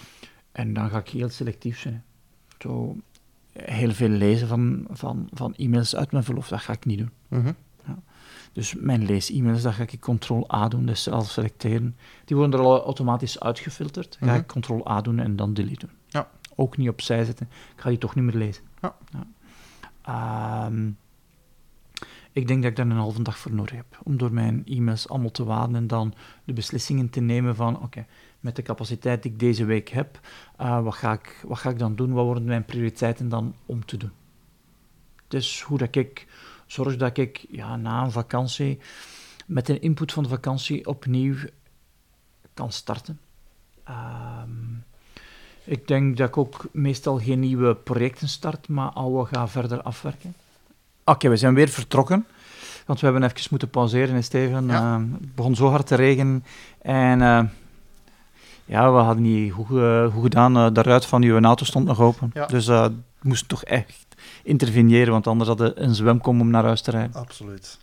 En 0.54 0.74
dan 0.74 0.90
ga 0.90 0.98
ik 0.98 1.10
heel 1.10 1.30
selectief 1.30 1.80
zijn. 1.80 2.04
Zo, 2.60 2.96
heel 3.54 3.92
veel 3.92 4.10
lezen 4.10 4.48
van, 4.48 4.86
van, 4.92 5.28
van 5.34 5.54
e-mails 5.56 5.96
uit 5.96 6.12
mijn 6.12 6.24
verlof, 6.24 6.48
dat 6.48 6.62
ga 6.62 6.74
ik 6.74 6.86
niet 6.86 6.98
doen. 6.98 7.12
Mhm. 7.28 7.52
Dus 8.54 8.76
mijn 8.76 9.06
lees-e-mails, 9.06 9.62
dat 9.62 9.74
ga 9.74 9.84
ik 9.84 10.00
ctrl-A 10.00 10.68
doen, 10.68 10.86
dus 10.86 11.04
zelf 11.04 11.30
selecteren. 11.30 11.96
Die 12.26 12.36
worden 12.38 12.60
er 12.60 12.66
al 12.66 12.84
automatisch 12.84 13.40
uitgefilterd. 13.40 14.18
Dan 14.20 14.30
ga 14.30 14.36
Mhm. 14.36 14.44
ik 14.44 14.62
ctrl-A 14.62 15.02
doen 15.02 15.20
en 15.20 15.36
dan 15.36 15.54
delete 15.54 15.86
doen. 15.86 15.96
Ja. 16.08 16.30
Ook 16.56 16.78
niet 16.78 16.90
opzij 16.90 17.24
zetten. 17.26 17.50
Ik 17.76 17.82
ga 17.82 17.90
die 17.90 17.98
toch 17.98 18.16
niet 18.16 18.24
meer 18.24 18.36
lezen. 18.36 18.64
Ja. 18.82 18.96
Ehm, 20.02 20.90
Ik 22.36 22.48
denk 22.48 22.62
dat 22.62 22.72
ik 22.72 22.78
daar 22.78 22.86
een 22.86 22.92
halve 22.92 23.22
dag 23.22 23.38
voor 23.38 23.54
nodig 23.54 23.76
heb. 23.76 24.00
Om 24.04 24.18
door 24.18 24.34
mijn 24.34 24.62
e-mails 24.66 25.10
allemaal 25.10 25.32
te 25.32 25.44
waden 25.44 25.76
en 25.76 25.88
dan 25.88 26.14
de 26.44 26.54
beslissingen 26.54 27.10
te 27.10 27.20
nemen 27.20 27.56
van... 27.56 27.82
Oké, 27.82 28.06
met 28.44 28.56
de 28.56 28.62
capaciteit 28.62 29.24
die 29.24 29.32
ik 29.32 29.40
deze 29.40 29.66
week 29.66 29.90
heb, 29.90 30.20
uh, 30.62 30.84
wat, 30.84 30.96
ga 30.96 31.12
ik, 31.12 31.44
wat 31.48 31.58
ga 31.58 31.70
ik 31.70 31.80
dan 31.80 31.96
doen? 31.96 32.14
Wat 32.14 32.26
worden 32.26 32.44
mijn 32.44 32.66
prioriteiten 32.66 33.30
dan 33.30 33.56
om 33.66 33.86
te 33.86 33.98
doen? 33.98 34.12
Dus 35.28 35.62
hoe 35.62 35.78
dat 35.78 35.96
ik 35.96 36.28
zorg 36.66 36.98
dat 36.98 37.18
ik 37.18 37.46
ja, 37.50 37.76
na 37.76 38.04
een 38.04 38.12
vakantie 38.12 38.80
met 39.46 39.70
een 39.70 39.82
input 39.82 40.12
van 40.12 40.24
de 40.24 40.30
vakantie 40.30 40.88
opnieuw 40.88 41.36
kan 42.54 42.72
starten. 42.72 43.20
Uh, 43.90 44.42
ik 45.64 45.88
denk 45.88 46.18
dat 46.18 46.28
ik 46.28 46.38
ook 46.38 46.66
meestal 46.72 47.20
geen 47.20 47.40
nieuwe 47.40 47.76
projecten 47.76 48.28
start, 48.28 48.68
maar 48.68 48.90
al 48.90 49.26
ga 49.26 49.48
verder 49.48 49.82
afwerken. 49.82 50.34
Oké, 51.04 51.30
we 51.30 51.38
zijn 51.38 51.54
weer 51.54 51.70
vertrokken. 51.70 52.26
Want 52.86 53.00
we 53.00 53.06
hebben 53.06 53.24
even 53.24 53.48
moeten 53.50 53.70
pauzeren, 53.70 54.24
Steven. 54.24 54.68
Ja. 54.68 54.98
Uh, 54.98 55.06
het 55.20 55.36
begon 55.36 55.56
zo 55.56 55.70
hard 55.70 55.88
te 55.88 55.96
regenen. 55.96 56.44
En 56.82 57.20
uh, 57.20 57.44
ja, 58.66 58.94
we 58.94 59.00
hadden 59.00 59.24
niet 59.24 59.52
goed, 59.52 59.70
uh, 59.70 60.14
goed 60.14 60.24
gedaan. 60.24 60.74
daaruit 60.74 61.06
van 61.06 61.24
uw 61.24 61.42
auto 61.42 61.66
stond 61.66 61.86
nog 61.86 62.00
open. 62.00 62.32
Ja. 62.34 62.46
Dus 62.46 62.68
we 62.68 62.92
moesten 63.22 63.48
toch 63.48 63.64
echt 63.64 64.16
interveneren, 64.44 65.12
want 65.12 65.28
anders 65.28 65.50
hadden 65.50 65.84
een 65.84 65.96
zwemkom 65.96 66.42
om 66.42 66.50
naar 66.50 66.64
huis 66.64 66.82
te 66.82 66.92
rijden. 66.92 67.16
Absoluut. 67.16 67.80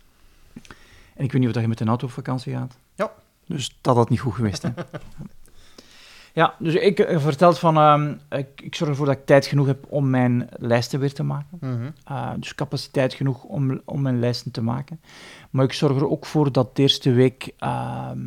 En 1.15 1.23
ik 1.23 1.31
weet 1.31 1.41
niet 1.41 1.55
of 1.55 1.61
je 1.61 1.67
met 1.67 1.79
een 1.79 1.87
auto 1.87 2.05
op 2.05 2.11
vakantie 2.11 2.53
gaat. 2.53 2.77
Ja. 2.95 3.11
Dus 3.45 3.77
dat 3.81 3.95
had 3.95 4.09
niet 4.09 4.19
goed 4.19 4.33
geweest, 4.33 4.61
hè. 4.61 4.69
Ja, 6.33 6.55
dus 6.59 6.73
ik 6.73 6.99
uh, 6.99 7.19
verteld 7.19 7.59
van, 7.59 7.77
uh, 7.77 8.39
ik, 8.39 8.61
ik, 8.61 8.75
zorg 8.75 8.89
ervoor 8.89 9.05
dat 9.05 9.15
ik 9.15 9.25
tijd 9.25 9.45
genoeg 9.45 9.67
heb 9.67 9.85
om 9.89 10.09
mijn 10.09 10.49
lijsten 10.57 10.99
weer 10.99 11.13
te 11.13 11.23
maken. 11.23 11.57
Mm 11.61 11.71
-hmm. 11.71 11.93
uh, 12.11 12.31
dus 12.37 12.55
capaciteit 12.55 13.13
genoeg 13.13 13.43
om, 13.43 13.81
om 13.85 14.01
mijn 14.01 14.19
lijsten 14.19 14.51
te 14.51 14.61
maken. 14.61 15.01
Maar 15.49 15.65
ik 15.65 15.73
zorg 15.73 15.95
er 15.95 16.09
ook 16.09 16.25
voor 16.25 16.51
dat 16.51 16.75
de 16.75 16.81
eerste 16.81 17.11
week 17.11 17.53
ehm, 17.57 18.19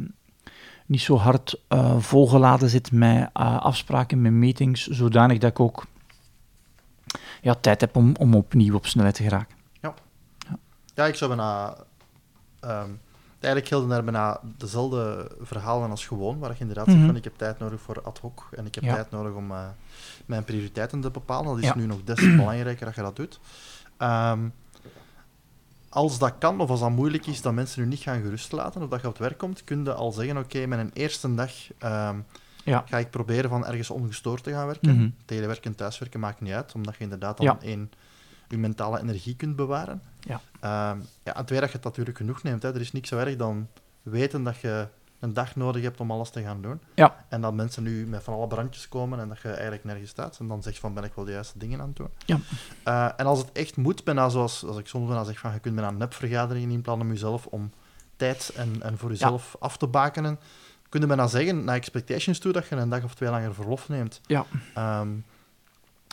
niet 0.86 1.00
zo 1.00 1.16
hard 1.16 1.60
eh, 1.68 1.98
volgeladen 1.98 2.68
zit 2.68 2.92
met 2.92 3.30
afspraken, 3.32 4.22
met 4.22 4.32
meetings, 4.32 4.86
zodanig 4.86 5.38
dat 5.38 5.50
ik 5.50 5.60
ook 5.60 5.86
ja, 7.40 7.54
tijd 7.54 7.80
heb 7.80 7.96
om, 7.96 8.16
om 8.16 8.34
opnieuw 8.34 8.74
op 8.74 8.86
snelheid 8.86 9.14
te 9.14 9.22
geraken. 9.22 9.56
Ja, 9.80 9.94
ja. 10.38 10.58
ja 10.94 11.06
ik 11.06 11.14
zou 11.14 11.36
bijna... 11.36 11.76
Um 12.64 13.00
eigenlijk 13.44 13.66
gelden 13.66 13.88
daar 13.88 14.04
bijna 14.04 14.40
dezelfde 14.56 15.30
verhalen 15.40 15.90
als 15.90 16.06
gewoon, 16.06 16.38
waar 16.38 16.50
je 16.50 16.58
inderdaad 16.58 16.84
zegt 16.84 16.98
mhm. 16.98 17.06
van 17.06 17.16
ik 17.16 17.24
heb 17.24 17.36
tijd 17.36 17.58
nodig 17.58 17.80
voor 17.80 18.02
ad 18.02 18.18
hoc 18.18 18.48
en 18.50 18.66
ik 18.66 18.74
heb 18.74 18.84
tijd 18.84 19.10
nodig 19.10 19.32
om 19.32 19.50
uh, 19.50 19.66
mijn 20.26 20.44
prioriteiten 20.44 21.00
te 21.00 21.10
bepalen. 21.10 21.54
Dat 21.54 21.64
is 21.64 21.74
nu 21.74 21.86
nog 21.86 22.04
des 22.04 22.18
te 22.18 22.36
belangrijker 22.36 22.86
dat 22.86 22.94
je 22.94 23.00
dat 23.00 23.16
doet. 23.16 23.40
Um, 23.98 24.52
als 25.94 26.18
dat 26.18 26.34
kan, 26.38 26.60
of 26.60 26.70
als 26.70 26.80
dat 26.80 26.90
moeilijk 26.90 27.26
is, 27.26 27.42
dat 27.42 27.52
mensen 27.52 27.82
nu 27.82 27.88
niet 27.88 28.00
gaan 28.00 28.22
gerust 28.22 28.52
laten, 28.52 28.82
of 28.82 28.88
dat 28.88 29.00
je 29.00 29.06
op 29.06 29.12
het 29.12 29.22
werk 29.22 29.38
komt, 29.38 29.64
kun 29.64 29.84
je 29.84 29.92
al 29.92 30.12
zeggen, 30.12 30.36
oké, 30.36 30.46
okay, 30.46 30.66
met 30.66 30.78
een 30.78 30.90
eerste 30.92 31.34
dag 31.34 31.52
um, 31.70 32.24
ja. 32.64 32.84
ga 32.86 32.98
ik 32.98 33.10
proberen 33.10 33.50
van 33.50 33.66
ergens 33.66 33.90
ongestoord 33.90 34.42
te 34.42 34.50
gaan 34.50 34.66
werken. 34.66 34.96
Mm 34.96 35.14
Telewerken, 35.24 35.74
thuiswerken 35.74 36.20
maakt 36.20 36.40
niet 36.40 36.52
uit, 36.52 36.74
omdat 36.74 36.94
je 36.96 37.02
inderdaad 37.02 37.36
dan 37.36 37.62
één 37.62 37.90
je 38.48 38.58
mentale 38.58 39.00
energie 39.00 39.36
kunt 39.36 39.56
bewaren. 39.56 40.02
Ja. 40.20 40.40
Uh, 40.56 41.00
ja, 41.22 41.36
en 41.36 41.44
twee, 41.44 41.60
dat 41.60 41.68
je 41.68 41.76
het 41.76 41.84
natuurlijk 41.84 42.16
genoeg 42.16 42.42
neemt. 42.42 42.62
Hè. 42.62 42.74
Er 42.74 42.80
is 42.80 42.92
niks 42.92 43.08
zo 43.08 43.18
erg 43.18 43.36
dan 43.36 43.68
weten 44.02 44.42
dat 44.42 44.60
je 44.60 44.88
een 45.24 45.32
dag 45.32 45.56
nodig 45.56 45.82
hebt 45.82 46.00
om 46.00 46.10
alles 46.10 46.30
te 46.30 46.42
gaan 46.42 46.62
doen. 46.62 46.80
Ja. 46.94 47.24
En 47.28 47.40
dat 47.40 47.54
mensen 47.54 47.82
nu 47.82 48.06
met 48.06 48.22
van 48.22 48.34
alle 48.34 48.46
brandjes 48.46 48.88
komen 48.88 49.20
en 49.20 49.28
dat 49.28 49.40
je 49.40 49.48
eigenlijk 49.48 49.84
nergens 49.84 50.10
staat. 50.10 50.38
En 50.38 50.48
dan 50.48 50.62
zeg 50.62 50.74
je 50.74 50.80
van, 50.80 50.94
ben 50.94 51.04
ik 51.04 51.12
wel 51.14 51.24
de 51.24 51.30
juiste 51.30 51.58
dingen 51.58 51.80
aan 51.80 51.86
het 51.86 51.96
doen? 51.96 52.08
Ja. 52.26 52.38
Uh, 52.88 53.20
en 53.20 53.26
als 53.26 53.38
het 53.38 53.52
echt 53.52 53.76
moet, 53.76 54.04
bijna 54.04 54.28
zoals 54.28 54.64
als 54.64 54.78
ik 54.78 54.86
soms 54.86 55.06
bijna 55.06 55.24
zeg 55.24 55.38
van, 55.38 55.52
je 55.52 55.58
kunt 55.58 55.74
bijna 55.74 55.90
nepvergaderingen 55.90 56.70
inplannen 56.70 57.06
om 57.06 57.12
jezelf 57.12 57.46
om 57.46 57.72
tijd 58.16 58.52
en, 58.56 58.82
en 58.82 58.98
voor 58.98 59.10
jezelf 59.10 59.52
ja. 59.52 59.58
af 59.58 59.76
te 59.76 59.86
bakenen. 59.86 60.38
Kun 60.88 61.00
je 61.00 61.06
bijna 61.06 61.26
zeggen, 61.26 61.64
naar 61.64 61.76
expectations 61.76 62.38
toe, 62.38 62.52
dat 62.52 62.66
je 62.66 62.76
een 62.76 62.88
dag 62.88 63.04
of 63.04 63.14
twee 63.14 63.30
langer 63.30 63.54
verlof 63.54 63.88
neemt. 63.88 64.20
Ja. 64.26 64.46
Um, 65.00 65.24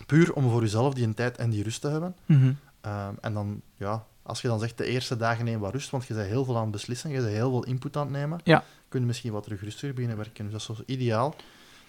puur 0.05 0.33
om 0.33 0.49
voor 0.49 0.61
jezelf 0.61 0.93
die 0.93 1.13
tijd 1.13 1.37
en 1.37 1.49
die 1.49 1.63
rust 1.63 1.81
te 1.81 1.87
hebben. 1.87 2.15
Mm 2.25 2.37
-hmm. 2.37 2.57
um, 2.91 3.17
en 3.21 3.33
dan, 3.33 3.61
ja, 3.77 4.05
als 4.23 4.41
je 4.41 4.47
dan 4.47 4.59
zegt 4.59 4.77
de 4.77 4.85
eerste 4.85 5.17
dagen 5.17 5.45
neem 5.45 5.59
wat 5.59 5.73
rust, 5.73 5.89
want 5.89 6.05
je 6.05 6.13
bent 6.13 6.27
heel 6.27 6.45
veel 6.45 6.55
aan 6.55 6.61
het 6.61 6.71
beslissen, 6.71 7.09
je 7.09 7.17
bent 7.17 7.29
heel 7.29 7.49
veel 7.49 7.63
input 7.63 7.97
aan 7.97 8.03
het 8.03 8.11
nemen, 8.11 8.39
ja. 8.43 8.63
Kun 8.91 8.99
je 8.99 9.05
misschien 9.05 9.31
wat 9.31 9.47
rustiger 9.47 9.93
beginnen 9.93 10.17
werken. 10.17 10.43
Dus 10.43 10.51
dat 10.51 10.61
is 10.61 10.77
zo 10.77 10.83
ideaal. 10.85 11.35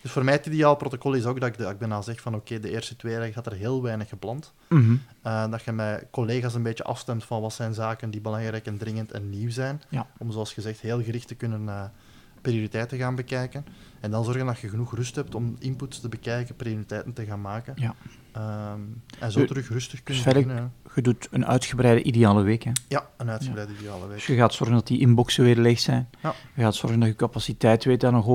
Dus 0.01 0.11
voor 0.11 0.25
mij 0.25 0.35
het 0.35 0.47
ideaal 0.47 0.77
protocol 0.77 1.13
is 1.13 1.25
ook 1.25 1.41
dat 1.41 1.49
ik, 1.49 1.59
de, 1.59 1.67
ik 1.67 1.79
bijna 1.79 2.03
zeg 2.03 2.21
van 2.21 2.35
oké, 2.35 2.43
okay, 2.43 2.61
de 2.61 2.71
eerste 2.71 2.97
twee 2.97 3.15
dagen 3.15 3.33
gaat 3.33 3.47
er 3.47 3.53
heel 3.53 3.83
weinig 3.83 4.09
gepland. 4.09 4.53
Mm 4.69 4.83
-hmm. 4.83 5.03
uh, 5.27 5.51
dat 5.51 5.63
je 5.63 5.73
met 5.73 6.07
collega's 6.11 6.55
een 6.55 6.63
beetje 6.63 6.85
afstemt 6.85 7.25
van 7.25 7.41
wat 7.41 7.53
zijn 7.53 7.75
zaken 7.75 8.11
die 8.11 8.21
belangrijk 8.21 8.67
en 8.67 8.79
dringend 8.79 9.13
en 9.13 9.31
nieuw 9.31 9.51
zijn. 9.51 9.83
Ja. 9.89 10.07
Om 10.19 10.33
zoals 10.33 10.53
gezegd 10.53 10.81
heel 10.81 11.03
gericht 11.03 11.29
te 11.29 11.35
kunnen 11.35 11.63
uh, 11.63 11.85
prioriteiten 12.41 12.99
gaan 12.99 13.15
bekijken. 13.15 13.65
En 14.03 14.11
dan 14.11 14.25
zorgen 14.25 14.47
dat 14.47 14.59
je 14.59 14.69
genoeg 14.69 14.95
rust 14.95 15.15
hebt 15.15 15.35
om 15.35 15.57
inputs 15.59 16.01
te 16.01 16.09
bekijken, 16.09 16.57
prioriteiten 16.57 17.13
te 17.13 17.25
gaan 17.25 17.41
maken. 17.41 17.75
Ja. 17.77 17.95
Um, 18.73 19.03
en 19.19 19.33
zo 19.33 19.45
terug 19.45 19.69
rustig 19.69 20.03
kunnen 20.03 20.25
dus 20.25 20.33
beginnen. 20.33 20.73
Je 20.95 21.03
doet 21.03 21.29
een 21.31 21.47
uitgebreide 21.47 22.03
ideale 22.03 22.43
week, 22.43 22.63
hè? 22.63 22.71
Ja, 22.89 23.09
een 23.17 23.31
uitgebreide 23.31 23.73
ja. 23.73 23.79
ideale 23.79 24.07
week. 24.07 24.17
Dus 24.17 24.27
je 24.27 24.35
gaat 24.35 24.55
zorgen 24.55 24.77
dat 24.77 24.87
die 24.87 25.01
inboxen 25.01 25.45
weer 25.45 25.57
leeg 25.57 25.81
zijn. 25.81 26.09
Ja. 26.23 26.35
Je 26.55 26.63
gaat 26.63 26.75
zorgen 26.75 27.01
dat 27.01 27.09
je 27.09 27.15
capaciteit 27.15 27.85
weet 27.85 28.01
dat 28.01 28.13
nog 28.13 28.27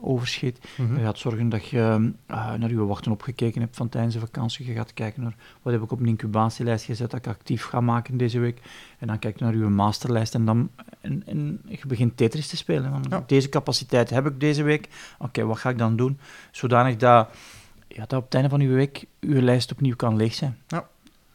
overschiet. 0.00 0.58
Mm 0.76 0.86
-hmm. 0.86 0.96
Je 0.96 1.02
gaat 1.02 1.18
zorgen 1.18 1.48
dat 1.48 1.68
je 1.68 2.12
uh, 2.30 2.54
naar 2.54 2.70
je 2.70 2.84
wachten 2.84 3.12
opgekeken 3.12 3.60
hebt 3.60 3.76
van 3.76 3.88
tijdens 3.88 4.14
de 4.14 4.20
vakantie. 4.20 4.66
Je 4.66 4.72
gaat 4.72 4.94
kijken 4.94 5.22
naar 5.22 5.36
wat 5.62 5.72
heb 5.72 5.82
ik 5.82 5.92
op 5.92 6.00
een 6.00 6.06
incubatielijst 6.06 6.84
gezet 6.84 7.10
dat 7.10 7.20
ik 7.20 7.26
actief 7.26 7.64
ga 7.64 7.80
maken 7.80 8.16
deze 8.16 8.38
week. 8.38 8.60
En 8.98 9.06
dan 9.06 9.18
kijk 9.18 9.38
je 9.38 9.44
naar 9.44 9.56
je 9.56 9.64
masterlijst 9.64 10.34
en 10.34 10.44
dan 10.44 10.70
en, 11.00 11.22
en 11.26 11.60
je 11.68 11.86
begint 11.86 12.16
Tetris 12.16 12.48
te 12.48 12.56
spelen. 12.56 12.90
Van, 12.90 13.04
ja. 13.08 13.24
Deze 13.26 13.48
capaciteit 13.48 14.10
heb 14.10 14.26
ik 14.26 14.40
deze 14.40 14.62
week. 14.62 14.88
Oké, 15.18 15.24
okay, 15.24 15.44
wat 15.44 15.58
ga 15.58 15.70
ik 15.70 15.78
dan 15.78 15.96
doen? 15.96 16.18
Zodanig 16.50 16.96
dat 16.96 17.28
ja, 17.88 18.04
dat 18.06 18.18
op 18.18 18.24
het 18.24 18.34
einde 18.34 18.48
van 18.48 18.60
uw 18.60 18.74
week 18.74 19.04
uw 19.20 19.40
lijst 19.40 19.72
opnieuw 19.72 19.96
kan 19.96 20.16
leeg 20.16 20.34
zijn. 20.34 20.58
Ja. 20.68 20.88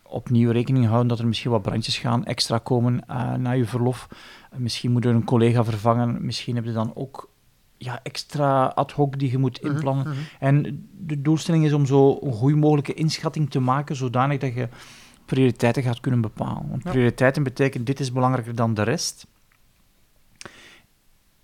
Opnieuw 0.03 0.51
rekening 0.51 0.85
houden 0.85 1.07
dat 1.07 1.19
er 1.19 1.27
misschien 1.27 1.51
wat 1.51 1.61
brandjes 1.61 1.97
gaan 1.97 2.25
extra 2.25 2.57
komen 2.57 3.01
uh, 3.09 3.33
na 3.33 3.51
je 3.51 3.65
verlof. 3.65 4.07
Misschien 4.55 4.91
moet 4.91 5.05
er 5.05 5.15
een 5.15 5.23
collega 5.23 5.63
vervangen. 5.63 6.25
Misschien 6.25 6.55
heb 6.55 6.65
je 6.65 6.71
dan 6.71 6.91
ook 6.95 7.29
ja, 7.77 7.99
extra 8.03 8.65
ad 8.65 8.91
hoc 8.91 9.19
die 9.19 9.31
je 9.31 9.37
moet 9.37 9.59
inplannen. 9.59 10.07
Mm 10.07 10.13
-hmm. 10.13 10.23
En 10.39 10.87
de 10.97 11.21
doelstelling 11.21 11.65
is 11.65 11.73
om 11.73 11.85
zo 11.85 12.19
een 12.21 12.33
goede 12.33 12.55
mogelijke 12.55 12.93
inschatting 12.93 13.49
te 13.49 13.59
maken, 13.59 13.95
zodanig 13.95 14.39
dat 14.39 14.53
je 14.53 14.67
prioriteiten 15.25 15.83
gaat 15.83 15.99
kunnen 15.99 16.21
bepalen. 16.21 16.69
Want 16.69 16.83
Ja. 16.83 16.91
prioriteiten 16.91 17.43
betekent 17.43 17.85
dit 17.85 17.99
is 17.99 18.11
belangrijker 18.11 18.55
dan 18.55 18.73
de 18.73 18.83
rest. 18.83 19.27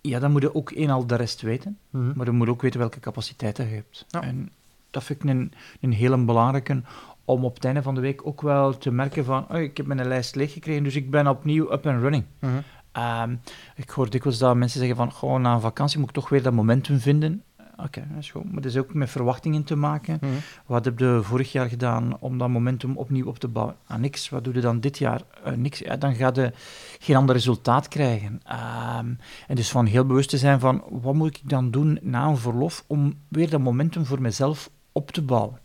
Ja, 0.06 0.18
dan 0.18 0.30
moet 0.32 0.42
je 0.42 0.54
ook 0.54 0.70
een 0.70 0.90
al 0.90 1.06
de 1.06 1.14
rest 1.14 1.40
weten, 1.42 1.78
Mhm. 1.90 2.12
maar 2.14 2.26
je 2.26 2.32
moet 2.32 2.48
ook 2.48 2.62
weten 2.62 2.80
welke 2.80 3.00
capaciteiten 3.00 3.68
je 3.68 3.74
hebt. 3.74 4.04
Ja. 4.08 4.22
En 4.22 4.50
dat 4.90 5.04
vind 5.04 5.22
ik 5.22 5.30
een, 5.30 5.52
een 5.80 5.92
hele 5.92 6.16
belangrijke 6.24 6.82
om 7.24 7.44
op 7.44 7.54
het 7.54 7.64
einde 7.64 7.82
van 7.82 7.94
de 7.94 8.00
week 8.00 8.26
ook 8.26 8.40
wel 8.42 8.78
te 8.78 8.90
merken 8.90 9.24
van 9.24 9.46
oh, 9.50 9.58
ik 9.60 9.76
heb 9.76 9.86
mijn 9.86 10.08
lijst 10.08 10.34
leeggekregen, 10.34 10.82
dus 10.82 10.96
ik 10.96 11.10
ben 11.10 11.26
opnieuw 11.26 11.72
up 11.72 11.86
and 11.86 12.00
running. 12.00 12.24
Mhm. 12.38 12.52
Ehm, 12.92 13.34
ik 13.76 13.90
hoor 13.90 14.10
dikwijls 14.10 14.38
dat 14.38 14.56
mensen 14.56 14.78
zeggen 14.78 14.96
van 14.96 15.12
gewoon 15.12 15.42
na 15.42 15.54
een 15.54 15.60
vakantie 15.60 15.98
moet 15.98 16.08
ik 16.08 16.14
toch 16.14 16.28
weer 16.28 16.42
dat 16.42 16.52
momentum 16.52 16.98
vinden. 16.98 17.42
Oké, 17.76 18.06
dat 18.08 18.18
is 18.18 18.30
goed. 18.30 18.44
Maar 18.44 18.62
dat 18.62 18.70
is 18.70 18.76
ook 18.76 18.94
met 18.94 19.10
verwachtingen 19.10 19.64
te 19.64 19.76
maken. 19.76 20.18
Mhm. 20.20 20.32
Wat 20.66 20.84
heb 20.84 20.98
je 20.98 21.20
vorig 21.22 21.52
jaar 21.52 21.68
gedaan 21.68 22.16
om 22.20 22.38
dat 22.38 22.48
momentum 22.48 22.96
opnieuw 22.96 23.26
op 23.26 23.38
te 23.38 23.48
bouwen? 23.48 23.76
Ah, 23.86 23.98
niks. 23.98 24.28
Wat 24.28 24.44
doe 24.44 24.54
je 24.54 24.60
dan 24.60 24.80
dit 24.80 24.98
jaar? 24.98 25.22
Eh, 25.44 25.52
niks. 25.52 25.78
Ja, 25.78 25.96
dan 25.96 26.14
ga 26.14 26.30
je 26.34 26.52
geen 26.98 27.16
ander 27.16 27.34
resultaat 27.34 27.88
krijgen. 27.88 28.40
Ehm, 28.44 29.14
en 29.46 29.54
dus 29.54 29.70
van 29.70 29.86
heel 29.86 30.06
bewust 30.06 30.30
te 30.30 30.38
zijn 30.38 30.60
van 30.60 30.84
wat 30.90 31.14
moet 31.14 31.36
ik 31.36 31.48
dan 31.48 31.70
doen 31.70 31.98
na 32.02 32.26
een 32.26 32.36
verlof 32.36 32.84
om 32.86 33.14
weer 33.28 33.50
dat 33.50 33.60
momentum 33.60 34.04
voor 34.04 34.20
mezelf 34.20 34.70
op 34.92 35.10
te 35.10 35.22
bouwen. 35.22 35.58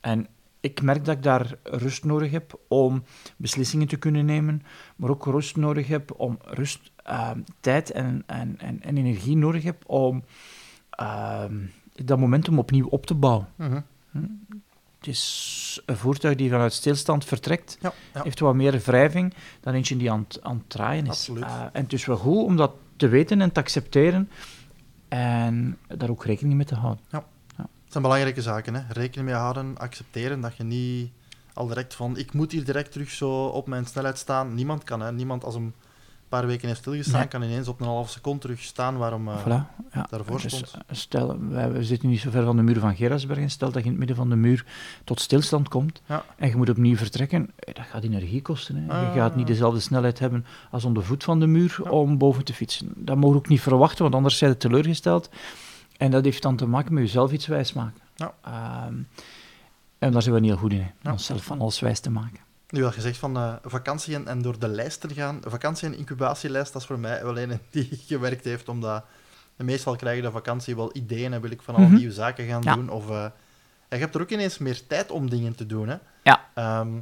En 0.00 0.26
ik 0.60 0.82
merk 0.82 1.04
dat 1.04 1.16
ik 1.16 1.22
daar 1.22 1.54
rust 1.62 2.04
nodig 2.04 2.30
heb 2.30 2.60
om 2.68 3.02
beslissingen 3.36 3.86
te 3.86 3.96
kunnen 3.96 4.24
nemen, 4.24 4.62
maar 4.96 5.10
ook 5.10 5.24
rust 5.24 5.56
nodig 5.56 5.86
heb 5.86 6.14
om 6.16 6.38
rust, 6.44 6.90
ehm, 6.96 7.40
tijd 7.60 7.90
en, 7.90 8.22
en, 8.26 8.54
en, 8.58 8.82
en 8.82 8.96
energie 8.96 9.36
nodig 9.36 9.62
heb 9.62 9.82
om 9.86 10.24
dat 12.04 12.18
momentum 12.18 12.58
opnieuw 12.58 12.86
op 12.88 13.06
te 13.06 13.14
bouwen. 13.14 13.46
Mhm. 13.56 13.80
Het 14.98 15.12
is 15.12 15.82
een 15.86 15.96
voertuig 15.96 16.36
die 16.36 16.50
vanuit 16.50 16.72
stilstand 16.72 17.24
vertrekt, 17.24 17.78
Ja, 17.80 17.92
ja. 18.14 18.22
heeft 18.22 18.40
wat 18.40 18.54
meer 18.54 18.78
wrijving 18.84 19.34
dan 19.60 19.74
eentje 19.74 19.96
die 19.96 20.10
aan, 20.10 20.24
het- 20.28 20.42
aan 20.42 20.56
het 20.56 20.70
draaien 20.70 21.04
is. 21.04 21.10
Absoluut. 21.10 21.42
Eh, 21.44 21.62
en 21.72 21.82
het 21.82 21.92
is 21.92 22.04
wel 22.04 22.16
goed 22.16 22.44
om 22.44 22.56
dat 22.56 22.72
te 22.96 23.08
weten 23.08 23.40
en 23.40 23.52
te 23.52 23.60
accepteren 23.60 24.30
en 25.08 25.78
daar 25.96 26.10
ook 26.10 26.24
rekening 26.24 26.54
mee 26.56 26.66
te 26.66 26.74
houden. 26.74 27.04
Het 27.10 28.02
zijn 28.02 28.02
belangrijke 28.02 28.42
zaken. 28.42 28.74
Hè. 28.74 28.80
Rekening 28.92 29.28
mee 29.28 29.38
houden, 29.38 29.78
accepteren 29.78 30.40
dat 30.40 30.56
je 30.56 30.62
niet 30.64 31.10
al 31.52 31.66
direct 31.66 31.94
van 31.94 32.16
ik 32.16 32.32
moet 32.32 32.52
hier 32.52 32.64
direct 32.64 32.92
terug 32.92 33.10
zo 33.10 33.44
op 33.46 33.66
mijn 33.66 33.86
snelheid 33.86 34.18
staan. 34.18 34.54
Niemand 34.54 34.84
kan, 34.84 35.00
hè. 35.00 35.12
Niemand 35.12 35.44
als 35.44 35.54
een 35.54 35.72
paar 36.38 36.46
weken 36.46 36.68
heeft 36.68 36.80
stilgestaan, 36.80 37.28
kan 37.28 37.42
ineens 37.42 37.68
op 37.68 37.80
een 37.80 37.86
half 37.86 38.10
seconde 38.10 38.38
terug 38.40 38.60
staan 38.62 38.96
waarom 38.96 39.28
eh, 39.28 39.42
Voilà, 39.44 39.48
ja. 39.92 40.06
daarvoor 40.10 40.40
Dus, 40.40 40.52
stond. 40.56 40.70
eh, 40.74 40.80
stel, 40.96 41.36
wij, 41.48 41.72
we 41.72 41.84
zitten 41.84 42.08
niet 42.08 42.20
zo 42.20 42.30
ver 42.30 42.44
van 42.44 42.56
de 42.56 42.62
muur 42.62 42.78
van 42.80 42.96
Gerasberg. 42.96 43.38
En 43.38 43.50
stel 43.50 43.68
dat 43.70 43.76
je 43.76 43.84
in 43.84 43.88
het 43.88 43.98
midden 43.98 44.16
van 44.16 44.28
de 44.30 44.36
muur 44.36 44.64
tot 45.04 45.20
stilstand 45.20 45.68
komt 45.68 46.02
Ja. 46.06 46.24
en 46.36 46.48
je 46.48 46.56
moet 46.56 46.68
opnieuw 46.70 46.96
vertrekken, 46.96 47.50
eh, 47.56 47.74
dat 47.74 47.84
gaat 47.86 48.04
energie 48.04 48.42
kosten. 48.42 48.76
Hè. 48.76 49.00
Je 49.00 49.06
Ah. 49.06 49.14
gaat 49.14 49.36
niet 49.36 49.46
dezelfde 49.46 49.80
snelheid 49.80 50.18
hebben 50.18 50.46
als 50.70 50.84
om 50.84 50.94
de 50.94 51.02
voet 51.02 51.24
van 51.24 51.40
de 51.40 51.46
muur 51.46 51.90
om 51.90 52.18
boven 52.18 52.44
te 52.44 52.52
fietsen. 52.54 52.92
Dat 52.96 53.16
mogen 53.16 53.30
we 53.32 53.36
ook 53.38 53.48
niet 53.48 53.60
verwachten, 53.60 54.02
want 54.02 54.14
anders 54.14 54.38
zijn 54.38 54.50
je 54.50 54.56
teleurgesteld. 54.56 55.28
En 55.96 56.10
dat 56.10 56.24
heeft 56.24 56.42
dan 56.42 56.56
te 56.56 56.66
maken 56.66 56.94
met 56.94 57.02
jezelf 57.02 57.32
iets 57.32 57.46
wijs 57.46 57.72
maken. 57.72 58.00
Ja. 58.14 58.34
Ehm, 58.42 58.94
en 59.98 60.12
daar 60.12 60.22
zijn 60.22 60.34
we 60.34 60.40
niet 60.40 60.50
heel 60.50 60.58
goed 60.60 60.72
in, 60.72 60.86
hè. 61.02 61.10
Onszelf 61.10 61.44
van 61.44 61.60
alles 61.60 61.80
wijs 61.80 62.00
te 62.00 62.10
maken. 62.10 62.40
Nu 62.74 62.82
had 62.84 62.94
gezegd 62.94 63.16
van 63.18 63.36
eh, 63.36 63.54
vakantie 63.64 64.14
en, 64.14 64.26
en 64.28 64.42
door 64.42 64.58
de 64.58 64.68
lijst 64.68 65.00
te 65.00 65.14
gaan. 65.14 65.40
Vakantie- 65.44 65.86
en 65.88 65.96
incubatielijst, 65.96 66.72
dat 66.72 66.82
is 66.82 66.88
voor 66.88 66.98
mij 66.98 67.22
wel 67.22 67.38
een 67.38 67.60
die 67.70 67.88
gewerkt 68.06 68.44
heeft, 68.44 68.68
omdat 68.68 69.04
meestal 69.56 69.96
krijg 69.96 70.16
je 70.16 70.22
de 70.22 70.30
vakantie 70.30 70.76
wel 70.76 70.90
ideeën 70.96 71.32
en 71.32 71.40
wil 71.40 71.50
ik 71.50 71.62
van 71.62 71.74
alle 71.74 71.84
Mhm. 71.86 71.94
nieuwe 71.94 72.12
zaken 72.12 72.46
gaan 72.46 72.62
Ja. 72.62 72.74
doen. 72.74 72.88
Of, 72.90 73.10
en 73.10 73.32
je 73.88 73.96
hebt 73.96 74.14
er 74.14 74.20
ook 74.20 74.30
ineens 74.30 74.58
meer 74.58 74.86
tijd 74.86 75.10
om 75.10 75.30
dingen 75.30 75.54
te 75.54 75.66
doen. 75.66 75.88
Hè. 75.88 75.96
Ja. 76.22 76.44
Ehm, 76.54 76.94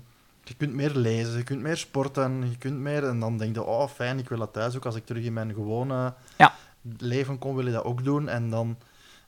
je 0.45 0.55
kunt 0.57 0.73
meer 0.73 0.91
lezen, 0.95 1.37
je 1.37 1.43
kunt 1.43 1.61
meer 1.63 1.77
sporten, 1.77 2.51
je 2.51 2.59
kunt 2.59 2.79
meer... 2.79 3.05
En 3.05 3.21
dan 3.21 3.39
denk 3.39 3.55
je, 3.55 3.63
oh 3.63 3.89
fijn, 3.89 4.19
ik 4.19 4.29
wil 4.29 4.39
dat 4.39 4.53
thuis 4.53 4.77
ook. 4.77 4.85
Als 4.87 4.97
ik 4.97 5.07
terug 5.07 5.25
in 5.25 5.33
mijn 5.33 5.55
gewone 5.55 6.15
Ja. 6.39 6.55
leven 6.99 7.39
kom, 7.39 7.57
wil 7.57 7.67
ik 7.67 7.73
dat 7.73 7.85
ook 7.85 8.05
doen. 8.05 8.29
En 8.29 8.51
dan... 8.51 8.79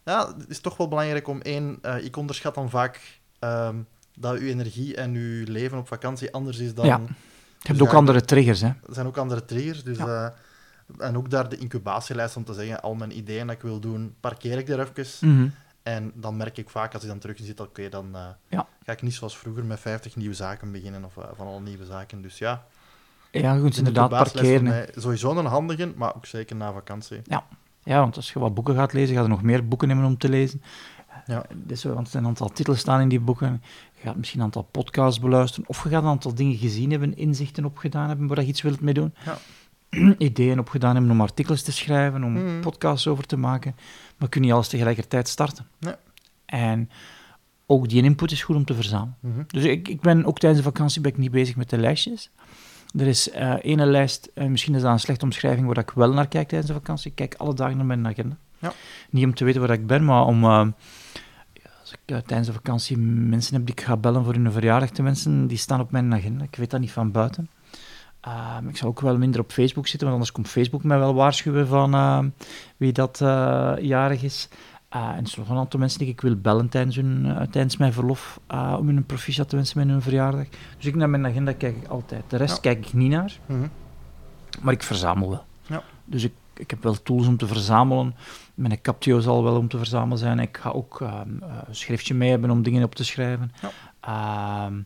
Ja, 0.05 0.26
het 0.38 0.49
is 0.49 0.61
toch 0.61 0.76
wel 0.76 0.88
belangrijk 0.88 1.28
om 1.28 1.40
één... 1.40 1.78
eh, 1.82 2.05
ik 2.05 2.16
onderschat 2.16 2.55
dan 2.55 2.70
vaak 2.70 3.20
ehm, 3.38 3.76
dat 4.15 4.39
uw 4.39 4.47
energie 4.47 4.97
en 4.97 5.15
uw 5.15 5.45
leven 5.47 5.79
op 5.79 5.89
vakantie 5.89 6.33
anders 6.33 6.59
is 6.59 6.75
dan... 6.75 6.87
Ja. 6.87 6.97
Je 6.97 7.71
hebt 7.71 7.79
Dus 7.79 7.89
ook 7.89 7.93
ja, 7.95 7.99
andere 8.01 8.21
triggers, 8.21 8.61
hè. 8.61 8.67
Er 8.69 8.95
zijn 8.95 9.07
ook 9.07 9.17
andere 9.17 9.45
triggers. 9.45 9.83
Dus, 9.83 9.99
Ja. 9.99 10.35
eh, 10.97 11.07
en 11.07 11.17
ook 11.17 11.31
daar 11.31 11.49
de 11.49 11.57
incubatielijst 11.57 12.37
om 12.37 12.45
te 12.45 12.53
zeggen, 12.55 12.83
al 12.83 12.95
mijn 12.95 13.17
ideeën 13.19 13.47
dat 13.47 13.57
ik 13.57 13.62
wil 13.62 13.81
doen, 13.81 14.15
parkeer 14.21 14.59
ik 14.59 14.69
er 14.69 14.89
even. 14.97 15.29
Mhm. 15.35 15.49
En 15.83 16.12
dan 16.15 16.37
merk 16.37 16.59
ik 16.59 16.69
vaak, 16.71 16.95
als 16.95 17.03
ik 17.03 17.09
dan 17.09 17.19
terug 17.19 17.39
zit, 17.43 17.61
oké, 17.61 17.89
dan 17.89 18.09
eh, 18.15 18.21
Ja. 18.49 18.67
ga 18.85 18.93
ik 18.93 19.03
niet 19.03 19.15
zoals 19.15 19.39
vroeger 19.39 19.65
met 19.65 19.81
50 19.81 20.17
nieuwe 20.17 20.35
zaken 20.35 20.73
beginnen 20.73 21.05
of 21.05 21.17
eh, 21.17 21.25
van 21.37 21.47
alle 21.47 21.61
nieuwe 21.61 21.85
zaken. 21.85 22.23
Dus 22.23 22.39
ja, 22.39 22.65
Ja, 23.31 23.57
de 23.59 23.71
inderdaad 23.77 24.09
parkeren. 24.11 24.62
mij 24.62 24.89
sowieso 24.97 25.37
een 25.37 25.47
handige, 25.47 25.93
maar 25.97 26.15
ook 26.17 26.27
zeker 26.27 26.57
na 26.57 26.73
vakantie. 26.73 27.21
Ja, 27.85 27.99
want 28.01 28.17
als 28.17 28.33
je 28.33 28.39
wat 28.39 28.55
boeken 28.55 28.75
gaat 28.75 28.93
lezen, 28.93 29.15
ga 29.17 29.23
je 29.23 29.29
nog 29.29 29.43
meer 29.43 29.69
boeken 29.69 29.89
nemen 29.89 30.05
om 30.05 30.19
te 30.19 30.29
lezen. 30.29 30.62
Ja. 31.27 31.45
Dus, 31.55 31.85
want 31.85 32.07
er 32.07 32.07
zijn 32.12 32.23
een 32.23 32.29
aantal 32.29 32.49
titels 32.49 32.79
staan 32.79 33.01
in 33.01 33.09
die 33.09 33.21
boeken. 33.21 33.62
Gaat 34.05 34.17
misschien 34.17 34.39
een 34.39 34.45
aantal 34.45 34.69
podcasts 34.71 35.21
beluisteren. 35.21 35.69
Of 35.69 35.83
je 35.83 35.89
gaat 35.89 36.03
een 36.03 36.09
aantal 36.09 36.35
dingen 36.35 36.57
gezien 36.57 36.91
hebben, 36.91 37.17
inzichten 37.17 37.65
opgedaan 37.65 38.09
hebben 38.09 38.27
waar 38.27 38.41
je 38.41 38.47
iets 38.47 38.63
wilt 38.63 38.81
mee 38.81 38.95
doen. 38.95 39.15
Ja. 39.25 39.39
Ideeën 40.19 40.59
opgedaan 40.59 40.95
hebben 40.95 41.11
om 41.13 41.21
artikels 41.21 41.63
te 41.63 41.73
schrijven, 41.73 42.25
om 42.25 42.33
Mhm. 42.33 42.61
podcasts 42.61 43.07
over 43.07 43.27
te 43.27 43.37
maken. 43.37 43.77
Maar 44.17 44.29
kun 44.29 44.43
je 44.43 44.53
alles 44.53 44.69
tegelijkertijd 44.69 45.29
starten. 45.29 45.67
Nee. 45.79 45.95
En 46.47 46.91
ook 47.67 47.89
die 47.89 48.03
input 48.03 48.33
is 48.33 48.43
goed 48.43 48.57
om 48.57 48.65
te 48.65 48.75
verzamelen. 48.75 49.17
Mhm. 49.21 49.43
Dus 49.47 49.65
ik, 49.65 49.89
ik 49.89 50.01
ben 50.01 50.25
ook 50.25 50.39
tijdens 50.39 50.63
de 50.63 50.69
vakantie 50.71 51.01
ben 51.01 51.11
ik 51.13 51.19
niet 51.19 51.31
bezig 51.31 51.57
met 51.57 51.71
de 51.71 51.79
lijstjes. 51.79 52.31
Er 52.99 53.07
is 53.07 53.31
eh 53.31 53.55
ene 53.63 53.87
lijst, 53.87 54.31
eh, 54.35 54.47
misschien 54.47 54.75
is 54.75 54.83
dat 54.83 54.93
een 54.93 55.01
slechte 55.01 55.25
omschrijving, 55.25 55.67
waar 55.67 55.79
ik 55.79 55.91
wel 55.91 56.13
naar 56.13 56.29
kijk 56.29 56.49
tijdens 56.49 56.71
de 56.71 56.77
vakantie. 56.77 57.11
Ik 57.11 57.17
kijk 57.17 57.35
alle 57.39 57.55
dagen 57.55 57.77
naar 57.77 57.87
mijn 57.87 58.07
agenda. 58.07 58.37
Ja. 58.59 58.73
Niet 59.11 59.25
om 59.25 59.35
te 59.35 59.45
weten 59.45 59.61
waar 59.61 59.71
ik 59.71 59.87
ben, 59.87 60.05
maar 60.05 60.25
om... 60.25 60.45
eh, 60.45 60.67
als 61.85 61.93
ik 61.93 61.99
eh, 62.05 62.16
tijdens 62.18 62.47
de 62.49 62.55
vakantie 62.55 62.99
mensen 62.99 63.55
heb 63.55 63.66
die 63.66 63.74
ik 63.74 63.80
ga 63.80 63.97
bellen 63.97 64.24
voor 64.24 64.35
hun 64.35 64.53
verjaardag 64.53 64.91
te 64.91 65.03
wensen, 65.03 65.47
die 65.47 65.59
staan 65.59 65.80
op 65.80 65.91
mijn 65.91 66.14
agenda. 66.14 66.45
Ik 66.45 66.57
weet 66.57 66.70
dat 66.70 66.80
niet 66.80 66.93
van 66.93 67.11
buiten. 67.12 67.49
Eh, 68.20 68.57
ik 68.68 68.76
zal 68.76 68.89
ook 68.89 69.01
wel 69.01 69.18
minder 69.18 69.41
op 69.41 69.53
Facebook 69.53 69.87
zitten, 69.87 70.09
want 70.09 70.12
anders 70.12 70.32
komt 70.32 70.49
Facebook 70.49 70.82
mij 70.85 70.99
wel 70.99 71.14
waarschuwen 71.14 71.66
van 71.66 71.95
eh, 71.95 72.18
wie 72.76 72.93
dat 72.93 73.20
eh, 73.20 73.72
jarig 73.80 74.22
is. 74.22 74.49
Eh, 74.89 75.01
en 75.09 75.22
er 75.22 75.28
zijn 75.28 75.41
nog 75.41 75.49
een 75.49 75.57
aantal 75.57 75.80
mensen 75.80 75.99
die 75.99 76.09
ik 76.09 76.20
wil 76.20 76.37
bellen 76.37 76.68
tijdens, 76.68 76.97
hun, 76.97 77.37
tijdens 77.51 77.76
mijn 77.76 77.93
verlof 77.93 78.41
om 78.78 78.87
hun 78.87 79.05
proficiat 79.07 79.49
te 79.49 79.57
wensen 79.57 79.78
met 79.78 79.89
hun 79.89 80.03
verjaardag. 80.03 80.47
Dus 80.76 80.87
ik 80.87 80.95
naar 80.95 81.11
mijn 81.11 81.26
agenda 81.26 81.53
kijk 81.53 81.76
ik 81.76 81.87
altijd. 81.89 82.22
De 82.28 82.37
rest 82.37 82.55
Ja. 82.55 82.61
kijk 82.61 82.87
ik 82.87 82.93
niet 82.93 83.11
naar, 83.11 83.39
Mhm. 83.47 83.66
maar 84.62 84.72
ik 84.74 84.82
verzamel 84.82 85.30
wel. 85.30 85.45
Ja. 85.66 85.82
Dus 86.05 86.24
ik, 86.24 86.32
ik 86.57 86.70
heb 86.70 86.82
wel 86.82 87.03
tools 87.03 87.26
om 87.26 87.37
te 87.37 87.47
verzamelen. 87.47 88.14
Mijn 88.55 88.81
Captio 88.81 89.21
zal 89.21 89.43
wel 89.43 89.57
om 89.57 89.69
te 89.69 89.77
verzamelen 89.79 90.19
zijn. 90.19 90.39
Ik 90.39 90.57
ga 90.57 90.71
ook 90.71 91.01
ehm, 91.01 91.43
eh, 91.43 91.49
een 91.67 91.75
schriftje 91.75 92.15
mee 92.15 92.31
hebben 92.31 92.51
om 92.51 92.63
dingen 92.63 92.85
op 92.85 92.95
te 92.95 93.05
schrijven. 93.05 93.53
Ja. 93.63 93.71
Ehm, 94.01 94.77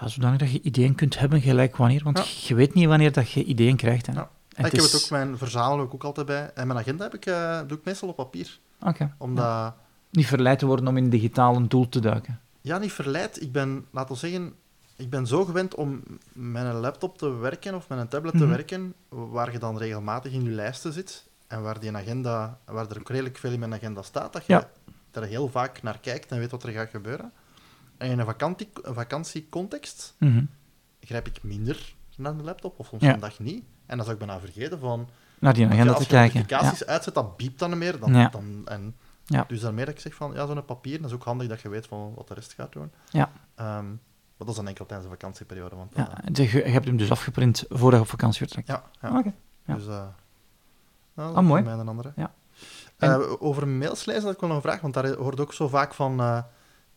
ja, 0.00 0.08
zodanig 0.08 0.38
dat 0.38 0.50
je 0.52 0.60
ideeën 0.62 0.94
kunt 0.94 1.18
hebben 1.18 1.40
gelijk 1.40 1.76
wanneer. 1.76 2.04
Want 2.04 2.18
Ja. 2.18 2.24
je 2.48 2.54
weet 2.54 2.74
niet 2.74 2.86
wanneer 2.86 3.12
dat 3.12 3.30
je 3.30 3.44
ideeën 3.44 3.76
krijgt. 3.76 4.06
Hè. 4.06 4.12
Ja. 4.12 4.30
En 4.54 4.64
ik 4.64 4.72
heb 4.72 4.80
is- 4.80 4.92
het 4.92 5.02
ook, 5.04 5.10
mijn 5.10 5.38
verzamelen 5.38 5.92
ook 5.92 6.04
altijd 6.04 6.26
bij. 6.26 6.50
En 6.54 6.66
mijn 6.66 6.78
agenda 6.78 7.04
heb 7.04 7.14
ik, 7.14 7.26
eh, 7.26 7.60
doe 7.66 7.78
ik 7.78 7.84
meestal 7.84 8.08
op 8.08 8.16
papier. 8.16 8.58
Oké. 8.82 9.14
Omdat... 9.18 9.44
Ja. 9.44 9.76
Niet 10.10 10.26
verleid 10.26 10.58
te 10.58 10.66
worden 10.66 10.86
om 10.88 10.96
in 10.96 11.04
een 11.04 11.10
digitale 11.10 11.66
tool 11.66 11.88
te 11.88 12.00
duiken. 12.00 12.40
Ja, 12.60 12.78
niet 12.78 12.92
verleid. 12.92 13.42
Ik 13.42 13.52
ben, 13.52 13.84
laten 13.90 14.12
we 14.14 14.18
zeggen, 14.20 14.52
ik 14.96 15.10
ben 15.10 15.26
zo 15.26 15.44
gewend 15.44 15.74
om 15.74 16.02
met 16.32 16.64
een 16.64 16.74
laptop 16.80 17.18
te 17.18 17.30
werken 17.30 17.74
of 17.74 17.88
met 17.88 17.98
een 17.98 18.08
tablet 18.08 18.32
te 18.32 18.38
Mhm. 18.44 18.48
werken, 18.48 18.94
waar 19.08 19.52
je 19.52 19.58
dan 19.58 19.78
regelmatig 19.78 20.32
in 20.32 20.42
je 20.44 20.50
lijsten 20.50 20.92
zit 20.92 21.26
en 21.48 21.62
waar, 21.62 21.80
die 21.80 21.96
agenda, 21.96 22.58
waar 22.64 22.90
er 22.90 22.98
ook 22.98 23.08
redelijk 23.08 23.38
veel 23.38 23.52
in 23.52 23.58
mijn 23.58 23.74
agenda 23.74 24.02
staat, 24.02 24.32
dat 24.32 24.46
je 24.46 24.52
Ja. 24.52 24.68
er 25.10 25.22
heel 25.22 25.48
vaak 25.48 25.82
naar 25.82 25.98
kijkt 25.98 26.30
en 26.32 26.38
weet 26.38 26.50
wat 26.50 26.62
er 26.62 26.72
gaat 26.72 26.88
gebeuren. 26.90 27.32
En 27.96 28.10
in 28.10 28.18
een 28.18 28.24
vakantie, 28.26 28.68
vakantiecontext 28.82 30.14
Mhm. 30.18 30.44
grijp 31.00 31.26
ik 31.26 31.42
minder 31.42 31.94
naar 32.16 32.36
de 32.36 32.42
laptop, 32.42 32.78
of 32.78 32.86
soms 32.86 33.02
Ja. 33.02 33.12
een 33.14 33.20
dag 33.20 33.38
niet. 33.38 33.64
En 33.86 33.96
dan 33.96 34.06
zou 34.06 34.18
ik 34.18 34.26
bijna 34.26 34.40
vergeten 34.40 34.78
van... 34.78 35.08
Naar 35.38 35.54
die 35.54 35.62
want 35.66 35.74
ja, 35.76 35.80
agenda 35.82 35.98
als 35.98 36.06
te 36.08 36.14
je 36.14 36.20
kijken. 36.20 36.40
notificaties 36.40 36.86
uitzet, 36.86 37.14
dat 37.14 37.36
biept 37.36 37.58
dan 37.58 37.70
niet 37.70 37.78
meer. 37.78 37.98
Dan, 37.98 38.14
Ja. 38.14 38.28
dan, 38.28 38.62
en, 38.64 38.96
Ja. 39.24 39.44
Dus 39.48 39.60
daarmee 39.60 39.84
dat 39.84 39.94
ik 39.94 40.00
zeg 40.00 40.14
van, 40.14 40.32
ja, 40.34 40.46
zo'n 40.46 40.64
papier, 40.64 40.96
dat 41.00 41.06
is 41.10 41.16
ook 41.16 41.24
handig 41.24 41.48
dat 41.48 41.60
je 41.60 41.68
weet 41.68 41.86
van 41.86 42.12
wat 42.14 42.28
de 42.28 42.34
rest 42.34 42.52
gaat 42.52 42.72
doen. 42.72 42.90
Ja. 43.10 43.30
Ehm, 43.54 43.86
maar 43.88 43.98
dat 44.36 44.48
is 44.48 44.54
dan 44.54 44.68
enkel 44.68 44.86
tijdens 44.86 45.08
de 45.08 45.14
vakantieperiode. 45.16 45.76
Want, 45.76 45.92
Ja. 45.96 46.08
eh, 46.10 46.24
ja. 46.32 46.42
Je, 46.42 46.56
je 46.64 46.70
hebt 46.70 46.84
hem 46.84 46.96
dus 46.96 47.10
afgeprint 47.10 47.64
voordat 47.68 47.92
je 48.00 48.04
op 48.04 48.08
vakantie 48.10 48.38
vertrekt. 48.38 48.68
ja, 48.68 48.82
ja. 49.00 49.18
Oké. 49.18 49.32
ja. 49.64 49.74
Dus, 49.74 49.86
eh 49.86 50.06
nou, 51.18 51.36
Ah, 51.36 51.44
mooi. 51.46 51.62
Voor 51.62 51.70
mij 51.70 51.80
een 51.80 51.88
andere. 51.88 52.12
Ja. 52.16 52.32
Eh, 52.98 53.20
over 53.38 53.68
mails 53.68 54.04
lezen 54.04 54.22
had 54.22 54.32
ik 54.32 54.40
wel 54.40 54.48
nog 54.48 54.58
een 54.58 54.70
vraag, 54.70 54.80
want 54.80 54.94
daar 54.94 55.14
hoort 55.14 55.40
ook 55.40 55.52
zo 55.54 55.68
vaak 55.68 55.94
van... 55.94 56.20
eh, 56.20 56.38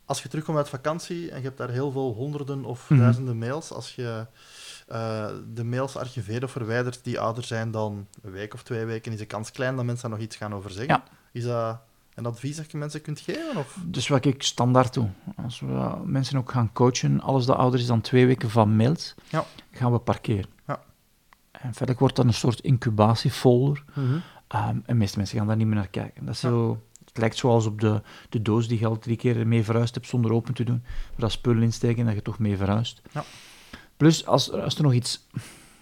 als 0.06 0.24
je 0.24 0.30
terugkomt 0.30 0.58
uit 0.58 0.70
vakantie 0.70 1.32
en 1.32 1.38
je 1.38 1.44
hebt 1.44 1.58
daar 1.58 1.70
heel 1.70 1.92
veel 1.92 2.14
honderden 2.14 2.66
of 2.66 2.90
Mhm. 2.90 3.00
duizenden 3.00 3.38
mails, 3.38 3.72
als 3.74 3.96
je 3.96 4.26
eh, 4.88 5.26
de 5.54 5.64
mails 5.64 5.98
archiveert 5.98 6.44
of 6.44 6.52
verwijdert 6.52 7.04
die 7.04 7.20
ouder 7.20 7.44
zijn 7.44 7.72
dan 7.72 8.08
een 8.22 8.32
week 8.32 8.54
of 8.54 8.64
twee 8.64 8.86
weken, 8.86 9.12
is 9.12 9.18
de 9.18 9.26
kans 9.26 9.52
klein 9.52 9.76
dat 9.76 9.86
mensen 9.86 10.10
daar 10.10 10.18
nog 10.18 10.28
iets 10.28 10.36
gaan 10.36 10.54
over 10.56 10.72
zeggen. 10.72 10.94
Ja. 10.94 11.04
Is 11.32 11.44
dat 11.44 11.80
een 12.16 12.26
advies 12.26 12.56
dat 12.58 12.72
je 12.72 12.78
mensen 12.78 13.02
kunt 13.02 13.20
geven? 13.20 13.58
Of? 13.58 13.78
Dus 13.86 14.08
wat 14.08 14.26
ik 14.26 14.44
standaard 14.44 14.94
doe, 14.94 15.10
als 15.44 15.60
we 15.60 15.92
mensen 16.04 16.38
ook 16.38 16.52
gaan 16.52 16.74
coachen, 16.74 17.22
alles 17.22 17.46
dat 17.46 17.58
ouder 17.58 17.80
is 17.80 17.86
dan 17.86 18.02
twee 18.02 18.26
weken 18.26 18.50
van 18.50 18.76
mails, 18.76 19.16
Ja. 19.30 19.46
gaan 19.72 19.92
we 19.92 20.00
parkeren. 20.00 20.50
En 21.64 21.74
verder 21.74 21.96
wordt 22.00 22.16
dat 22.16 22.26
een 22.26 22.34
soort 22.34 22.60
incubatiefolder. 22.60 23.84
Ehm, 24.48 24.68
en 24.68 24.84
de 24.86 24.94
meeste 24.94 25.18
mensen 25.18 25.38
gaan 25.38 25.48
daar 25.48 25.56
niet 25.56 25.68
meer 25.68 25.76
naar 25.76 25.88
kijken. 25.88 26.26
Dat 26.26 26.34
is 26.36 26.42
Ja. 26.42 26.50
zo, 26.50 26.82
het 27.06 27.18
lijkt 27.18 27.38
zoals 27.38 27.66
op 27.66 27.82
de, 27.82 28.02
de 28.30 28.42
doos 28.42 28.68
die 28.68 28.80
je 28.80 28.86
al 28.88 29.00
drie 29.00 29.16
keer 29.16 29.48
mee 29.48 29.64
verhuisd 29.64 29.94
hebt 29.96 30.08
zonder 30.08 30.32
open 30.34 30.54
te 30.54 30.64
doen. 30.64 30.82
Waar 30.84 31.20
dat 31.20 31.32
spullen 31.32 31.64
insteken 31.64 32.00
en 32.00 32.06
dat 32.06 32.16
je 32.16 32.22
toch 32.22 32.40
mee 32.40 32.58
verhuist. 32.58 33.02
Ja. 33.12 33.24
Plus, 33.98 34.26
als, 34.26 34.52
als 34.52 34.76
er 34.76 34.84
nog 34.84 34.94
iets 34.94 35.28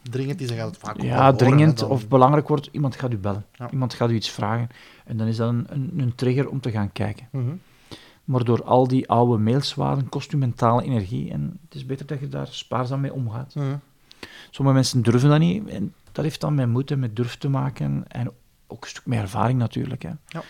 Dringend 0.01 0.41
is, 0.41 0.47
dan 0.47 0.57
gaat 0.57 0.67
het 0.67 0.77
vaak 0.77 1.01
ja, 1.01 1.31
dringend 1.33 1.79
dan- 1.79 1.89
of 1.89 2.07
belangrijk 2.07 2.47
wordt, 2.47 2.69
iemand 2.71 2.95
gaat 2.95 3.13
u 3.13 3.17
bellen. 3.17 3.45
Ja. 3.53 3.71
Iemand 3.71 3.93
gaat 3.93 4.09
u 4.09 4.13
iets 4.13 4.29
vragen. 4.29 4.69
En 5.05 5.17
dan 5.17 5.27
is 5.27 5.37
dat 5.37 5.49
een, 5.49 5.65
een, 5.69 5.91
een 5.97 6.15
trigger 6.15 6.49
om 6.49 6.59
te 6.59 6.71
gaan 6.71 6.91
kijken. 6.91 7.27
Mhm. 7.31 7.55
Maar 8.23 8.43
door 8.43 8.63
al 8.63 8.87
die 8.87 9.09
oude 9.09 9.43
mailswaarden 9.43 10.09
kost 10.09 10.33
u 10.33 10.37
mentale 10.37 10.83
energie. 10.83 11.31
En 11.31 11.59
het 11.63 11.75
is 11.75 11.85
beter 11.85 12.05
dat 12.05 12.19
je 12.19 12.27
daar 12.27 12.47
spaarzaam 12.47 12.99
mee 13.01 13.13
omgaat. 13.13 13.55
Mhm. 13.55 13.75
Sommige 14.49 14.75
mensen 14.75 15.01
durven 15.01 15.29
dat 15.29 15.39
niet. 15.39 15.67
En 15.67 15.93
dat 16.11 16.23
heeft 16.23 16.41
dan 16.41 16.55
met 16.55 16.67
moed 16.67 16.91
en 16.91 16.99
met 16.99 17.15
durf 17.15 17.37
te 17.37 17.49
maken. 17.49 18.07
En 18.07 18.31
ook 18.67 18.83
een 18.83 18.89
stuk 18.89 19.05
meer 19.05 19.21
ervaring 19.21 19.59
natuurlijk. 19.59 20.01
Hè. 20.01 20.11
Ja. 20.25 20.43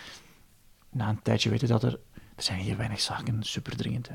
Na 0.90 1.08
een 1.08 1.22
tijdje 1.22 1.50
weten 1.50 1.68
dat 1.68 1.82
er... 1.82 1.98
Er 2.36 2.46
zijn 2.46 2.58
heel 2.58 2.76
weinig 2.76 3.00
zaken 3.00 3.42
super 3.42 3.76
dringend. 3.76 4.08
Hè. 4.08 4.14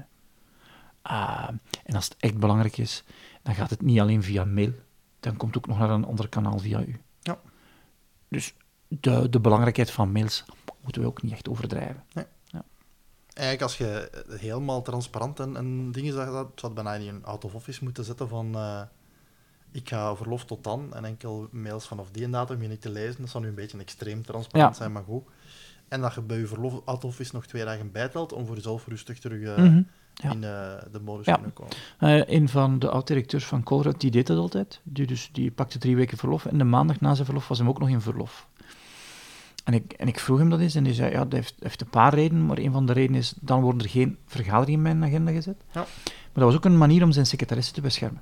Ah, 1.01 1.49
en 1.83 1.95
als 1.95 2.05
het 2.05 2.15
echt 2.19 2.37
belangrijk 2.37 2.77
is, 2.77 3.03
dan 3.41 3.55
gaat 3.55 3.69
het 3.69 3.81
niet 3.81 3.99
alleen 3.99 4.23
via 4.23 4.45
mail. 4.45 4.71
Dan 5.19 5.37
komt 5.37 5.55
het 5.55 5.63
ook 5.63 5.69
nog 5.69 5.79
naar 5.79 5.89
een 5.89 6.05
ander 6.05 6.29
kanaal 6.29 6.59
via 6.59 6.81
u. 6.81 7.01
Ja. 7.21 7.39
Dus 8.27 8.55
de, 8.87 9.29
de 9.29 9.39
belangrijkheid 9.39 9.91
van 9.91 10.11
mails 10.11 10.45
moeten 10.81 11.01
we 11.01 11.07
ook 11.07 11.21
niet 11.21 11.31
echt 11.31 11.49
overdrijven. 11.49 12.03
Eigenlijk, 13.33 13.61
als 13.61 13.77
je 13.77 14.09
helemaal 14.39 14.81
transparant 14.81 15.39
en, 15.39 15.55
en 15.55 15.91
dingen 15.91 16.13
zegt, 16.13 16.31
dat 16.31 16.51
zou 16.55 16.73
het 16.73 16.83
bijna 16.83 16.93
in 16.93 17.15
een 17.15 17.25
out 17.25 17.45
of 17.45 17.55
office 17.55 17.83
moeten 17.83 18.03
zetten 18.03 18.27
van 18.27 18.55
eh, 18.55 18.81
ik 19.75 19.89
ga 19.89 20.15
verlof 20.15 20.45
tot 20.45 20.63
dan 20.63 20.93
en 20.93 21.05
enkel 21.05 21.47
mails 21.51 21.87
vanaf 21.87 22.07
die 22.11 22.29
datum 22.29 22.61
je 22.61 22.67
niet 22.67 22.81
te 22.81 22.89
lezen. 22.89 23.21
Dat 23.21 23.29
zou 23.29 23.43
nu 23.43 23.49
een 23.49 23.55
beetje 23.55 23.77
extreem 23.77 24.25
transparant 24.25 24.71
Ja. 24.71 24.77
zijn, 24.77 24.91
maar 24.91 25.03
goed. 25.03 25.23
En 25.87 26.01
dat 26.01 26.13
je 26.13 26.21
bij 26.21 26.37
je 26.37 26.47
verlof 26.47 26.73
of 26.85 27.03
office 27.03 27.35
nog 27.35 27.45
twee 27.45 27.65
dagen 27.65 27.91
bijtelt 27.91 28.33
om 28.33 28.45
voor 28.45 28.55
jezelf 28.55 28.87
rustig 28.87 29.19
terug 29.19 29.41
eh, 29.41 29.63
Mhm. 29.63 29.81
Ja. 30.13 30.31
in 30.31 30.43
eh, 30.43 30.91
de 30.91 30.99
modus 31.03 31.25
Ja. 31.25 31.33
kunnen 31.33 31.53
komen. 31.53 31.73
Eh, 31.99 32.21
een 32.35 32.49
van 32.49 32.79
de 32.79 32.89
oud-directeurs 32.89 33.45
van 33.45 33.63
Colruyt, 33.63 33.99
die 34.01 34.11
deed 34.11 34.27
dat 34.27 34.37
altijd. 34.37 34.79
Die, 34.83 35.07
dus, 35.07 35.29
die 35.31 35.51
pakte 35.51 35.77
drie 35.77 35.95
weken 35.95 36.17
verlof 36.17 36.45
en 36.45 36.57
de 36.57 36.63
maandag 36.63 36.99
na 36.99 37.13
zijn 37.13 37.25
verlof 37.25 37.47
was 37.47 37.57
hem 37.57 37.69
ook 37.69 37.79
nog 37.79 37.89
in 37.89 38.01
verlof. 38.01 38.47
En 39.63 39.73
ik, 39.73 39.93
en 39.93 40.07
ik 40.07 40.19
vroeg 40.19 40.37
hem 40.37 40.49
dat 40.49 40.59
eens 40.59 40.75
en 40.75 40.83
hij 40.85 40.93
zei, 40.93 41.11
ja, 41.11 41.19
dat 41.23 41.31
heeft, 41.31 41.55
heeft 41.59 41.81
een 41.81 41.89
paar 41.89 42.13
redenen, 42.13 42.45
maar 42.45 42.57
een 42.57 42.71
van 42.71 42.85
de 42.85 42.93
redenen 42.93 43.19
is, 43.19 43.33
dan 43.41 43.61
worden 43.61 43.81
er 43.81 43.89
geen 43.89 44.17
vergaderingen 44.25 44.85
in 44.85 44.99
mijn 44.99 45.11
agenda 45.11 45.31
gezet. 45.31 45.57
Ja. 45.71 45.79
Maar 45.81 45.87
dat 46.33 46.43
was 46.43 46.55
ook 46.55 46.65
een 46.65 46.77
manier 46.77 47.03
om 47.03 47.11
zijn 47.11 47.25
secretaresse 47.25 47.73
te 47.73 47.81
beschermen. 47.81 48.21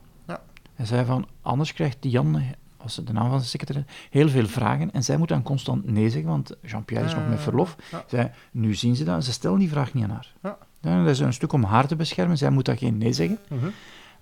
Hij 0.83 0.91
zei 0.95 1.05
van, 1.05 1.27
anders 1.41 1.73
krijgt 1.73 1.97
Jan, 1.99 2.41
was 2.81 2.95
de 2.95 3.13
naam 3.13 3.29
van 3.29 3.37
zijn 3.37 3.49
secretaresse, 3.49 3.89
heel 4.09 4.29
veel 4.29 4.47
vragen 4.47 4.91
en 4.91 5.03
zij 5.03 5.17
moet 5.17 5.27
dan 5.27 5.43
constant 5.43 5.85
nee 5.91 6.09
zeggen, 6.09 6.29
want 6.29 6.55
Jean-Pierre 6.61 7.05
is 7.05 7.13
nog 7.13 7.27
met 7.27 7.37
Eh, 7.37 7.43
verlof. 7.43 7.75
zei, 8.07 8.31
nu 8.51 8.73
zien 8.75 8.95
ze 8.95 9.03
dat 9.03 9.15
en 9.15 9.23
ze 9.23 9.31
stellen 9.31 9.59
die 9.59 9.69
vraag 9.69 9.93
niet 9.93 10.03
aan 10.03 10.09
haar. 10.09 10.33
Ja. 10.43 10.57
Dat 10.81 11.07
is 11.07 11.19
een 11.19 11.33
stuk 11.33 11.53
om 11.53 11.63
haar 11.63 11.87
te 11.87 11.95
beschermen, 11.95 12.37
zij 12.37 12.49
moet 12.49 12.65
dat 12.65 12.77
geen 12.77 12.97
nee 12.97 13.13
zeggen. 13.13 13.39
Mhm. 13.49 13.67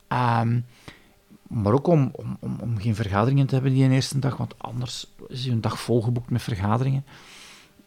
Ehm, 0.07 0.59
maar 1.47 1.73
ook 1.73 1.87
om, 1.87 2.09
om, 2.13 2.37
om, 2.39 2.57
om 2.61 2.77
geen 2.79 2.95
vergaderingen 2.95 3.47
te 3.47 3.53
hebben 3.53 3.73
die 3.73 3.83
een 3.83 3.91
eerste 3.91 4.19
dag, 4.19 4.37
want 4.37 4.53
anders 4.57 5.07
is 5.27 5.43
je 5.43 5.51
een 5.51 5.61
dag 5.61 5.79
volgeboekt 5.79 6.29
met 6.29 6.41
vergaderingen. 6.41 7.05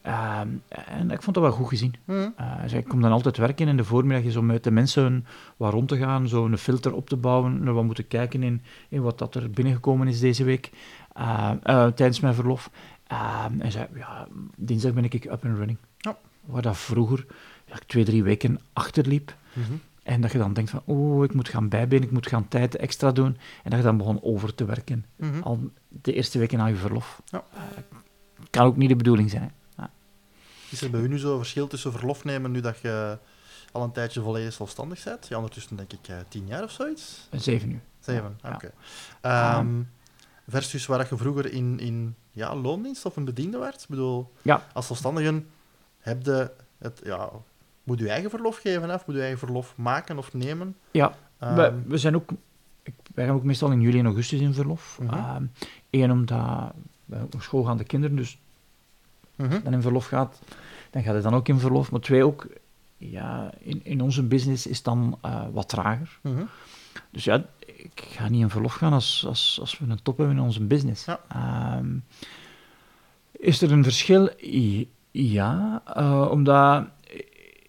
Ehm, 0.05 0.49
en 0.69 1.11
ik 1.11 1.23
vond 1.23 1.35
dat 1.37 1.45
wel 1.45 1.53
goed 1.53 1.69
gezien. 1.69 1.95
Hij 2.37 2.69
zei, 2.69 2.81
ik 2.81 2.89
kom 2.89 3.01
dan 3.01 3.13
altijd 3.13 3.37
werken 3.37 3.69
in 3.69 3.77
de 3.77 3.85
voormiddag 3.85 4.37
om 4.37 4.47
met 4.47 4.65
de 4.65 4.71
mensen 4.71 5.27
wat 5.57 5.73
rond 5.73 5.89
te 5.89 5.97
gaan, 5.97 6.29
zo 6.29 6.45
een 6.45 6.59
filter 6.59 6.95
op 6.95 7.09
te 7.09 7.17
bouwen, 7.17 7.63
naar 7.65 7.75
wat 7.75 7.85
moeten 7.85 8.09
kijken 8.09 8.43
in, 8.43 8.63
in 8.89 9.03
wat 9.03 9.19
dat 9.19 9.35
er 9.35 9.51
binnengekomen 9.51 10.09
is 10.09 10.21
deze 10.21 10.45
week, 10.45 10.71
eh, 11.13 11.51
eh, 11.63 11.87
tijdens 11.87 12.21
mijn 12.21 12.35
verlof. 12.35 12.71
Ehm, 13.07 13.53
en 13.53 13.61
hij 13.61 13.71
zei, 13.71 13.87
ja, 13.95 14.27
dinsdag 14.57 14.93
ben 14.93 15.05
ik 15.05 15.25
up 15.25 15.45
and 15.45 15.57
running. 15.57 15.79
Ja. 15.99 16.17
Waar 16.45 16.63
dat 16.63 16.77
vroeger 16.77 17.27
ja, 17.67 17.75
twee, 17.87 18.05
drie 18.05 18.23
weken 18.23 18.59
achterliep, 18.73 19.37
Mhm. 19.53 19.73
en 20.03 20.21
dat 20.21 20.33
je 20.33 20.39
dan 20.39 20.53
denkt 20.53 20.71
van, 20.71 20.83
oh, 20.85 21.25
ik 21.25 21.35
moet 21.35 21.49
gaan 21.49 21.69
bijbenen, 21.69 22.05
ik 22.05 22.11
moet 22.11 22.27
gaan 22.27 22.49
tijd 22.49 22.77
extra 22.77 23.13
doen. 23.13 23.37
En 23.63 23.71
dat 23.71 23.79
je 23.79 23.85
dan 23.85 23.97
begon 23.97 24.23
over 24.23 24.55
te 24.55 24.65
werken. 24.65 25.05
Mhm. 25.17 25.41
Al 25.43 25.71
de 25.89 26.13
eerste 26.13 26.39
weken 26.39 26.59
na 26.59 26.67
je 26.67 26.75
verlof. 26.77 27.23
Ja. 27.25 27.45
Kan 28.51 28.67
ook 28.67 28.77
niet 28.77 28.89
de 28.89 28.97
bedoeling 28.97 29.31
zijn. 29.31 29.53
Is 30.75 30.83
er 30.83 30.91
bij 30.91 31.01
u 31.01 31.09
nu 31.09 31.18
zo'n 31.18 31.37
verschil 31.39 31.66
tussen 31.66 31.93
verlof 31.93 32.25
nemen 32.25 32.51
nu 32.51 32.61
dat 32.61 32.79
je 32.79 33.18
al 33.72 33.83
een 33.83 33.93
tijdje 33.93 34.20
volledig 34.20 34.53
zelfstandig 34.53 35.05
bent? 35.05 35.27
Ja, 35.29 35.37
ondertussen 35.37 35.77
denk 35.77 35.93
ik 35.93 36.09
eh, 36.09 36.16
tien 36.29 36.47
jaar 36.47 36.62
of 36.62 36.70
zoiets? 36.70 37.29
Een 37.31 37.41
Zeven 37.41 37.70
uur. 37.70 37.81
Zeven, 38.01 38.39
Ja. 38.43 38.55
oké. 38.55 38.72
Ehm, 39.20 39.83
versus 40.49 40.87
waar 40.87 41.07
je 41.11 41.16
vroeger 41.16 41.53
in, 41.53 41.79
in 41.81 42.14
ja, 42.31 42.55
loondienst 42.57 43.05
of 43.07 43.16
een 43.16 43.25
bediende 43.25 43.59
werd? 43.59 43.83
Ik 43.83 43.89
bedoel, 43.89 44.33
Ja. 44.43 44.62
als 44.72 44.87
zelfstandige 44.87 45.43
heb 46.01 46.25
je 46.25 46.51
het, 46.79 47.01
ja, 47.05 47.31
moet 47.85 47.99
je 47.99 48.09
eigen 48.09 48.31
verlof 48.31 48.57
geven 48.59 48.91
of 48.95 49.07
moet 49.07 49.14
je 49.14 49.20
eigen 49.20 49.39
verlof 49.39 49.72
maken 49.77 50.18
of 50.18 50.33
nemen? 50.33 50.77
Ja, 50.91 51.14
Ehm, 51.39 51.55
we, 51.55 51.72
we 51.87 51.99
zijn 51.99 52.14
ook... 52.14 52.31
Ik, 52.83 52.95
wij 53.14 53.27
gaan 53.27 53.35
ook 53.35 53.43
meestal 53.43 53.70
in 53.70 53.81
juli 53.81 53.99
en 53.99 54.05
augustus 54.07 54.41
in 54.41 54.55
verlof. 54.55 54.99
Mhm. 55.01 55.14
Ehm, 55.14 55.45
Eén, 55.91 56.11
omdat 56.11 56.72
we 57.05 57.20
ook 57.22 57.33
nog 57.33 57.43
schoolgaande 57.43 57.85
kinderen, 57.85 58.16
dus 58.16 58.39
mhm. 59.37 59.61
dan 59.62 59.72
in 59.72 59.82
verlof 59.82 60.07
gaat, 60.07 60.41
dan 60.91 61.03
gaat 61.03 61.14
het 61.14 61.22
dan 61.22 61.35
ook 61.35 61.49
in 61.49 61.59
verlof. 61.59 61.91
Maar 61.91 62.01
twee, 62.01 62.24
ook... 62.24 62.47
Ja, 62.97 63.51
in, 63.59 63.80
in 63.85 64.01
onze 64.01 64.22
business 64.22 64.66
is 64.66 64.76
het 64.76 64.85
dan 64.85 65.18
eh, 65.20 65.43
wat 65.53 65.68
trager. 65.68 66.18
Mhm. 66.20 66.43
Dus 67.11 67.24
ja, 67.24 67.45
ik 67.66 68.09
ga 68.11 68.28
niet 68.28 68.41
in 68.41 68.51
verlof 68.51 68.72
gaan 68.72 68.93
als, 68.93 69.24
als, 69.26 69.59
als 69.61 69.78
we 69.78 69.85
een 69.89 70.03
top 70.03 70.18
hebben 70.18 70.37
in 70.37 70.43
onze 70.43 70.62
business. 70.62 71.05
Ja. 71.05 71.20
Ehm, 71.28 71.97
is 73.32 73.62
er 73.62 73.72
een 73.72 73.82
verschil? 73.82 74.30
Ja, 75.11 75.82
eh, 75.87 76.28
omdat 76.30 76.87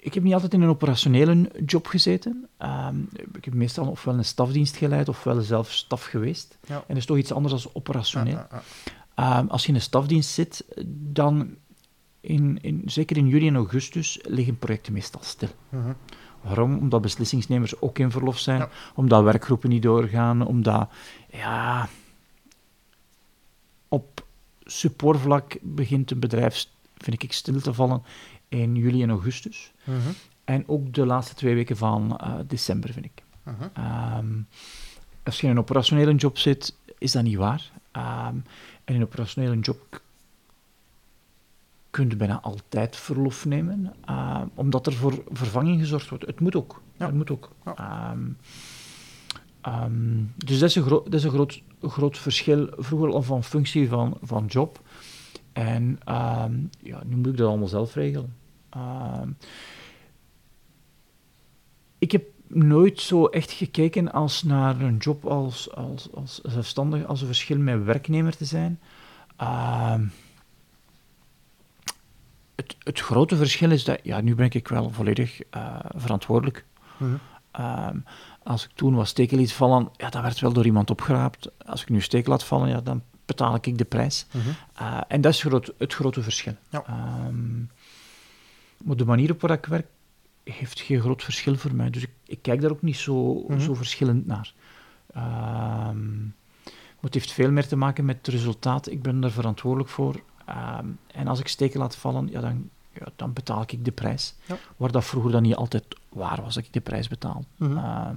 ik 0.05 0.13
heb 0.13 0.23
niet 0.23 0.33
altijd 0.33 0.53
in 0.53 0.61
een 0.61 0.69
operationele 0.69 1.51
job 1.65 1.87
gezeten. 1.87 2.47
Ehm, 2.57 2.95
ik 3.33 3.45
heb 3.45 3.53
meestal 3.53 3.87
ofwel 3.87 4.13
een 4.13 4.25
stafdienst 4.25 4.75
geleid 4.75 5.09
ofwel 5.09 5.41
zelf 5.41 5.71
staf 5.71 6.03
geweest. 6.03 6.57
Ja. 6.67 6.75
En 6.75 6.83
dat 6.87 6.97
is 6.97 7.05
toch 7.05 7.17
iets 7.17 7.31
anders 7.31 7.63
dan 7.63 7.71
operationeel. 7.73 8.37
Ja, 8.49 8.61
Ehm, 9.15 9.47
als 9.47 9.61
je 9.61 9.67
in 9.69 9.75
een 9.75 9.81
stafdienst 9.81 10.29
zit, 10.29 10.65
dan, 10.87 11.55
in, 12.21 12.57
in, 12.61 12.81
zeker 12.85 13.17
in 13.17 13.27
juli 13.27 13.47
en 13.47 13.55
augustus, 13.55 14.19
liggen 14.23 14.57
projecten 14.57 14.93
meestal 14.93 15.21
stil. 15.23 15.49
Mhm. 15.69 15.93
Waarom? 16.41 16.77
Omdat 16.77 17.01
beslissingsnemers 17.01 17.81
ook 17.81 17.99
in 17.99 18.11
verlof 18.11 18.39
zijn, 18.39 18.59
Ja. 18.59 18.69
omdat 18.95 19.23
werkgroepen 19.23 19.69
niet 19.69 19.83
doorgaan, 19.83 20.45
omdat, 20.47 20.89
ja, 21.31 21.87
op 23.87 24.25
supportvlak 24.63 25.57
begint 25.61 26.11
een 26.11 26.19
bedrijf, 26.19 26.65
vind 26.97 27.23
ik, 27.23 27.31
stil 27.33 27.61
te 27.61 27.73
vallen 27.73 28.03
in 28.47 28.75
juli 28.75 29.03
en 29.03 29.09
augustus. 29.09 29.71
Mhm. 29.83 29.97
En 30.43 30.63
ook 30.67 30.93
de 30.93 31.05
laatste 31.05 31.35
twee 31.35 31.55
weken 31.55 31.77
van 31.77 32.17
eh, 32.17 32.33
december, 32.47 32.93
vind 32.93 33.05
ik. 33.05 33.23
Mhm. 33.43 33.67
Ehm, 33.73 34.25
als 35.23 35.39
je 35.39 35.45
in 35.45 35.51
een 35.51 35.59
operationele 35.59 36.15
job 36.15 36.37
zit, 36.37 36.75
is 36.97 37.11
dat 37.11 37.23
niet 37.23 37.35
waar. 37.37 37.71
Ehm, 37.91 38.35
en 38.85 38.93
in 38.93 39.01
een 39.01 39.07
operationele 39.07 39.59
job 39.59 40.01
kun 41.89 42.09
je 42.09 42.15
bijna 42.15 42.41
altijd 42.41 42.95
verlof 42.95 43.45
nemen, 43.45 43.93
ehm, 44.05 44.47
omdat 44.53 44.87
er 44.87 44.93
voor 44.93 45.23
vervanging 45.31 45.79
gezorgd 45.79 46.09
wordt. 46.09 46.25
Het 46.25 46.39
moet 46.39 46.55
ook. 46.55 46.81
Ja. 46.97 47.05
Het 47.05 47.15
moet 47.15 47.31
ook. 47.31 47.51
Ja. 47.65 47.75
Ehm, 47.75 48.29
ehm, 49.61 50.23
dus 50.35 50.59
dat 50.59 50.69
is 50.69 50.75
een, 50.75 50.83
gro- 50.83 51.03
dat 51.03 51.13
is 51.13 51.23
een 51.23 51.31
groot, 51.31 51.61
groot 51.81 52.17
verschil, 52.17 52.67
vroeger 52.77 53.13
al 53.13 53.21
van 53.21 53.43
functie 53.43 53.89
van, 53.89 54.17
van 54.21 54.45
job. 54.45 54.81
En 55.53 55.99
ehm, 56.03 56.53
ja, 56.79 57.03
nu 57.05 57.15
moet 57.15 57.27
ik 57.27 57.37
dat 57.37 57.47
allemaal 57.47 57.67
zelf 57.67 57.93
regelen. 57.93 58.35
Ik 61.97 62.11
heb 62.11 62.23
nooit 62.55 63.01
zo 63.01 63.25
echt 63.25 63.51
gekeken 63.51 64.11
als 64.11 64.43
naar 64.43 64.81
een 64.81 64.97
job 64.97 65.25
als, 65.25 65.75
als, 65.75 66.09
als 66.13 66.39
zelfstandig, 66.43 67.05
als 67.05 67.21
een 67.21 67.27
verschil 67.27 67.57
met 67.57 67.83
werknemer 67.83 68.37
te 68.37 68.45
zijn. 68.45 68.79
Ehm, 69.35 70.05
het, 72.55 72.75
het 72.79 72.99
grote 72.99 73.35
verschil 73.35 73.71
is 73.71 73.83
dat, 73.83 73.99
ja, 74.03 74.21
nu 74.21 74.35
ben 74.35 74.49
ik 74.49 74.67
wel 74.67 74.89
volledig 74.89 75.41
eh, 75.49 75.75
verantwoordelijk. 75.95 76.65
Mhm. 76.97 77.15
Ehm, 77.51 77.97
als 78.43 78.63
ik 78.63 78.71
toen 78.75 78.95
was 78.95 79.09
stekel 79.09 79.37
liet 79.37 79.53
vallen, 79.53 79.89
ja, 79.97 80.09
dat 80.09 80.21
werd 80.21 80.39
wel 80.39 80.53
door 80.53 80.65
iemand 80.65 80.89
opgeraapt. 80.89 81.49
Als 81.65 81.81
ik 81.81 81.89
nu 81.89 82.01
steek 82.01 82.27
laat 82.27 82.43
vallen, 82.43 82.69
ja, 82.69 82.81
dan 82.81 83.01
betaal 83.25 83.55
ik 83.55 83.77
de 83.77 83.85
prijs. 83.85 84.25
Mhm. 84.31 84.47
Uh, 84.81 85.01
en 85.07 85.21
dat 85.21 85.33
is 85.33 85.41
groot, 85.41 85.73
het 85.77 85.93
grote 85.93 86.21
verschil. 86.21 86.55
Ja. 86.69 86.83
Ehm, 86.87 87.57
maar 88.83 88.95
de 88.95 89.05
manier 89.05 89.31
op 89.31 89.41
waar 89.41 89.51
ik 89.51 89.65
werk 89.65 89.87
heeft 90.53 90.79
geen 90.81 91.01
groot 91.01 91.23
verschil 91.23 91.55
voor 91.55 91.75
mij. 91.75 91.89
Dus 91.89 92.01
ik, 92.03 92.09
ik 92.25 92.41
kijk 92.41 92.61
daar 92.61 92.71
ook 92.71 92.81
niet 92.81 92.97
zo, 92.97 93.43
Mhm. 93.47 93.59
zo 93.59 93.73
verschillend 93.73 94.25
naar. 94.25 94.53
Maar 96.95 97.13
het 97.13 97.13
heeft 97.13 97.31
veel 97.31 97.51
meer 97.51 97.67
te 97.67 97.75
maken 97.75 98.05
met 98.05 98.17
het 98.17 98.27
resultaat. 98.27 98.89
Ik 98.89 99.01
ben 99.01 99.23
er 99.23 99.31
verantwoordelijk 99.31 99.89
voor. 99.89 100.21
Ehm, 100.45 100.85
en 101.11 101.27
als 101.27 101.39
ik 101.39 101.47
steken 101.47 101.79
laat 101.79 101.95
vallen, 101.95 102.27
ja, 102.27 102.41
dan, 102.41 102.69
ja, 102.93 103.07
dan 103.15 103.33
betaal 103.33 103.61
ik 103.67 103.85
de 103.85 103.91
prijs. 103.91 104.35
Ja. 104.45 104.57
Waar 104.77 104.91
dat 104.91 105.05
vroeger 105.05 105.31
dan 105.31 105.41
niet 105.41 105.55
altijd 105.55 105.83
waar 106.09 106.41
was, 106.41 106.53
dat 106.55 106.63
ik 106.63 106.73
de 106.73 106.81
prijs 106.81 107.07
betaal. 107.07 107.45
Ehm, 107.59 108.15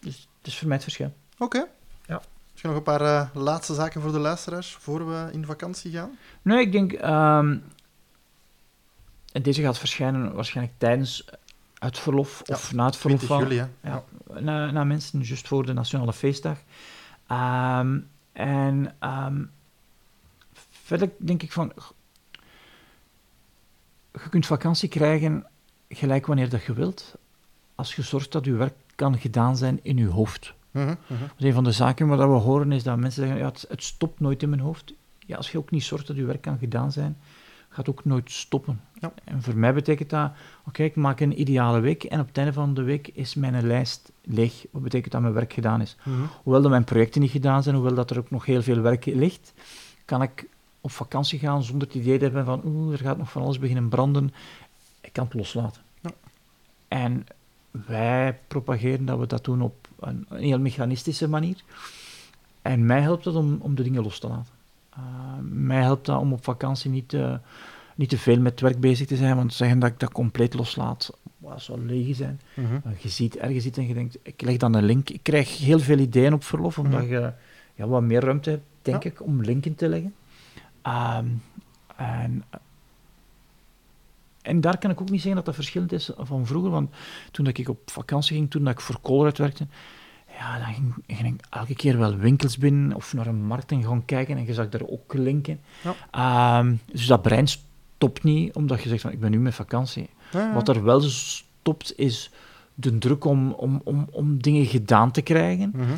dus 0.00 0.28
het 0.38 0.46
is 0.46 0.58
voor 0.58 0.66
mij 0.66 0.76
het 0.76 0.84
verschil. 0.84 1.14
Oké. 1.38 1.66
Ja. 2.06 2.22
Misschien 2.50 2.70
nog 2.70 2.78
een 2.78 2.98
paar 2.98 3.00
eh, 3.00 3.28
laatste 3.34 3.74
zaken 3.74 4.00
voor 4.00 4.12
de 4.12 4.18
luisteraars 4.18 4.74
voor 4.74 5.08
we 5.08 5.28
in 5.32 5.44
vakantie 5.44 5.92
gaan. 5.92 6.10
Nee, 6.42 6.60
ik 6.60 6.72
denk. 6.72 6.92
En 9.32 9.42
deze 9.42 9.62
gaat 9.62 9.78
verschijnen 9.78 10.34
waarschijnlijk 10.34 10.78
tijdens 10.78 11.28
het 11.78 11.98
verlof 11.98 12.42
Ja, 12.44 12.54
of 12.54 12.72
na 12.72 12.84
het 12.84 12.96
verlof 12.96 13.18
20 13.18 13.38
van. 13.38 13.48
juli? 13.48 13.68
Ja, 13.82 14.04
na, 14.40 14.70
na 14.70 14.84
mensen, 14.84 15.20
juist 15.22 15.48
voor 15.48 15.66
de 15.66 15.72
Nationale 15.72 16.12
Feestdag. 16.12 16.58
Ehm, 17.26 17.98
en 18.32 18.94
ehm, 18.98 19.44
verder 20.70 21.10
denk 21.18 21.42
ik 21.42 21.52
van. 21.52 21.72
Je 24.12 24.28
kunt 24.30 24.46
vakantie 24.46 24.88
krijgen 24.88 25.46
gelijk 25.88 26.26
wanneer 26.26 26.48
dat 26.48 26.64
je 26.64 26.72
wilt, 26.72 27.14
als 27.74 27.94
je 27.94 28.02
zorgt 28.02 28.32
dat 28.32 28.44
je 28.44 28.52
werk 28.52 28.74
kan 28.94 29.18
gedaan 29.18 29.56
zijn 29.56 29.80
in 29.82 29.96
je 29.96 30.08
hoofd. 30.08 30.54
Mhm, 30.70 30.94
mhm. 31.06 31.22
Een 31.38 31.52
van 31.52 31.64
de 31.64 31.72
zaken 31.72 32.06
wat 32.08 32.18
we 32.18 32.24
horen 32.24 32.72
is 32.72 32.82
dat 32.82 32.96
mensen 32.96 33.22
zeggen, 33.22 33.40
ja, 33.40 33.48
het, 33.48 33.64
het 33.68 33.82
stopt 33.82 34.20
nooit 34.20 34.42
in 34.42 34.48
mijn 34.48 34.60
hoofd. 34.60 34.92
Ja, 35.18 35.36
als 35.36 35.52
je 35.52 35.58
ook 35.58 35.70
niet 35.70 35.84
zorgt 35.84 36.06
dat 36.06 36.16
je 36.16 36.24
werk 36.24 36.40
kan 36.40 36.58
gedaan 36.58 36.92
zijn, 36.92 37.16
gaat 37.78 37.88
ook 37.88 38.04
nooit 38.04 38.30
stoppen. 38.30 38.80
Ja. 39.00 39.12
En 39.24 39.42
voor 39.42 39.56
mij 39.56 39.74
betekent 39.74 40.10
dat, 40.10 40.30
oké, 40.66 40.82
ik 40.82 40.96
maak 40.96 41.20
een 41.20 41.40
ideale 41.40 41.80
week 41.80 42.04
en 42.04 42.20
op 42.20 42.26
het 42.26 42.36
einde 42.36 42.52
van 42.52 42.74
de 42.74 42.82
week 42.82 43.08
is 43.08 43.34
mijn 43.34 43.66
lijst 43.66 44.12
leeg. 44.22 44.66
Wat 44.70 44.82
betekent 44.82 45.12
dat 45.12 45.20
mijn 45.20 45.34
werk 45.34 45.52
gedaan 45.52 45.80
is? 45.80 45.96
Mhm. 46.04 46.16
Hoewel 46.42 46.62
dat 46.62 46.70
mijn 46.70 46.84
projecten 46.84 47.20
niet 47.20 47.30
gedaan 47.30 47.62
zijn, 47.62 47.74
hoewel 47.74 47.94
dat 47.94 48.10
er 48.10 48.18
ook 48.18 48.30
nog 48.30 48.44
heel 48.44 48.62
veel 48.62 48.80
werk 48.80 49.04
ligt, 49.04 49.52
kan 50.04 50.22
ik 50.22 50.48
op 50.80 50.90
vakantie 50.90 51.38
gaan 51.38 51.62
zonder 51.62 51.88
het 51.88 51.96
idee 51.96 52.18
te 52.18 52.24
hebben 52.24 52.44
van, 52.44 52.62
oeh, 52.64 52.92
er 52.92 52.98
gaat 52.98 53.18
nog 53.18 53.30
van 53.30 53.42
alles 53.42 53.58
beginnen 53.58 53.88
branden. 53.88 54.34
Ik 55.00 55.12
kan 55.12 55.24
het 55.24 55.34
loslaten. 55.34 55.82
Ja. 56.00 56.10
En 56.88 57.26
wij 57.70 58.38
propageren 58.48 59.04
dat 59.04 59.18
we 59.18 59.26
dat 59.26 59.44
doen 59.44 59.62
op 59.62 59.88
een, 60.00 60.26
een 60.28 60.42
heel 60.42 60.58
mechanistische 60.58 61.28
manier. 61.28 61.62
En 62.62 62.86
mij 62.86 63.00
helpt 63.00 63.24
dat 63.24 63.34
om, 63.34 63.58
om 63.60 63.74
de 63.74 63.82
dingen 63.82 64.02
los 64.02 64.18
te 64.18 64.28
laten. 64.28 64.57
Uh, 64.98 65.04
mij 65.50 65.82
helpt 65.82 66.06
dat 66.06 66.20
om 66.20 66.32
op 66.32 66.44
vakantie 66.44 66.90
niet, 66.90 67.12
uh, 67.12 67.34
niet 67.94 68.08
te 68.08 68.18
veel 68.18 68.40
met 68.40 68.60
werk 68.60 68.80
bezig 68.80 69.06
te 69.06 69.16
zijn, 69.16 69.36
want 69.36 69.54
zeggen 69.54 69.78
dat 69.78 69.90
ik 69.90 69.98
dat 70.00 70.12
compleet 70.12 70.54
loslaat. 70.54 71.10
wat 71.38 71.62
zal 71.62 71.78
leeg 71.78 72.16
zijn. 72.16 72.40
Uh, 72.56 72.64
je 72.98 73.08
ziet 73.08 73.36
ergens 73.36 73.64
iets 73.64 73.78
en 73.78 73.86
je 73.88 73.94
denkt, 73.94 74.18
ik 74.22 74.40
leg 74.42 74.56
dan 74.56 74.74
een 74.74 74.84
link. 74.84 75.10
Ik 75.10 75.22
krijg 75.22 75.58
heel 75.58 75.78
veel 75.78 75.98
ideeën 75.98 76.32
op 76.32 76.44
verlof, 76.44 76.78
omdat 76.78 77.00
Mhm. 77.02 77.10
je 77.12 77.32
ja, 77.74 77.86
wat 77.86 78.02
meer 78.02 78.20
ruimte 78.24 78.50
hebt, 78.50 78.64
denk 78.82 79.02
Ja. 79.02 79.10
ik, 79.10 79.22
om 79.22 79.40
linken 79.42 79.74
te 79.74 79.88
leggen. 79.88 80.14
Ehm, 80.82 81.26
en, 81.96 82.44
en 84.42 84.60
daar 84.60 84.78
kan 84.78 84.90
ik 84.90 85.00
ook 85.00 85.10
niet 85.10 85.18
zeggen 85.20 85.36
dat 85.36 85.44
dat 85.44 85.54
verschillend 85.54 85.92
is 85.92 86.10
van 86.18 86.46
vroeger, 86.46 86.70
want 86.70 86.90
toen 87.30 87.44
dat 87.44 87.58
ik 87.58 87.68
op 87.68 87.90
vakantie 87.90 88.36
ging, 88.36 88.50
toen 88.50 88.64
dat 88.64 88.72
ik 88.72 88.80
voor 88.80 89.00
Colruyt 89.00 89.38
werkte, 89.38 89.66
ja, 90.38 90.58
dan 90.58 90.74
ging, 90.74 90.94
ging 91.06 91.34
ik 91.34 91.40
elke 91.50 91.74
keer 91.74 91.98
wel 91.98 92.16
winkels 92.16 92.58
binnen 92.58 92.94
of 92.94 93.12
naar 93.12 93.26
een 93.26 93.44
markt 93.44 93.70
en 93.72 93.82
gaan 93.84 94.04
kijken 94.04 94.36
en 94.36 94.46
je 94.46 94.54
zag 94.54 94.68
daar 94.68 94.86
ook 94.86 95.12
linken. 95.14 95.60
Ja. 95.82 95.94
Ehm, 96.58 96.74
dus 96.92 97.06
dat 97.06 97.22
brein 97.22 97.46
stopt 97.48 98.22
niet, 98.22 98.54
omdat 98.54 98.82
je 98.82 98.88
zegt 98.88 99.02
van 99.02 99.12
ik 99.12 99.20
ben 99.20 99.30
nu 99.30 99.38
met 99.40 99.54
vakantie. 99.54 100.08
Ja. 100.32 100.52
Wat 100.54 100.68
er 100.68 100.82
wel 100.84 101.00
stopt 101.00 101.92
is 101.98 102.30
de 102.74 102.98
druk 102.98 103.24
om, 103.24 103.52
om, 103.52 103.80
om, 103.84 104.08
om 104.10 104.42
dingen 104.42 104.66
gedaan 104.66 105.10
te 105.10 105.22
krijgen. 105.22 105.70
Mhm. 105.74 105.94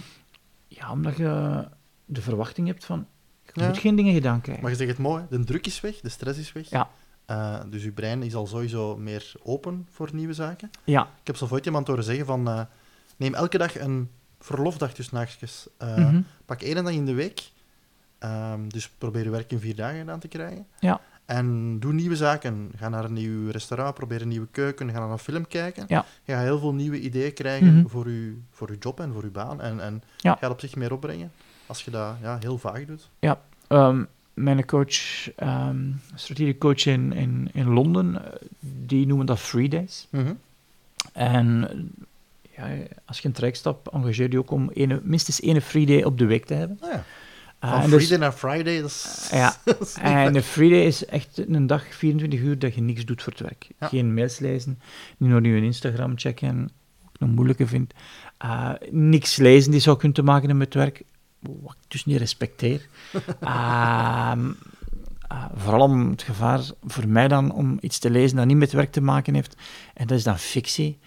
Ja, 0.68 0.92
omdat 0.92 1.16
je 1.16 1.64
de 2.04 2.22
verwachting 2.22 2.66
hebt 2.66 2.84
van 2.84 3.06
je 3.54 3.60
Ja. 3.60 3.66
moet 3.66 3.78
geen 3.78 3.96
dingen 3.96 4.14
gedaan 4.14 4.40
krijgen. 4.40 4.62
Maar 4.62 4.72
je 4.72 4.78
zegt 4.78 4.90
het 4.90 4.98
mooi, 4.98 5.24
de 5.30 5.44
druk 5.44 5.66
is 5.66 5.80
weg, 5.80 6.00
de 6.00 6.08
stress 6.08 6.38
is 6.38 6.52
weg. 6.52 6.70
Ja. 6.70 6.88
Eh, 7.24 7.60
dus 7.70 7.82
je 7.82 7.90
brein 7.92 8.22
is 8.22 8.34
al 8.34 8.46
sowieso 8.46 8.96
meer 8.96 9.32
open 9.42 9.86
voor 9.90 10.08
nieuwe 10.12 10.32
zaken. 10.32 10.70
Ja, 10.84 11.02
Ik 11.02 11.26
heb 11.26 11.36
zo 11.36 11.48
ooit 11.50 11.66
iemand 11.66 11.86
horen 11.86 12.04
zeggen 12.04 12.26
van... 12.26 12.48
eh, 12.48 12.60
neem 13.16 13.34
elke 13.34 13.58
dag 13.58 13.78
een 13.78 14.10
verlofdag 14.40 14.92
tussen 14.92 15.16
haakjes. 15.16 15.66
Eh, 15.76 15.96
Mhm. 15.96 16.20
Pak 16.44 16.62
één 16.62 16.84
dag 16.84 16.92
in 16.92 17.04
de 17.06 17.14
week. 17.14 17.50
Ehm, 18.18 18.68
dus 18.68 18.88
probeer 18.88 19.24
je 19.24 19.30
werk 19.30 19.50
in 19.52 19.58
vier 19.60 19.74
dagen 19.76 19.98
gedaan 19.98 20.18
te 20.20 20.28
krijgen. 20.28 20.66
Ja. 20.80 21.00
En 21.24 21.78
doe 21.80 21.92
nieuwe 21.92 22.16
zaken. 22.16 22.70
Ga 22.76 22.88
naar 22.88 23.04
een 23.04 23.12
nieuw 23.12 23.50
restaurant, 23.50 23.94
probeer 23.94 24.22
een 24.22 24.28
nieuwe 24.28 24.46
keuken, 24.50 24.90
ga 24.90 24.98
naar 24.98 25.10
een 25.10 25.18
film 25.18 25.46
kijken. 25.46 25.84
Ja. 25.88 26.04
Je 26.24 26.32
gaat 26.32 26.42
heel 26.42 26.58
veel 26.58 26.74
nieuwe 26.74 27.00
ideeën 27.00 27.32
krijgen 27.32 27.74
Mhm. 27.78 27.86
voor, 27.88 28.10
je, 28.10 28.34
voor 28.50 28.70
je 28.70 28.76
job 28.78 29.00
en 29.00 29.12
voor 29.12 29.24
je 29.24 29.30
baan. 29.30 29.60
En, 29.60 29.80
en 29.80 30.02
Ja. 30.16 30.36
gaat 30.40 30.50
op 30.50 30.60
zich 30.60 30.76
meer 30.76 30.92
opbrengen 30.92 31.32
als 31.66 31.84
je 31.84 31.90
dat 31.90 32.14
ja, 32.22 32.38
heel 32.40 32.58
vaag 32.58 32.84
doet. 32.84 33.08
Ehm, 33.68 34.04
mijn 34.34 34.64
coach, 34.66 35.28
strategic 36.14 36.58
coach 36.58 36.86
in, 36.86 37.12
in, 37.12 37.48
in 37.52 37.68
Londen, 37.68 38.24
eh, 38.24 38.32
die 38.60 39.06
noemen 39.06 39.26
dat 39.26 39.38
free 39.38 39.68
days. 39.68 40.06
Mhm. 40.10 40.32
En 41.12 41.68
ja, 42.66 42.86
als 43.04 43.18
je 43.18 43.28
een 43.28 43.34
traject 43.34 43.56
stapt, 43.56 43.88
engageer 43.88 44.30
je 44.30 44.38
ook 44.38 44.50
om 44.50 44.70
ene, 44.70 45.00
minstens 45.02 45.40
één 45.40 45.62
free 45.62 45.86
day 45.86 46.02
op 46.02 46.18
de 46.18 46.24
week 46.24 46.44
te 46.44 46.54
hebben. 46.54 46.78
Ah 46.80 46.92
ja. 46.92 47.04
Eh, 47.60 47.80
Van 47.80 47.90
dus- 47.90 47.98
Friday 47.98 48.18
naar 48.18 48.32
Friday, 48.32 48.80
dat 48.80 48.90
is... 48.90 49.28
Ja, 49.32 49.56
dat 49.64 49.80
is 49.80 49.96
niet 49.96 50.04
En 50.04 50.34
een 50.34 50.42
free 50.42 50.70
day 50.70 50.84
is 50.84 51.04
echt 51.04 51.48
een 51.48 51.66
dag, 51.66 51.94
24 51.94 52.40
uur, 52.40 52.58
dat 52.58 52.74
je 52.74 52.80
niks 52.80 53.04
doet 53.04 53.22
voor 53.22 53.32
het 53.32 53.42
werk. 53.42 53.68
Ja. 53.78 53.88
Geen 53.88 54.14
mails 54.14 54.38
lezen, 54.38 54.80
niet 55.16 55.30
nog 55.30 55.44
je 55.44 55.62
Instagram 55.62 56.18
checken, 56.18 56.60
wat 57.02 57.10
ik 57.12 57.20
een 57.20 57.30
moeilijke 57.30 57.66
vind. 57.66 57.92
Eh, 58.38 58.70
niks 58.90 59.36
lezen 59.36 59.70
die 59.70 59.80
zou 59.80 59.96
kunnen 59.96 60.16
te 60.16 60.22
maken 60.22 60.48
hebben 60.48 60.58
met 60.58 60.74
het 60.74 60.82
werk, 60.82 61.02
wat 61.40 61.76
ik 61.82 61.90
dus 61.90 62.04
niet 62.04 62.18
respecteer. 62.18 62.88
Ehm, 63.40 64.50
eh, 65.28 65.44
vooral 65.54 65.80
om 65.80 66.10
het 66.10 66.22
gevaar 66.22 66.60
voor 66.82 67.08
mij 67.08 67.28
dan 67.28 67.52
om 67.52 67.78
iets 67.80 67.98
te 67.98 68.10
lezen 68.10 68.36
dat 68.36 68.46
niet 68.46 68.56
met 68.56 68.72
werk 68.72 68.92
te 68.92 69.00
maken 69.00 69.34
heeft. 69.34 69.56
En 69.94 70.06
dat 70.06 70.18
is 70.18 70.24
dan 70.24 70.38
fictie. 70.38 70.98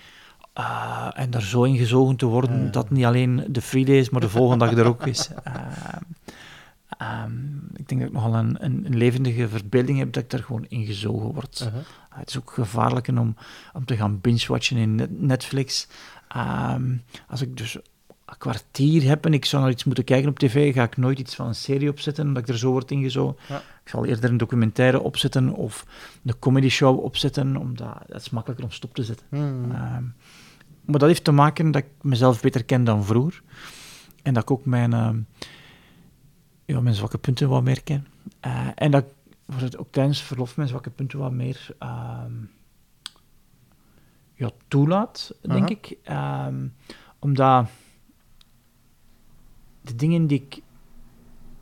Eh, 0.53 1.09
en 1.13 1.29
daar 1.29 1.41
zo 1.41 1.63
in 1.63 1.77
gezogen 1.77 2.15
te 2.15 2.25
worden 2.25 2.71
dat 2.71 2.89
niet 2.89 3.05
alleen 3.05 3.45
de 3.47 3.61
free 3.61 3.85
day 3.85 3.97
is, 3.97 4.09
maar 4.09 4.21
de 4.21 4.29
volgende 4.29 4.65
dag 4.65 4.77
er 4.77 4.85
ook 4.85 5.07
is. 5.07 5.29
Ehm, 5.43 6.01
ehm, 6.97 7.31
ik 7.75 7.87
denk 7.89 8.01
dat 8.01 8.09
ik 8.09 8.15
nogal 8.15 8.35
een, 8.35 8.57
een, 8.59 8.85
een 8.85 8.97
levendige 8.97 9.47
verbeelding 9.49 9.97
heb 9.97 10.13
dat 10.13 10.23
ik 10.23 10.29
daar 10.29 10.43
gewoon 10.43 10.65
in 10.67 10.85
gezogen 10.85 11.33
word. 11.33 11.61
Uh-huh. 11.65 11.81
Ah, 12.09 12.19
het 12.19 12.29
is 12.29 12.37
ook 12.37 12.51
gevaarlijk 12.51 13.07
om, 13.07 13.35
om 13.73 13.85
te 13.85 13.95
gaan 13.95 14.21
binge-watchen 14.21 14.77
in 14.77 14.95
Net- 14.95 15.21
Netflix. 15.21 15.87
Ehm, 16.27 16.95
als 17.27 17.41
ik 17.41 17.57
dus 17.57 17.75
een 18.25 18.37
kwartier 18.37 19.03
heb 19.03 19.25
en 19.25 19.33
ik 19.33 19.45
zou 19.45 19.61
naar 19.61 19.71
iets 19.71 19.83
moeten 19.83 20.03
kijken 20.03 20.29
op 20.29 20.39
tv, 20.39 20.73
ga 20.73 20.83
ik 20.83 20.97
nooit 20.97 21.19
iets 21.19 21.35
van 21.35 21.47
een 21.47 21.55
serie 21.55 21.89
opzetten, 21.89 22.27
omdat 22.27 22.43
ik 22.43 22.49
er 22.49 22.57
zo 22.57 22.71
word 22.71 22.91
ingezogen. 22.91 23.35
Ja. 23.47 23.57
Ik 23.57 23.89
zal 23.89 24.05
eerder 24.05 24.29
een 24.29 24.37
documentaire 24.37 25.01
opzetten 25.01 25.53
of 25.53 25.85
een 26.25 26.39
comedy 26.39 26.69
show 26.69 27.03
opzetten, 27.03 27.57
omdat 27.57 27.97
dat 28.07 28.21
is 28.21 28.29
makkelijker 28.29 28.65
om 28.65 28.71
stop 28.71 28.93
te 28.93 29.03
zetten. 29.03 29.25
Hmm. 29.29 29.71
Ehm, 29.71 30.03
maar 30.85 30.99
dat 30.99 31.07
heeft 31.07 31.23
te 31.23 31.31
maken 31.31 31.71
dat 31.71 31.83
ik 31.83 31.89
mezelf 32.01 32.41
beter 32.41 32.63
ken 32.63 32.83
dan 32.83 33.03
vroeger. 33.03 33.43
En 34.23 34.33
dat 34.33 34.43
ik 34.43 34.51
ook 34.51 34.65
mijn, 34.65 34.93
ehm, 34.93 35.19
ja, 36.65 36.81
mijn 36.81 36.95
zwakke 36.95 37.17
punten 37.17 37.49
wat 37.49 37.63
meer 37.63 37.83
ken. 37.83 38.07
Eh, 38.39 38.67
en 38.75 38.91
dat 38.91 39.03
ik 39.03 39.53
het, 39.55 39.77
ook 39.77 39.91
tijdens 39.91 40.21
verlof 40.21 40.55
mijn 40.55 40.67
zwakke 40.67 40.89
punten 40.89 41.19
wat 41.19 41.31
meer 41.31 41.75
ehm, 41.79 42.33
ja, 44.33 44.49
toelaat, 44.67 45.35
denk 45.41 45.69
ik. 45.69 45.97
Ehm, 46.03 46.67
omdat 47.19 47.69
de 49.81 49.95
dingen 49.95 50.27
die 50.27 50.41
ik 50.45 50.61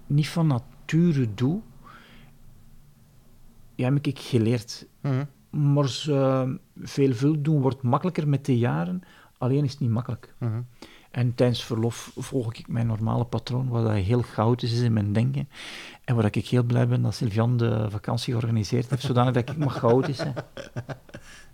niet 0.07 0.29
van 0.29 0.47
nature 0.47 1.33
doe, 1.33 1.61
ja, 3.75 3.93
heb 3.93 4.05
ik 4.05 4.19
geleerd. 4.19 4.85
Mhm. 5.01 5.23
Maar 5.51 5.89
ze 5.89 6.59
veel 6.81 7.13
veel 7.13 7.41
doen 7.41 7.61
wordt 7.61 7.81
makkelijker 7.81 8.27
met 8.27 8.45
de 8.45 8.57
jaren. 8.57 9.01
Alleen 9.37 9.63
is 9.63 9.71
het 9.71 9.79
niet 9.79 9.89
makkelijk. 9.89 10.33
Mhm. 10.37 10.61
En 11.11 11.35
tijdens 11.35 11.63
verlof 11.63 12.11
volg 12.17 12.53
ik 12.53 12.67
mijn 12.67 12.87
normale 12.87 13.25
patroon, 13.25 13.67
wat 13.67 13.85
dat 13.85 13.93
heel 13.93 14.21
chaotisch 14.21 14.73
is 14.73 14.81
in 14.81 14.93
mijn 14.93 15.13
denken. 15.13 15.49
En 16.03 16.15
waar 16.15 16.25
ik 16.25 16.47
heel 16.47 16.63
blij 16.63 16.87
ben 16.87 17.01
dat 17.01 17.15
Sylvian 17.15 17.57
de 17.57 17.89
vakantie 17.89 18.33
georganiseerd 18.33 18.89
heeft, 18.89 19.01
zodanig 19.01 19.33
dat 19.33 19.49
ik 19.49 19.57
mag 19.57 19.77
chaotisch 19.77 20.17
zijn. 20.17 20.33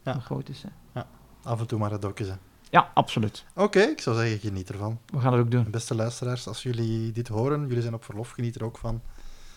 Ja. 0.03 0.13
Mag 0.13 0.25
chaotisch 0.25 0.59
zijn. 0.59 1.05
Af 1.43 1.59
en 1.59 1.67
toe 1.67 1.79
maar 1.79 1.91
het 1.91 2.05
ook 2.05 2.19
hè. 2.19 2.33
Ja, 2.69 2.91
absoluut. 2.93 3.45
Oké, 3.55 3.79
ik 3.79 4.01
zou 4.01 4.15
zeggen, 4.15 4.39
geniet 4.39 4.69
ervan. 4.69 4.99
We 5.05 5.19
gaan 5.19 5.31
dat 5.31 5.41
ook 5.41 5.51
doen. 5.51 5.65
Beste 5.71 5.95
luisteraars, 5.95 6.47
als 6.47 6.63
jullie 6.63 7.11
dit 7.11 7.27
horen, 7.27 7.67
jullie 7.67 7.81
zijn 7.81 7.93
op 7.93 8.03
verlof, 8.03 8.29
geniet 8.29 8.55
er 8.55 8.63
ook 8.63 8.77
van. 8.77 9.01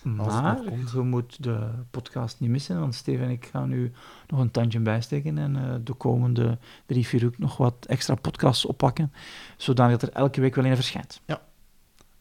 Maar 0.03 0.59
je 0.95 1.01
moet 1.01 1.43
de 1.43 1.69
podcast 1.91 2.41
niet 2.41 2.51
missen, 2.51 2.81
want 2.81 2.95
Steven 2.95 3.25
en 3.25 3.31
ik 3.31 3.49
gaan 3.53 3.69
nu 3.69 3.93
nog 4.27 4.41
een 4.41 4.51
tandje 4.51 4.81
bijsteken 4.81 5.39
en 5.39 5.57
eh, 5.57 5.75
de 5.85 5.93
komende 5.93 6.59
drie, 6.87 7.07
vier 7.07 7.23
uur 7.23 7.35
nog 7.37 7.57
wat 7.57 7.87
extra 7.89 8.15
podcasts 8.15 8.65
oppakken, 8.65 9.13
zodanig 9.57 9.99
dat 9.99 10.11
er 10.11 10.17
elke 10.17 10.41
week 10.41 10.55
wel 10.55 10.65
een 10.65 10.75
verschijnt. 10.75 11.21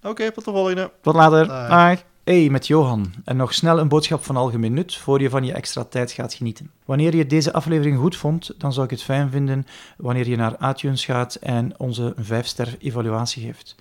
Oké, 0.04 0.32
tot 0.32 0.46
de 0.46 0.52
volgende. 0.52 0.92
Tot 1.02 1.16
later. 1.16 1.48
Dag. 1.48 2.04
Hey, 2.24 2.50
met 2.50 2.68
Johan. 2.68 3.14
En 3.26 3.38
nog 3.38 3.54
snel 3.54 3.80
een 3.80 3.88
boodschap 3.88 4.24
van 4.24 4.38
algemeen 4.38 4.74
nut 4.74 4.96
voor 4.96 5.22
je 5.22 5.30
van 5.30 5.46
je 5.46 5.54
extra 5.54 5.84
tijd 5.84 6.12
gaat 6.12 6.34
genieten. 6.34 6.72
Wanneer 6.86 7.16
je 7.16 7.26
deze 7.26 7.54
aflevering 7.54 7.98
goed 7.98 8.16
vond, 8.16 8.52
dan 8.58 8.74
zou 8.74 8.86
ik 8.86 8.92
het 8.92 9.04
fijn 9.04 9.30
vinden 9.30 9.66
wanneer 9.98 10.28
je 10.28 10.36
naar 10.36 10.70
iTunes 10.70 11.06
gaat 11.06 11.36
en 11.36 11.80
onze 11.80 12.16
5-ster 12.18 12.76
evaluatie 12.80 13.44
geeft. 13.46 13.76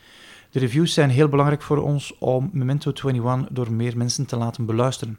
De 0.51 0.59
reviews 0.59 0.93
zijn 0.93 1.11
heel 1.11 1.29
belangrijk 1.29 1.63
voor 1.63 1.83
ons 1.83 2.19
om 2.19 2.51
Memento 2.53 2.93
21 2.93 3.47
door 3.51 3.73
meer 3.73 3.97
mensen 3.97 4.27
te 4.27 4.37
laten 4.37 4.67
beluisteren. 4.67 5.19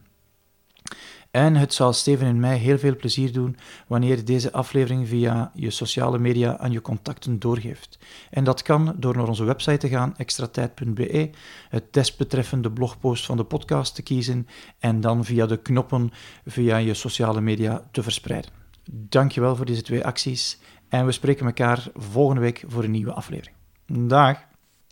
En 1.32 1.56
het 1.56 1.74
zal 1.74 1.94
Steven 1.94 2.28
en 2.28 2.40
mij 2.40 2.58
heel 2.58 2.78
veel 2.78 2.96
plezier 2.96 3.32
doen 3.32 3.58
wanneer 3.88 4.16
je 4.16 4.24
deze 4.24 4.52
aflevering 4.52 5.08
via 5.08 5.52
je 5.54 5.70
sociale 5.70 6.20
media 6.20 6.58
aan 6.58 6.72
je 6.72 6.82
contacten 6.82 7.40
doorgeeft. 7.40 8.00
En 8.30 8.44
dat 8.44 8.62
kan 8.62 8.96
door 8.98 9.16
naar 9.16 9.28
onze 9.28 9.44
website 9.44 9.78
te 9.78 9.88
gaan, 9.88 10.18
extratijd.be, 10.18 11.30
het 11.70 11.94
desbetreffende 11.94 12.72
blogpost 12.72 13.26
van 13.26 13.38
de 13.38 13.44
podcast 13.44 13.96
te 13.96 14.02
kiezen 14.02 14.48
en 14.80 15.02
dan 15.02 15.26
via 15.26 15.46
de 15.46 15.58
knoppen 15.58 16.12
via 16.46 16.78
je 16.78 16.94
sociale 16.94 17.42
media 17.42 17.88
te 17.92 18.04
verspreiden. 18.04 18.52
Dankjewel 18.92 19.56
voor 19.56 19.66
deze 19.66 19.82
twee 19.82 20.06
acties 20.06 20.60
en 20.88 21.06
we 21.06 21.12
spreken 21.12 21.46
elkaar 21.46 21.88
volgende 21.96 22.42
week 22.42 22.64
voor 22.68 22.84
een 22.84 22.92
nieuwe 22.92 23.14
aflevering. 23.14 23.56
Dag! 23.86 24.49